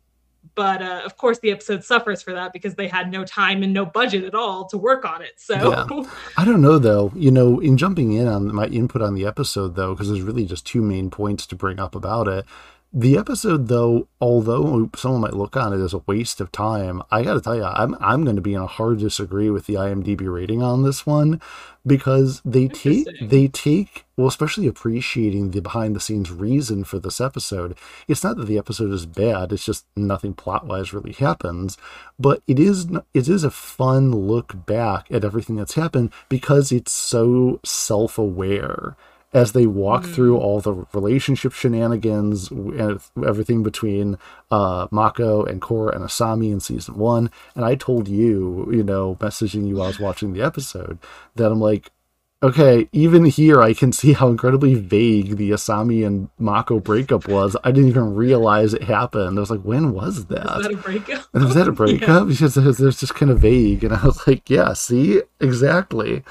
but 0.55 0.83
uh, 0.83 1.03
of 1.05 1.17
course, 1.17 1.39
the 1.39 1.51
episode 1.51 1.85
suffers 1.85 2.23
for 2.23 2.33
that 2.33 2.53
because 2.53 2.75
they 2.75 2.89
had 2.89 3.11
no 3.11 3.25
time 3.25 3.63
and 3.63 3.73
no 3.73 3.87
budget 3.87 4.25
at 4.25 4.35
all 4.35 4.67
to 4.69 4.79
work 4.79 5.05
on 5.05 5.23
it. 5.23 5.33
So 5.37 5.55
yeah. 5.55 6.05
I 6.37 6.45
don't 6.45 6.61
know 6.61 6.79
though. 6.79 7.13
You 7.15 7.31
know, 7.31 7.61
in 7.61 7.77
jumping 7.77 8.13
in 8.13 8.27
on 8.27 8.55
my 8.55 8.67
input 8.67 9.03
on 9.03 9.15
the 9.15 9.27
episode 9.27 9.77
though, 9.77 9.95
because 9.95 10.09
there's 10.09 10.23
really 10.23 10.47
just 10.47 10.67
two 10.67 10.83
main 10.83 11.11
points 11.11 11.47
to 11.47 11.57
bring 11.57 11.79
up 11.79 11.95
about 11.95 12.29
it. 12.29 12.47
The 12.93 13.17
episode, 13.17 13.69
though, 13.69 14.09
although 14.21 14.91
someone 14.97 15.21
might 15.21 15.35
look 15.35 15.57
on 15.57 15.73
it 15.73 15.81
as 15.81 15.95
a 15.95 16.03
waste 16.09 16.41
of 16.41 16.51
time, 16.51 17.05
I 17.09 17.23
got 17.23 17.35
to 17.35 17.41
tell 17.41 17.55
you, 17.55 17.63
I'm 17.63 17.97
I'm 18.01 18.25
going 18.25 18.35
to 18.35 18.43
be 18.43 18.55
in 18.55 18.61
a 18.61 18.67
hard 18.67 18.99
disagree 18.99 19.49
with 19.49 19.67
the 19.67 19.75
IMDb 19.75 20.23
rating 20.33 20.61
on 20.61 20.83
this 20.83 21.07
one 21.07 21.41
because 21.87 22.43
they 22.45 22.67
take 22.67 23.07
they 23.23 23.47
take 23.47 24.07
well, 24.17 24.27
especially 24.27 24.67
appreciating 24.67 25.53
the 25.53 25.61
behind 25.61 25.95
the 25.95 26.01
scenes 26.01 26.33
reason 26.33 26.83
for 26.83 26.99
this 26.99 27.21
episode. 27.21 27.79
It's 28.09 28.25
not 28.25 28.37
that 28.39 28.47
the 28.47 28.59
episode 28.59 28.91
is 28.91 29.07
bad; 29.07 29.53
it's 29.53 29.65
just 29.65 29.87
nothing 29.95 30.35
plot 30.35 30.67
wise 30.67 30.93
really 30.93 31.13
happens. 31.13 31.79
But 32.19 32.43
it 32.49 32.59
is 32.59 32.89
it 33.15 33.29
is 33.29 33.45
a 33.45 33.53
fun 33.53 34.11
look 34.11 34.67
back 34.67 35.07
at 35.13 35.25
everything 35.25 35.55
that's 35.55 35.75
happened 35.75 36.13
because 36.29 36.73
it's 36.73 36.91
so 36.91 37.61
self 37.63 38.19
aware 38.19 38.97
as 39.33 39.53
they 39.53 39.67
walk 39.67 40.03
mm-hmm. 40.03 40.13
through 40.13 40.37
all 40.37 40.61
the 40.61 40.87
relationship 40.93 41.53
shenanigans 41.53 42.51
and 42.51 43.01
everything 43.25 43.63
between 43.63 44.19
uh, 44.51 44.89
Mako 44.91 45.45
and 45.45 45.63
Korra 45.63 45.95
and 45.95 46.05
Asami 46.05 46.51
in 46.51 46.61
season 46.61 46.97
one. 46.97 47.31
And 47.55 47.65
I 47.65 47.77
told 47.77 48.09
you, 48.09 48.69
you 48.73 48.83
know, 48.83 49.17
messaging 49.21 49.69
you 49.69 49.77
while 49.77 49.85
I 49.85 49.89
was 49.89 50.01
watching 50.01 50.33
the 50.33 50.43
episode, 50.43 50.99
that 51.37 51.53
I'm 51.53 51.61
like, 51.61 51.91
okay, 52.43 52.89
even 52.93 53.25
here 53.25 53.61
I 53.61 53.75
can 53.75 53.93
see 53.93 54.15
how 54.15 54.29
incredibly 54.29 54.75
vague 54.75 55.37
the 55.37 55.51
Asami 55.51 56.05
and 56.05 56.29
Mako 56.39 56.81
breakup 56.81 57.29
was. 57.29 57.57
I 57.63 57.71
didn't 57.71 57.91
even 57.91 58.15
realize 58.15 58.75
it 58.75 58.85
happened. 58.85 59.39
I 59.39 59.41
was 59.41 59.51
like, 59.51 59.63
when 59.63 59.93
was 59.93 60.27
that? 60.27 60.57
Was 60.57 60.67
that 60.67 60.73
a 60.73 60.77
breakup? 60.77 61.27
And 61.35 61.45
was 61.45 61.55
that 61.55 61.69
a 61.69 61.73
breakup? 61.73 62.09
yeah. 62.09 62.25
Because 62.25 62.57
it 62.57 62.85
was 62.85 62.99
just 62.99 63.15
kind 63.15 63.31
of 63.31 63.41
vague. 63.41 63.85
And 63.85 63.95
I 63.95 64.05
was 64.05 64.27
like, 64.27 64.49
yeah, 64.51 64.73
see, 64.73 65.23
exactly. 65.39 66.25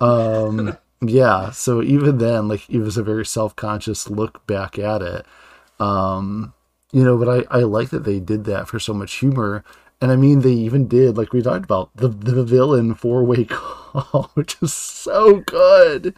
Um, 0.00 0.78
yeah 1.00 1.50
so 1.50 1.82
even 1.82 2.18
then 2.18 2.48
like 2.48 2.68
it 2.68 2.78
was 2.78 2.96
a 2.96 3.02
very 3.02 3.24
self-conscious 3.24 4.10
look 4.10 4.46
back 4.46 4.78
at 4.78 5.02
it 5.02 5.26
um 5.78 6.52
you 6.92 7.02
know 7.02 7.16
but 7.16 7.28
i 7.28 7.58
i 7.58 7.62
like 7.62 7.90
that 7.90 8.04
they 8.04 8.20
did 8.20 8.44
that 8.44 8.68
for 8.68 8.78
so 8.78 8.92
much 8.92 9.14
humor 9.14 9.64
And 10.02 10.10
I 10.10 10.16
mean, 10.16 10.40
they 10.40 10.52
even 10.52 10.88
did, 10.88 11.18
like 11.18 11.32
we 11.32 11.42
talked 11.42 11.64
about, 11.64 11.94
the, 11.94 12.08
the 12.08 12.42
villain 12.42 12.94
four 12.94 13.22
way 13.24 13.44
call, 13.48 14.30
which 14.34 14.56
is 14.62 14.72
so 14.72 15.40
good. 15.40 16.14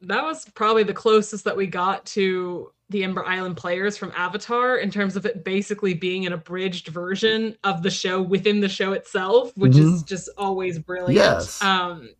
That 0.00 0.24
was 0.24 0.46
probably 0.54 0.82
the 0.82 0.92
closest 0.92 1.44
that 1.44 1.56
we 1.56 1.68
got 1.68 2.04
to 2.06 2.72
the 2.90 3.04
Ember 3.04 3.24
Island 3.24 3.56
players 3.56 3.96
from 3.96 4.12
Avatar 4.16 4.78
in 4.78 4.90
terms 4.90 5.14
of 5.14 5.24
it 5.24 5.44
basically 5.44 5.94
being 5.94 6.26
an 6.26 6.32
abridged 6.32 6.88
version 6.88 7.56
of 7.62 7.84
the 7.84 7.90
show 7.90 8.20
within 8.20 8.60
the 8.60 8.68
show 8.68 8.92
itself, 8.92 9.56
which 9.56 9.74
mm-hmm. 9.74 9.94
is 9.94 10.02
just 10.02 10.28
always 10.36 10.80
brilliant. 10.80 11.14
Yes. 11.14 11.62
Um, 11.62 12.10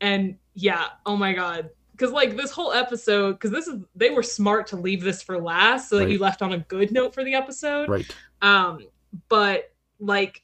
and 0.00 0.36
yeah, 0.54 0.86
oh 1.06 1.16
my 1.16 1.32
god, 1.32 1.70
because 1.92 2.12
like 2.12 2.36
this 2.36 2.50
whole 2.50 2.72
episode, 2.72 3.32
because 3.32 3.50
this 3.50 3.66
is 3.66 3.80
they 3.94 4.10
were 4.10 4.22
smart 4.22 4.66
to 4.68 4.76
leave 4.76 5.02
this 5.02 5.22
for 5.22 5.40
last 5.40 5.88
so 5.88 5.96
that 5.96 6.04
right. 6.04 6.12
you 6.12 6.18
left 6.18 6.42
on 6.42 6.52
a 6.52 6.58
good 6.58 6.92
note 6.92 7.14
for 7.14 7.24
the 7.24 7.34
episode. 7.34 7.88
Right. 7.88 8.06
Um, 8.42 8.86
but 9.28 9.72
like 10.00 10.42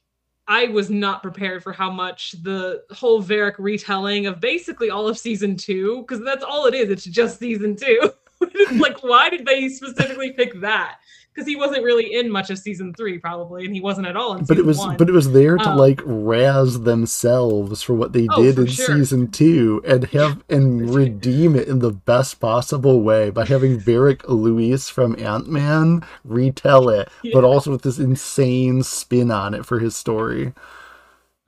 I 0.50 0.66
was 0.66 0.90
not 0.90 1.22
prepared 1.22 1.62
for 1.62 1.72
how 1.72 1.90
much 1.90 2.32
the 2.42 2.82
whole 2.90 3.20
Varrick 3.20 3.56
retelling 3.58 4.26
of 4.26 4.40
basically 4.40 4.90
all 4.90 5.08
of 5.08 5.16
season 5.16 5.56
two, 5.56 6.00
because 6.00 6.24
that's 6.24 6.42
all 6.42 6.66
it 6.66 6.74
is. 6.74 6.90
It's 6.90 7.04
just 7.04 7.38
season 7.38 7.76
two. 7.76 8.12
like, 8.72 9.02
why 9.02 9.30
did 9.30 9.46
they 9.46 9.68
specifically 9.68 10.32
pick 10.32 10.60
that? 10.60 10.98
Because 11.32 11.46
he 11.46 11.56
wasn't 11.56 11.84
really 11.84 12.14
in 12.14 12.30
much 12.30 12.50
of 12.50 12.58
season 12.58 12.92
three, 12.94 13.18
probably, 13.18 13.64
and 13.64 13.74
he 13.74 13.80
wasn't 13.80 14.06
at 14.06 14.16
all 14.16 14.36
in. 14.36 14.44
But 14.44 14.58
it 14.58 14.64
was, 14.64 14.78
one. 14.78 14.96
but 14.96 15.08
it 15.08 15.12
was 15.12 15.32
there 15.32 15.56
to 15.56 15.70
um, 15.70 15.78
like 15.78 16.00
razz 16.04 16.80
themselves 16.80 17.82
for 17.82 17.94
what 17.94 18.12
they 18.12 18.26
oh, 18.30 18.42
did 18.42 18.58
in 18.58 18.66
sure. 18.66 18.96
season 18.96 19.30
two, 19.30 19.82
and 19.86 20.04
have 20.06 20.42
and 20.48 20.92
redeem 20.92 21.54
it 21.54 21.68
in 21.68 21.78
the 21.78 21.92
best 21.92 22.40
possible 22.40 23.02
way 23.02 23.30
by 23.30 23.44
having 23.44 23.78
Varrick 23.78 24.28
Luis 24.28 24.88
from 24.88 25.18
Ant 25.18 25.48
Man 25.48 26.04
retell 26.24 26.88
it, 26.88 27.08
yeah. 27.22 27.32
but 27.32 27.44
also 27.44 27.70
with 27.70 27.82
this 27.82 27.98
insane 27.98 28.82
spin 28.82 29.30
on 29.30 29.54
it 29.54 29.64
for 29.64 29.78
his 29.78 29.94
story. 29.94 30.52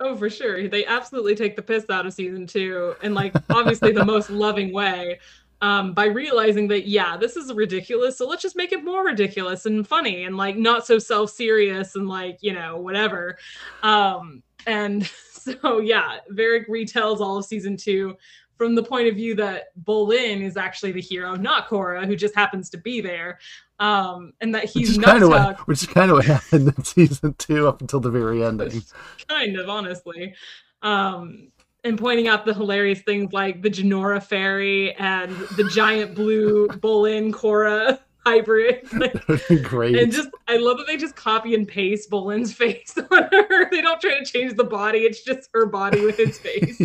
Oh, 0.05 0.17
for 0.17 0.29
sure. 0.29 0.67
They 0.67 0.85
absolutely 0.85 1.37
take 1.37 1.55
the 1.55 1.63
piss 1.63 1.89
out 1.89 2.07
of 2.07 2.13
season 2.13 2.47
two, 2.47 2.95
and 3.03 3.15
like 3.15 3.35
obviously 3.51 3.93
the 3.93 4.05
most 4.05 4.31
loving 4.31 4.73
way 4.73 5.19
um, 5.63 5.95
by 5.95 6.05
realizing 6.05 6.69
that 6.69 6.87
yeah 6.87 7.17
this 7.17 7.37
is 7.37 7.53
ridiculous 7.55 8.19
so 8.19 8.29
let's 8.29 8.43
just 8.43 8.57
make 8.57 8.73
it 8.73 8.85
more 8.85 9.05
ridiculous 9.05 9.65
and 9.65 9.89
funny 9.89 10.25
and 10.25 10.37
like 10.37 10.57
not 10.57 10.87
so 10.87 10.99
self-serious 10.99 11.97
and 11.97 12.09
like 12.09 12.37
you 12.43 12.53
know 12.53 12.77
whatever 12.77 13.39
um, 13.83 14.43
and 14.67 15.07
so 15.33 15.81
yeah 15.81 16.19
Varrick 16.29 16.69
retells 16.69 17.21
all 17.21 17.39
of 17.39 17.47
season 17.47 17.77
two 17.77 18.17
from 18.63 18.77
the 18.77 18.83
point 18.83 19.09
of 19.09 19.17
view 19.17 19.35
that 19.35 19.77
Bolin 19.83 20.41
is 20.41 20.57
actually 20.57 20.93
the 20.93 21.01
hero, 21.01 21.35
not 21.35 21.69
Korra, 21.69 22.07
who 22.07 22.15
just 22.15 22.33
happens 22.37 22.71
to 22.71 22.77
be 22.77 23.01
there, 23.01 23.41
um, 23.81 24.33
and 24.41 24.55
that 24.55 24.67
he's 24.67 24.97
which 24.97 25.05
kind 25.05 25.23
of 25.25 25.31
what, 25.31 25.59
which 25.67 25.83
is 25.83 25.89
kind 25.89 26.13
of 26.13 26.19
what 26.19 26.25
happened 26.27 26.69
in 26.69 26.85
season 26.85 27.35
two 27.39 27.67
up 27.67 27.81
until 27.81 27.99
the 27.99 28.09
very 28.09 28.45
ending. 28.45 28.83
kind 29.29 29.57
of, 29.59 29.69
honestly. 29.69 30.35
Um, 30.83 31.49
and 31.85 31.99
pointing 31.99 32.29
out 32.29 32.45
the 32.45 32.55
hilarious 32.55 33.01
things 33.01 33.33
like 33.33 33.63
the 33.63 33.71
Jinora 33.71 34.23
fairy 34.23 34.95
and 34.95 35.35
the 35.57 35.65
giant 35.65 36.15
blue 36.15 36.69
Bolin 36.69 37.33
Korra 37.33 37.99
hybrid. 38.25 38.89
Like, 38.93 39.63
Great. 39.63 39.97
And 39.97 40.13
just 40.13 40.29
I 40.47 40.59
love 40.59 40.79
that 40.79 40.87
they 40.87 40.97
just 40.97 41.17
copy 41.17 41.55
and 41.55 41.67
paste 41.67 42.09
Bolin's 42.11 42.53
face 42.55 42.97
on 42.97 43.29
her. 43.33 43.71
They 43.71 43.81
don't 43.81 44.01
try 44.01 44.19
to 44.19 44.25
change 44.25 44.55
the 44.55 44.65
body. 44.65 45.01
It's 45.01 45.23
just 45.23 45.49
her 45.55 45.67
body 45.67 46.05
with 46.05 46.17
his 46.17 46.39
face. 46.39 46.79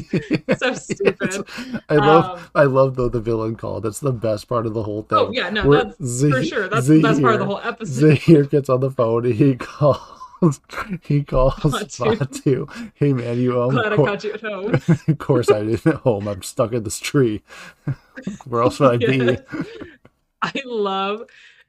so 0.58 0.74
stupid. 0.74 1.46
I 1.90 1.96
love 1.96 2.40
um, 2.40 2.50
I 2.56 2.64
love 2.64 2.96
though 2.96 3.10
the 3.10 3.20
villain 3.22 3.56
call. 3.56 3.82
That's 3.82 4.00
the 4.00 4.12
best 4.14 4.48
part 4.48 4.66
of 4.66 4.74
the 4.74 4.84
whole 4.84 5.04
thing. 5.04 5.18
Oh 5.18 5.32
yeah, 5.32 5.50
no, 5.50 5.72
that's 5.72 6.22
for 6.22 6.44
sure. 6.44 6.68
That's 6.70 6.88
the 6.88 7.02
best 7.02 7.22
part 7.22 7.36
of 7.36 7.40
the 7.40 7.46
whole 7.46 7.60
episode. 7.60 8.18
Zahir 8.18 8.46
gets 8.46 8.70
on 8.70 8.80
the 8.80 8.92
phone 8.92 9.26
and 9.26 9.36
he 9.36 9.56
calls 9.56 10.17
he 11.02 11.24
calls 11.24 11.56
Vaatu. 11.56 12.92
Hey 12.94 13.14
man, 13.14 13.40
you 13.40 13.62
um, 13.62 13.72
glad 13.72 13.96
cor- 13.96 14.08
I 14.08 14.12
caught 14.12 14.24
you 14.24 14.34
at 14.34 14.42
home. 14.42 14.74
of 15.08 15.18
course 15.18 15.50
I 15.50 15.64
didn't 15.64 15.86
at 15.88 15.96
home. 16.02 16.28
I'm 16.28 16.44
stuck 16.44 16.74
in 16.74 16.84
this 16.84 17.00
tree. 17.00 17.42
Where 18.46 18.62
else 18.62 18.80
would 18.80 19.04
I 19.04 19.06
yes. 19.06 19.42
be? 19.52 19.58
I 20.42 20.62
love 20.66 21.24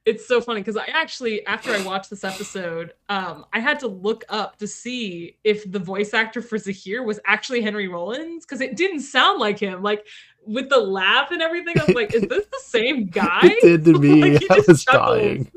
it's 0.05 0.27
so 0.27 0.41
funny 0.41 0.61
because 0.61 0.77
I 0.79 0.87
actually, 0.87 1.45
after 1.47 1.71
I 1.71 1.85
watched 1.85 2.09
this 2.09 2.25
episode, 2.25 2.95
um, 3.11 3.45
I 3.53 3.61
had 3.61 3.79
to 3.81 3.89
look 3.89 4.25
up 4.31 4.57
to 4.57 4.67
see 4.67 5.37
if 5.45 5.71
the 5.71 5.79
voice 5.79 6.15
actor 6.15 6.41
for 6.41 6.57
Zahir 6.57 7.03
was 7.03 7.21
actually 7.27 7.61
Henry 7.61 7.89
Rollins 7.89 8.47
because 8.47 8.63
it 8.63 8.75
didn't 8.75 9.01
sound 9.01 9.39
like 9.39 9.59
him. 9.59 9.83
Like 9.83 10.07
with 10.47 10.71
the 10.71 10.79
laugh 10.79 11.31
and 11.31 11.43
everything, 11.43 11.79
I 11.79 11.85
was 11.85 11.95
like, 11.95 12.15
"Is 12.15 12.23
this 12.23 12.47
the 12.47 12.61
same 12.63 13.07
guy?" 13.07 13.41
It 13.43 13.61
did 13.61 13.85
to 13.85 13.99
me. 13.99 14.39
like, 14.39 14.51
I 14.51 14.63
was 14.67 14.85
chuckles. 14.85 15.19
dying 15.19 15.53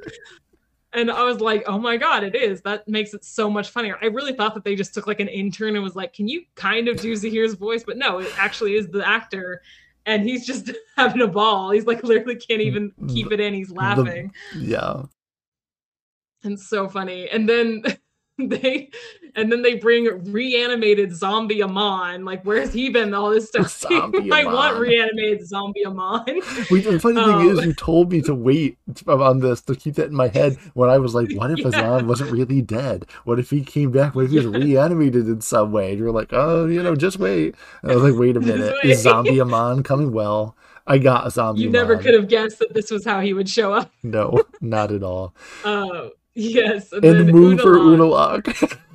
and 0.94 1.10
I 1.10 1.24
was 1.24 1.40
like, 1.40 1.64
oh 1.68 1.78
my 1.78 1.98
god, 1.98 2.24
it 2.24 2.36
is. 2.36 2.62
That 2.62 2.88
makes 2.88 3.14
it 3.14 3.24
so 3.24 3.50
much 3.50 3.70
funnier. 3.70 3.98
I 4.02 4.08
really 4.08 4.34
thought 4.34 4.54
that 4.56 4.64
they 4.64 4.76
just 4.76 4.94
took 4.94 5.08
like 5.08 5.20
an 5.20 5.28
intern 5.28 5.76
and 5.76 5.84
was 5.84 5.96
like, 5.96 6.14
can 6.14 6.28
you 6.28 6.44
kind 6.56 6.88
of 6.88 6.98
do 6.98 7.16
Zahir's 7.16 7.54
voice? 7.54 7.84
But 7.86 7.98
no, 7.98 8.20
it 8.20 8.32
actually 8.38 8.76
is 8.76 8.88
the 8.90 9.08
actor, 9.08 9.62
and 10.06 10.24
he's 10.24 10.46
just 10.46 10.72
having 10.98 11.22
a 11.22 11.28
ball. 11.28 11.72
He's 11.72 11.86
like 11.86 12.04
literally 12.04 12.36
can't 12.36 12.62
even 12.62 12.92
mm, 12.92 13.14
keep 13.14 13.32
it 13.32 13.40
in. 13.40 13.54
He's 13.54 13.72
laughing. 13.72 14.34
The, 14.54 14.60
yeah, 14.60 15.04
and 16.44 16.60
so 16.60 16.90
funny. 16.90 17.30
And 17.30 17.48
then 17.48 17.84
they 18.50 18.90
and 19.36 19.52
then 19.52 19.62
they 19.62 19.76
bring 19.76 20.32
reanimated 20.32 21.16
zombie 21.16 21.64
Amon. 21.64 22.26
Like, 22.26 22.44
where's 22.44 22.74
he 22.74 22.90
been 22.90 23.14
all 23.14 23.30
this 23.30 23.48
stuff? 23.48 23.86
I 23.92 24.46
want 24.46 24.80
reanimated 24.80 25.48
zombie 25.48 25.86
Amon. 25.86 26.24
The 26.26 27.00
funny 27.02 27.20
um, 27.20 27.40
thing 27.40 27.50
is, 27.50 27.60
um, 27.60 27.66
you 27.66 27.74
told 27.74 28.12
me 28.12 28.22
to 28.24 28.36
wait 28.36 28.78
on 29.08 29.40
this 29.40 29.62
to 29.62 29.76
keep 29.76 29.96
that 29.96 30.08
in 30.08 30.16
my 30.16 30.28
head 30.28 30.58
when 30.74 30.90
I 30.90 30.98
was 30.98 31.16
like, 31.16 31.32
what 31.34 31.52
if 31.52 31.60
yeah. 31.60 31.68
Azan 31.68 32.08
wasn't 32.08 32.32
really 32.32 32.62
dead? 32.62 33.06
What 33.24 33.40
if 33.40 33.50
he 33.50 33.64
came 33.64 33.92
back? 33.92 34.16
What 34.16 34.26
if 34.26 34.32
he 34.32 34.38
was 34.38 34.48
reanimated 34.48 35.28
in 35.28 35.42
some 35.42 35.72
way? 35.72 35.92
And 35.92 36.00
you're 36.00 36.12
like, 36.12 36.30
oh, 36.32 36.66
you 36.68 36.84
know, 36.84 36.96
just 36.96 37.20
wait. 37.20 37.56
And 37.82 37.92
I 37.92 37.96
was 37.96 38.12
like, 38.12 38.20
wait 38.20 38.38
a 38.38 38.42
minute, 38.42 38.76
is 38.84 39.02
zombie 39.02 39.40
Amon 39.40 39.84
coming? 39.84 40.12
Well, 40.12 40.56
I 40.88 40.98
got 40.98 41.28
a 41.28 41.32
zombie. 41.32 41.62
You 41.62 41.70
never 41.70 41.98
could 41.98 42.14
have 42.14 42.28
guessed 42.28 42.60
that 42.60 42.74
this 42.74 42.92
was 42.92 43.06
how 43.06 43.22
he 43.22 43.34
would 43.34 43.48
show 43.48 43.74
up. 43.74 43.92
no, 44.04 44.42
not 44.60 44.92
at 44.92 45.04
all. 45.04 45.34
Oh, 45.64 46.12
Yes, 46.34 46.92
and, 46.92 47.04
and 47.04 47.32
move 47.32 47.60
for 47.60 47.78
Unalaq. 47.78 48.78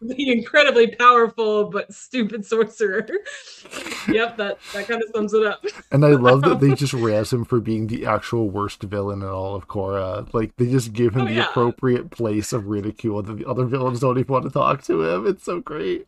the 0.00 0.30
incredibly 0.30 0.88
powerful 0.88 1.70
but 1.70 1.92
stupid 1.92 2.44
sorcerer. 2.44 3.06
yep, 4.08 4.36
that 4.36 4.58
that 4.72 4.86
kind 4.86 5.02
of 5.02 5.08
sums 5.14 5.34
it 5.34 5.44
up. 5.44 5.64
and 5.90 6.04
I 6.04 6.10
love 6.10 6.42
that 6.42 6.60
they 6.60 6.74
just 6.74 6.92
razz 6.92 7.32
him 7.32 7.44
for 7.44 7.60
being 7.60 7.86
the 7.86 8.06
actual 8.06 8.50
worst 8.50 8.82
villain 8.82 9.22
in 9.22 9.28
all 9.28 9.54
of 9.54 9.68
Korra. 9.68 10.32
Like 10.32 10.56
they 10.56 10.66
just 10.66 10.92
give 10.92 11.14
him 11.14 11.22
oh, 11.22 11.26
the 11.26 11.34
yeah. 11.34 11.48
appropriate 11.48 12.10
place 12.10 12.52
of 12.52 12.66
ridicule 12.66 13.22
that 13.22 13.38
the 13.38 13.48
other 13.48 13.64
villains 13.64 14.00
don't 14.00 14.18
even 14.18 14.32
want 14.32 14.44
to 14.44 14.50
talk 14.50 14.82
to 14.84 15.02
him. 15.02 15.26
It's 15.26 15.44
so 15.44 15.60
great. 15.60 16.06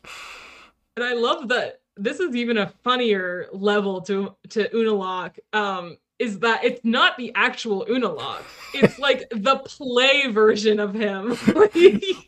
And 0.97 1.05
I 1.05 1.15
love 1.15 1.49
that 1.49 1.81
this 1.97 2.21
is 2.21 2.37
even 2.37 2.59
a 2.59 2.73
funnier 2.85 3.47
level 3.53 4.01
to 4.03 4.35
to 4.51 4.69
Unalaq. 4.69 5.39
Um, 5.53 5.97
is 6.19 6.41
that 6.41 6.65
it's 6.65 6.85
not 6.85 7.17
the 7.17 7.33
actual 7.35 7.87
Unalaq. 7.87 8.43
It's 8.75 8.99
like 8.99 9.29
the 9.31 9.57
play 9.57 10.31
version 10.31 10.81
of 10.81 10.95
him. 10.95 11.29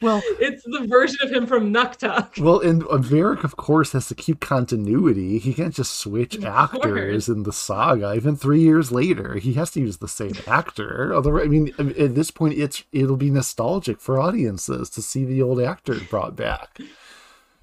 well, 0.01 0.23
it's 0.39 0.63
the 0.65 0.87
version 0.89 1.19
of 1.23 1.31
him 1.33 1.47
from 1.47 1.73
Nuktuk. 1.73 2.41
Well, 2.41 2.61
and 2.61 2.85
uh, 2.85 2.99
Varrick, 2.99 3.45
of 3.45 3.57
course, 3.57 3.93
has 3.93 4.09
to 4.09 4.15
keep 4.15 4.41
continuity. 4.41 5.39
He 5.39 5.55
can't 5.55 5.75
just 5.75 5.99
switch 5.99 6.37
of 6.37 6.45
actors 6.45 7.27
course. 7.27 7.29
in 7.29 7.43
the 7.43 7.53
saga. 7.53 8.15
Even 8.15 8.37
three 8.37 8.61
years 8.61 8.93
later, 8.93 9.35
he 9.37 9.55
has 9.55 9.71
to 9.73 9.81
use 9.81 9.99
the 9.99 10.09
same 10.09 10.35
actor. 10.47 11.13
Otherwise, 11.13 11.45
I 11.45 11.49
mean, 11.49 11.75
at 11.79 12.15
this 12.15 12.31
point, 12.31 12.55
it's 12.55 12.85
it'll 12.93 13.17
be 13.17 13.31
nostalgic 13.31 14.01
for 14.01 14.21
audiences 14.21 14.89
to 14.91 15.03
see 15.03 15.25
the 15.25 15.43
old 15.43 15.61
actor 15.61 15.97
brought 16.09 16.37
back. 16.37 16.79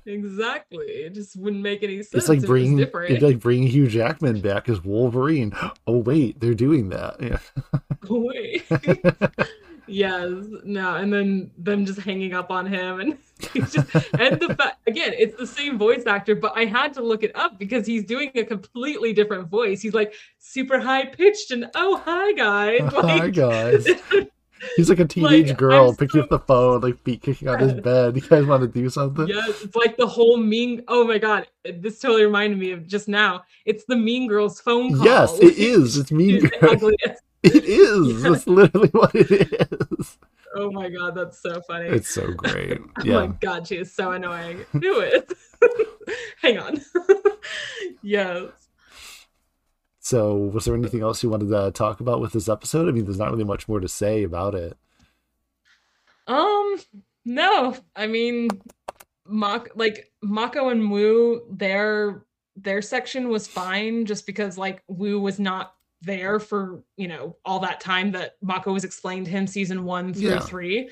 Exactly. 0.07 0.85
It 0.85 1.13
just 1.13 1.35
wouldn't 1.35 1.61
make 1.61 1.83
any 1.83 1.97
sense. 1.97 2.13
It's 2.13 2.29
like 2.29 2.41
bringing 2.41 2.79
it 2.79 2.91
it's 2.93 3.21
like 3.21 3.39
bringing 3.39 3.67
Hugh 3.67 3.87
Jackman 3.87 4.39
back 4.39 4.69
as 4.69 4.83
Wolverine. 4.83 5.53
Oh 5.85 5.97
wait, 5.97 6.39
they're 6.39 6.53
doing 6.53 6.89
that. 6.89 7.21
Yeah. 7.21 7.39
Oh, 8.09 8.21
wait. 8.21 8.63
yes. 9.87 10.31
No. 10.63 10.95
And 10.95 11.11
then 11.11 11.51
them 11.57 11.85
just 11.85 11.99
hanging 11.99 12.33
up 12.33 12.49
on 12.49 12.65
him 12.65 13.01
and 13.01 13.17
just 13.53 13.75
and 14.17 14.39
the 14.39 14.55
fact 14.57 14.77
again, 14.87 15.13
it's 15.17 15.35
the 15.35 15.45
same 15.45 15.77
voice 15.77 16.05
actor, 16.05 16.33
but 16.33 16.53
I 16.55 16.63
had 16.63 16.93
to 16.93 17.01
look 17.01 17.23
it 17.23 17.35
up 17.35 17.59
because 17.59 17.85
he's 17.85 18.05
doing 18.05 18.31
a 18.35 18.45
completely 18.45 19.11
different 19.11 19.49
voice. 19.49 19.81
He's 19.81 19.93
like 19.93 20.13
super 20.37 20.79
high 20.79 21.07
pitched 21.07 21.51
and 21.51 21.69
oh 21.75 21.97
hi 21.97 22.31
guys. 22.31 22.93
Like, 22.93 23.19
hi 23.19 23.29
guys. 23.29 23.85
He's 24.75 24.89
like 24.89 24.99
a 24.99 25.05
teenage 25.05 25.49
like, 25.49 25.57
girl 25.57 25.89
I'm 25.89 25.95
picking 25.95 26.21
so 26.21 26.23
up 26.23 26.29
the 26.29 26.39
phone, 26.39 26.81
like 26.81 26.97
feet 26.99 27.21
kicking 27.21 27.47
on 27.47 27.59
his 27.59 27.73
bed. 27.81 28.15
You 28.15 28.21
guys 28.21 28.45
want 28.45 28.61
to 28.61 28.67
do 28.67 28.89
something? 28.89 29.27
Yes, 29.27 29.63
it's 29.63 29.75
like 29.75 29.97
the 29.97 30.07
whole 30.07 30.37
mean. 30.37 30.83
Oh 30.87 31.05
my 31.05 31.17
god, 31.17 31.47
this 31.63 31.99
totally 31.99 32.23
reminded 32.25 32.59
me 32.59 32.71
of 32.71 32.87
just 32.87 33.07
now. 33.07 33.43
It's 33.65 33.85
the 33.85 33.95
Mean 33.95 34.27
Girls 34.27 34.59
phone 34.59 34.95
call. 34.95 35.05
Yes, 35.05 35.37
it 35.39 35.57
is. 35.57 35.97
It's 35.97 36.11
Mean 36.11 36.39
Girls. 36.61 36.83
It 37.43 37.65
is. 37.65 38.07
Yes. 38.07 38.21
That's 38.23 38.47
literally 38.47 38.89
what 38.89 39.13
it 39.13 39.31
is. 39.31 40.17
Oh 40.55 40.71
my 40.71 40.89
god, 40.89 41.13
that's 41.13 41.39
so 41.39 41.61
funny. 41.61 41.87
It's 41.87 42.09
so 42.09 42.33
great. 42.33 42.79
oh 42.81 43.05
my 43.05 43.27
god, 43.27 43.67
she 43.67 43.75
is 43.77 43.93
so 43.93 44.11
annoying. 44.11 44.65
Do 44.79 44.99
it. 44.99 45.31
Hang 46.41 46.57
on. 46.57 46.81
yes. 48.01 48.66
So, 50.07 50.37
was 50.37 50.63
there 50.63 50.73
anything 50.73 51.01
else 51.01 51.21
you 51.21 51.29
wanted 51.29 51.49
to 51.49 51.69
talk 51.71 51.99
about 51.99 52.21
with 52.21 52.31
this 52.31 52.47
episode? 52.47 52.87
I 52.87 52.93
mean, 52.93 53.03
there's 53.03 53.19
not 53.19 53.29
really 53.29 53.43
much 53.43 53.67
more 53.67 53.81
to 53.81 53.89
say 53.89 54.23
about 54.23 54.55
it. 54.55 54.77
Um, 56.27 56.77
No, 57.25 57.75
I 57.93 58.07
mean, 58.07 58.47
Mak 59.27 59.67
like 59.75 60.09
Mako 60.21 60.69
and 60.69 60.89
Wu, 60.89 61.41
their 61.51 62.23
their 62.55 62.81
section 62.81 63.27
was 63.27 63.47
fine 63.49 64.05
just 64.05 64.25
because 64.25 64.57
like 64.57 64.81
Wu 64.87 65.19
was 65.19 65.41
not 65.41 65.73
there 66.01 66.39
for 66.39 66.81
you 66.95 67.09
know 67.09 67.35
all 67.43 67.59
that 67.59 67.81
time 67.81 68.13
that 68.13 68.37
Mako 68.41 68.71
was 68.71 68.85
explained 68.85 69.25
to 69.25 69.31
him 69.33 69.45
season 69.45 69.83
one 69.83 70.13
through 70.13 70.29
yeah. 70.29 70.39
three. 70.39 70.89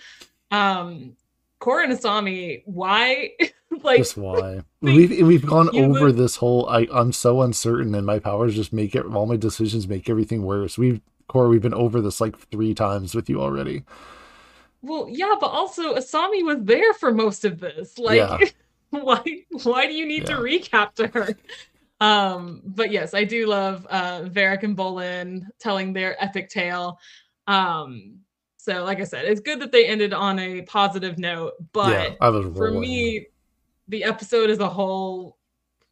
Um, 0.52 1.16
Korra 1.62 1.86
and 1.86 1.94
Asami, 1.94 2.64
why? 2.66 3.32
like 3.84 3.98
just 3.98 4.18
why? 4.18 4.62
we've 4.82 5.26
we've 5.26 5.46
gone 5.46 5.76
over 5.76 6.06
would... 6.06 6.18
this 6.18 6.36
whole. 6.36 6.68
I 6.70 6.88
I'm 6.92 7.12
so 7.12 7.42
uncertain, 7.42 7.96
and 7.96 8.06
my 8.06 8.20
powers 8.20 8.56
just 8.56 8.74
make 8.74 8.96
it. 8.96 9.06
All 9.06 9.26
my 9.26 9.38
decisions 9.38 9.88
make 9.88 10.10
everything 10.10 10.44
worse. 10.44 10.78
We've 10.78 11.02
Korra, 11.30 11.50
we've 11.50 11.62
been 11.62 11.74
over 11.74 12.02
this 12.02 12.22
like 12.22 12.38
three 12.38 12.74
times 12.74 13.16
with 13.16 13.30
you 13.30 13.42
already. 13.42 13.84
Well, 14.82 15.08
yeah, 15.10 15.34
but 15.40 15.48
also 15.48 15.96
Asami 15.96 16.44
was 16.44 16.58
there 16.62 16.94
for 16.94 17.12
most 17.12 17.46
of 17.46 17.60
this. 17.60 17.98
Like, 18.06 18.18
yeah. 18.18 18.38
why 18.92 19.22
why 19.64 19.88
do 19.88 19.94
you 19.94 20.06
need 20.06 20.30
yeah. 20.30 20.36
to 20.36 20.42
recap 20.42 20.94
to 20.96 21.08
her? 21.08 21.36
Um, 22.00 22.62
but 22.66 22.92
yes, 22.92 23.14
I 23.14 23.24
do 23.24 23.48
love 23.48 23.86
uh 23.88 24.24
Varrick 24.26 24.64
and 24.64 24.78
Bolin 24.78 25.48
telling 25.60 25.94
their 25.94 26.22
epic 26.24 26.50
tale. 26.50 27.00
Um, 27.48 28.20
so 28.66 28.84
like 28.84 29.00
I 29.00 29.04
said, 29.04 29.26
it's 29.26 29.42
good 29.42 29.60
that 29.60 29.72
they 29.72 29.86
ended 29.86 30.12
on 30.12 30.40
a 30.40 30.64
positive 30.64 31.20
note, 31.20 31.54
but 31.72 32.18
yeah, 32.20 32.42
for 32.56 32.72
me, 32.72 33.28
the 33.88 34.04
episode 34.04 34.50
as 34.50 34.58
a 34.58 34.68
whole, 34.68 35.38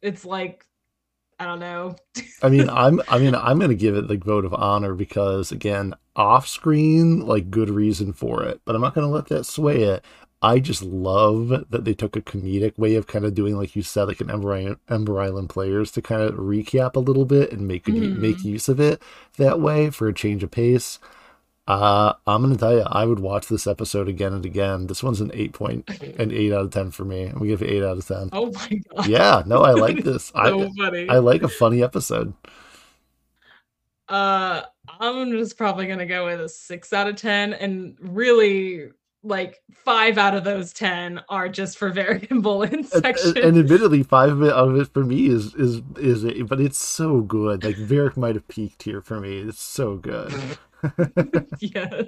it's 0.02 0.24
like 0.24 0.66
I 1.38 1.44
don't 1.44 1.60
know. 1.60 1.94
I 2.42 2.48
mean, 2.48 2.68
I'm 2.68 3.00
I 3.06 3.20
mean, 3.20 3.36
I'm 3.36 3.60
gonna 3.60 3.76
give 3.76 3.94
it 3.94 4.08
the 4.08 4.16
vote 4.16 4.44
of 4.44 4.52
honor 4.52 4.94
because 4.94 5.52
again, 5.52 5.94
off 6.16 6.48
screen, 6.48 7.20
like 7.20 7.48
good 7.48 7.70
reason 7.70 8.12
for 8.12 8.42
it, 8.42 8.60
but 8.64 8.74
I'm 8.74 8.82
not 8.82 8.96
gonna 8.96 9.08
let 9.08 9.28
that 9.28 9.44
sway 9.44 9.84
it. 9.84 10.04
I 10.42 10.58
just 10.58 10.82
love 10.82 11.50
that 11.70 11.84
they 11.84 11.94
took 11.94 12.16
a 12.16 12.22
comedic 12.22 12.76
way 12.76 12.96
of 12.96 13.06
kind 13.06 13.24
of 13.24 13.34
doing, 13.34 13.56
like 13.56 13.76
you 13.76 13.82
said, 13.82 14.08
like 14.08 14.20
an 14.20 14.32
Ember, 14.32 14.76
Ember 14.88 15.20
Island 15.20 15.48
players 15.48 15.92
to 15.92 16.02
kind 16.02 16.22
of 16.22 16.34
recap 16.34 16.96
a 16.96 17.00
little 17.00 17.24
bit 17.24 17.52
and 17.52 17.68
make 17.68 17.84
mm-hmm. 17.84 18.20
make 18.20 18.42
use 18.42 18.68
of 18.68 18.80
it 18.80 19.00
that 19.36 19.60
way 19.60 19.90
for 19.90 20.08
a 20.08 20.12
change 20.12 20.42
of 20.42 20.50
pace. 20.50 20.98
Uh, 21.66 22.12
I'm 22.26 22.42
gonna 22.42 22.56
tell 22.56 22.74
you, 22.74 22.82
I 22.82 23.06
would 23.06 23.20
watch 23.20 23.48
this 23.48 23.66
episode 23.66 24.06
again 24.06 24.34
and 24.34 24.44
again. 24.44 24.86
This 24.86 25.02
one's 25.02 25.22
an 25.22 25.30
eight 25.32 25.54
point, 25.54 25.88
an 26.18 26.30
eight 26.30 26.52
out 26.52 26.66
of 26.66 26.70
ten 26.72 26.90
for 26.90 27.04
me. 27.04 27.24
I'm 27.24 27.34
gonna 27.34 27.46
give 27.46 27.62
it 27.62 27.70
eight 27.70 27.82
out 27.82 27.96
of 27.96 28.06
ten. 28.06 28.28
Oh 28.32 28.52
my 28.52 28.80
god! 28.94 29.06
Yeah, 29.06 29.42
no, 29.46 29.62
I 29.62 29.72
like 29.72 30.04
this. 30.04 30.26
so 30.26 30.38
I, 30.38 30.70
funny. 30.76 31.08
I 31.08 31.18
like 31.18 31.42
a 31.42 31.48
funny 31.48 31.82
episode. 31.82 32.34
Uh, 34.08 34.62
I'm 35.00 35.32
just 35.32 35.56
probably 35.56 35.86
gonna 35.86 36.04
go 36.04 36.26
with 36.26 36.40
a 36.42 36.50
six 36.50 36.92
out 36.92 37.08
of 37.08 37.16
ten, 37.16 37.54
and 37.54 37.96
really, 37.98 38.90
like 39.22 39.62
five 39.72 40.18
out 40.18 40.34
of 40.34 40.44
those 40.44 40.74
ten 40.74 41.22
are 41.30 41.48
just 41.48 41.78
for 41.78 41.88
Varrick 41.94 42.30
and 42.30 42.44
Bolin 42.44 42.84
section. 42.84 43.38
And, 43.38 43.38
and, 43.38 43.58
admittedly, 43.58 44.02
five 44.02 44.32
of 44.32 44.42
it 44.42 44.52
out 44.52 44.68
of 44.68 44.76
it 44.76 44.92
for 44.92 45.02
me 45.02 45.28
is 45.28 45.54
is 45.54 45.80
is 45.96 46.24
it, 46.24 46.46
but 46.46 46.60
it's 46.60 46.76
so 46.76 47.22
good. 47.22 47.64
Like 47.64 47.76
Varrick 47.76 48.18
might 48.18 48.34
have 48.34 48.48
peaked 48.48 48.82
here 48.82 49.00
for 49.00 49.18
me. 49.18 49.38
It's 49.38 49.62
so 49.62 49.96
good. 49.96 50.58
yes. 51.60 52.06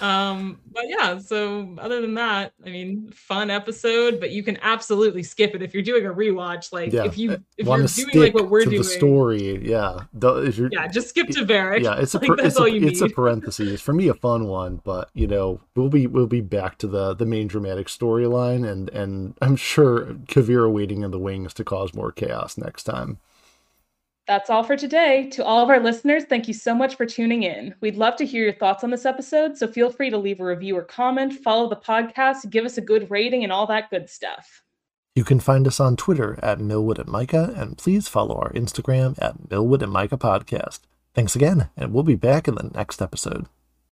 Um, 0.00 0.60
but 0.72 0.84
yeah, 0.88 1.18
so 1.18 1.74
other 1.78 2.00
than 2.00 2.14
that, 2.14 2.52
I 2.64 2.70
mean, 2.70 3.10
fun 3.12 3.50
episode, 3.50 4.20
but 4.20 4.30
you 4.30 4.42
can 4.42 4.58
absolutely 4.62 5.22
skip 5.22 5.54
it 5.54 5.62
if 5.62 5.72
you're 5.72 5.82
doing 5.82 6.06
a 6.06 6.12
rewatch. 6.12 6.72
Like 6.72 6.92
yeah. 6.92 7.04
if 7.04 7.16
you 7.16 7.32
if 7.56 7.66
you're 7.66 8.12
doing 8.12 8.24
like 8.24 8.34
what 8.34 8.50
we're 8.50 8.64
doing, 8.64 8.78
the 8.78 8.84
story, 8.84 9.66
yeah, 9.66 10.00
the, 10.12 10.68
yeah, 10.72 10.86
just 10.86 11.08
skip 11.08 11.28
to 11.28 11.44
Varrick. 11.44 11.82
Yeah, 11.82 11.98
it's 11.98 12.14
a 12.14 12.18
like, 12.26 12.38
it's, 12.40 12.58
a, 12.58 12.64
it's 12.66 13.00
a 13.02 13.08
parenthesis 13.08 13.80
for 13.80 13.92
me, 13.92 14.08
a 14.08 14.14
fun 14.14 14.46
one, 14.46 14.80
but 14.84 15.10
you 15.14 15.26
know, 15.26 15.60
we'll 15.74 15.88
be 15.88 16.06
we'll 16.06 16.26
be 16.26 16.40
back 16.40 16.78
to 16.78 16.86
the 16.86 17.14
the 17.14 17.26
main 17.26 17.46
dramatic 17.46 17.86
storyline, 17.86 18.68
and 18.68 18.90
and 18.90 19.34
I'm 19.40 19.56
sure 19.56 20.14
Kuvira 20.26 20.70
waiting 20.70 21.02
in 21.02 21.10
the 21.10 21.18
wings 21.18 21.54
to 21.54 21.64
cause 21.64 21.94
more 21.94 22.12
chaos 22.12 22.58
next 22.58 22.84
time. 22.84 23.18
That's 24.26 24.50
all 24.50 24.64
for 24.64 24.76
today. 24.76 25.28
To 25.30 25.44
all 25.44 25.62
of 25.62 25.70
our 25.70 25.78
listeners, 25.78 26.24
thank 26.24 26.48
you 26.48 26.54
so 26.54 26.74
much 26.74 26.96
for 26.96 27.06
tuning 27.06 27.44
in. 27.44 27.74
We'd 27.80 27.96
love 27.96 28.16
to 28.16 28.26
hear 28.26 28.42
your 28.42 28.52
thoughts 28.52 28.82
on 28.82 28.90
this 28.90 29.06
episode, 29.06 29.56
so 29.56 29.68
feel 29.68 29.90
free 29.90 30.10
to 30.10 30.18
leave 30.18 30.40
a 30.40 30.44
review 30.44 30.76
or 30.76 30.82
comment, 30.82 31.32
follow 31.32 31.68
the 31.68 31.76
podcast, 31.76 32.50
give 32.50 32.64
us 32.64 32.76
a 32.76 32.80
good 32.80 33.08
rating, 33.08 33.44
and 33.44 33.52
all 33.52 33.68
that 33.68 33.88
good 33.88 34.10
stuff. 34.10 34.62
You 35.14 35.24
can 35.24 35.38
find 35.38 35.66
us 35.66 35.78
on 35.78 35.96
Twitter 35.96 36.38
at 36.42 36.58
Milwood 36.58 36.98
and 36.98 37.10
Mika, 37.10 37.54
and 37.56 37.78
please 37.78 38.08
follow 38.08 38.34
our 38.34 38.52
Instagram 38.52 39.16
at 39.22 39.48
Milwood 39.48 39.82
and 39.82 39.92
Mika 39.92 40.18
Podcast. 40.18 40.80
Thanks 41.14 41.36
again, 41.36 41.70
and 41.76 41.94
we'll 41.94 42.02
be 42.02 42.16
back 42.16 42.48
in 42.48 42.56
the 42.56 42.70
next 42.74 43.00
episode. 43.00 43.46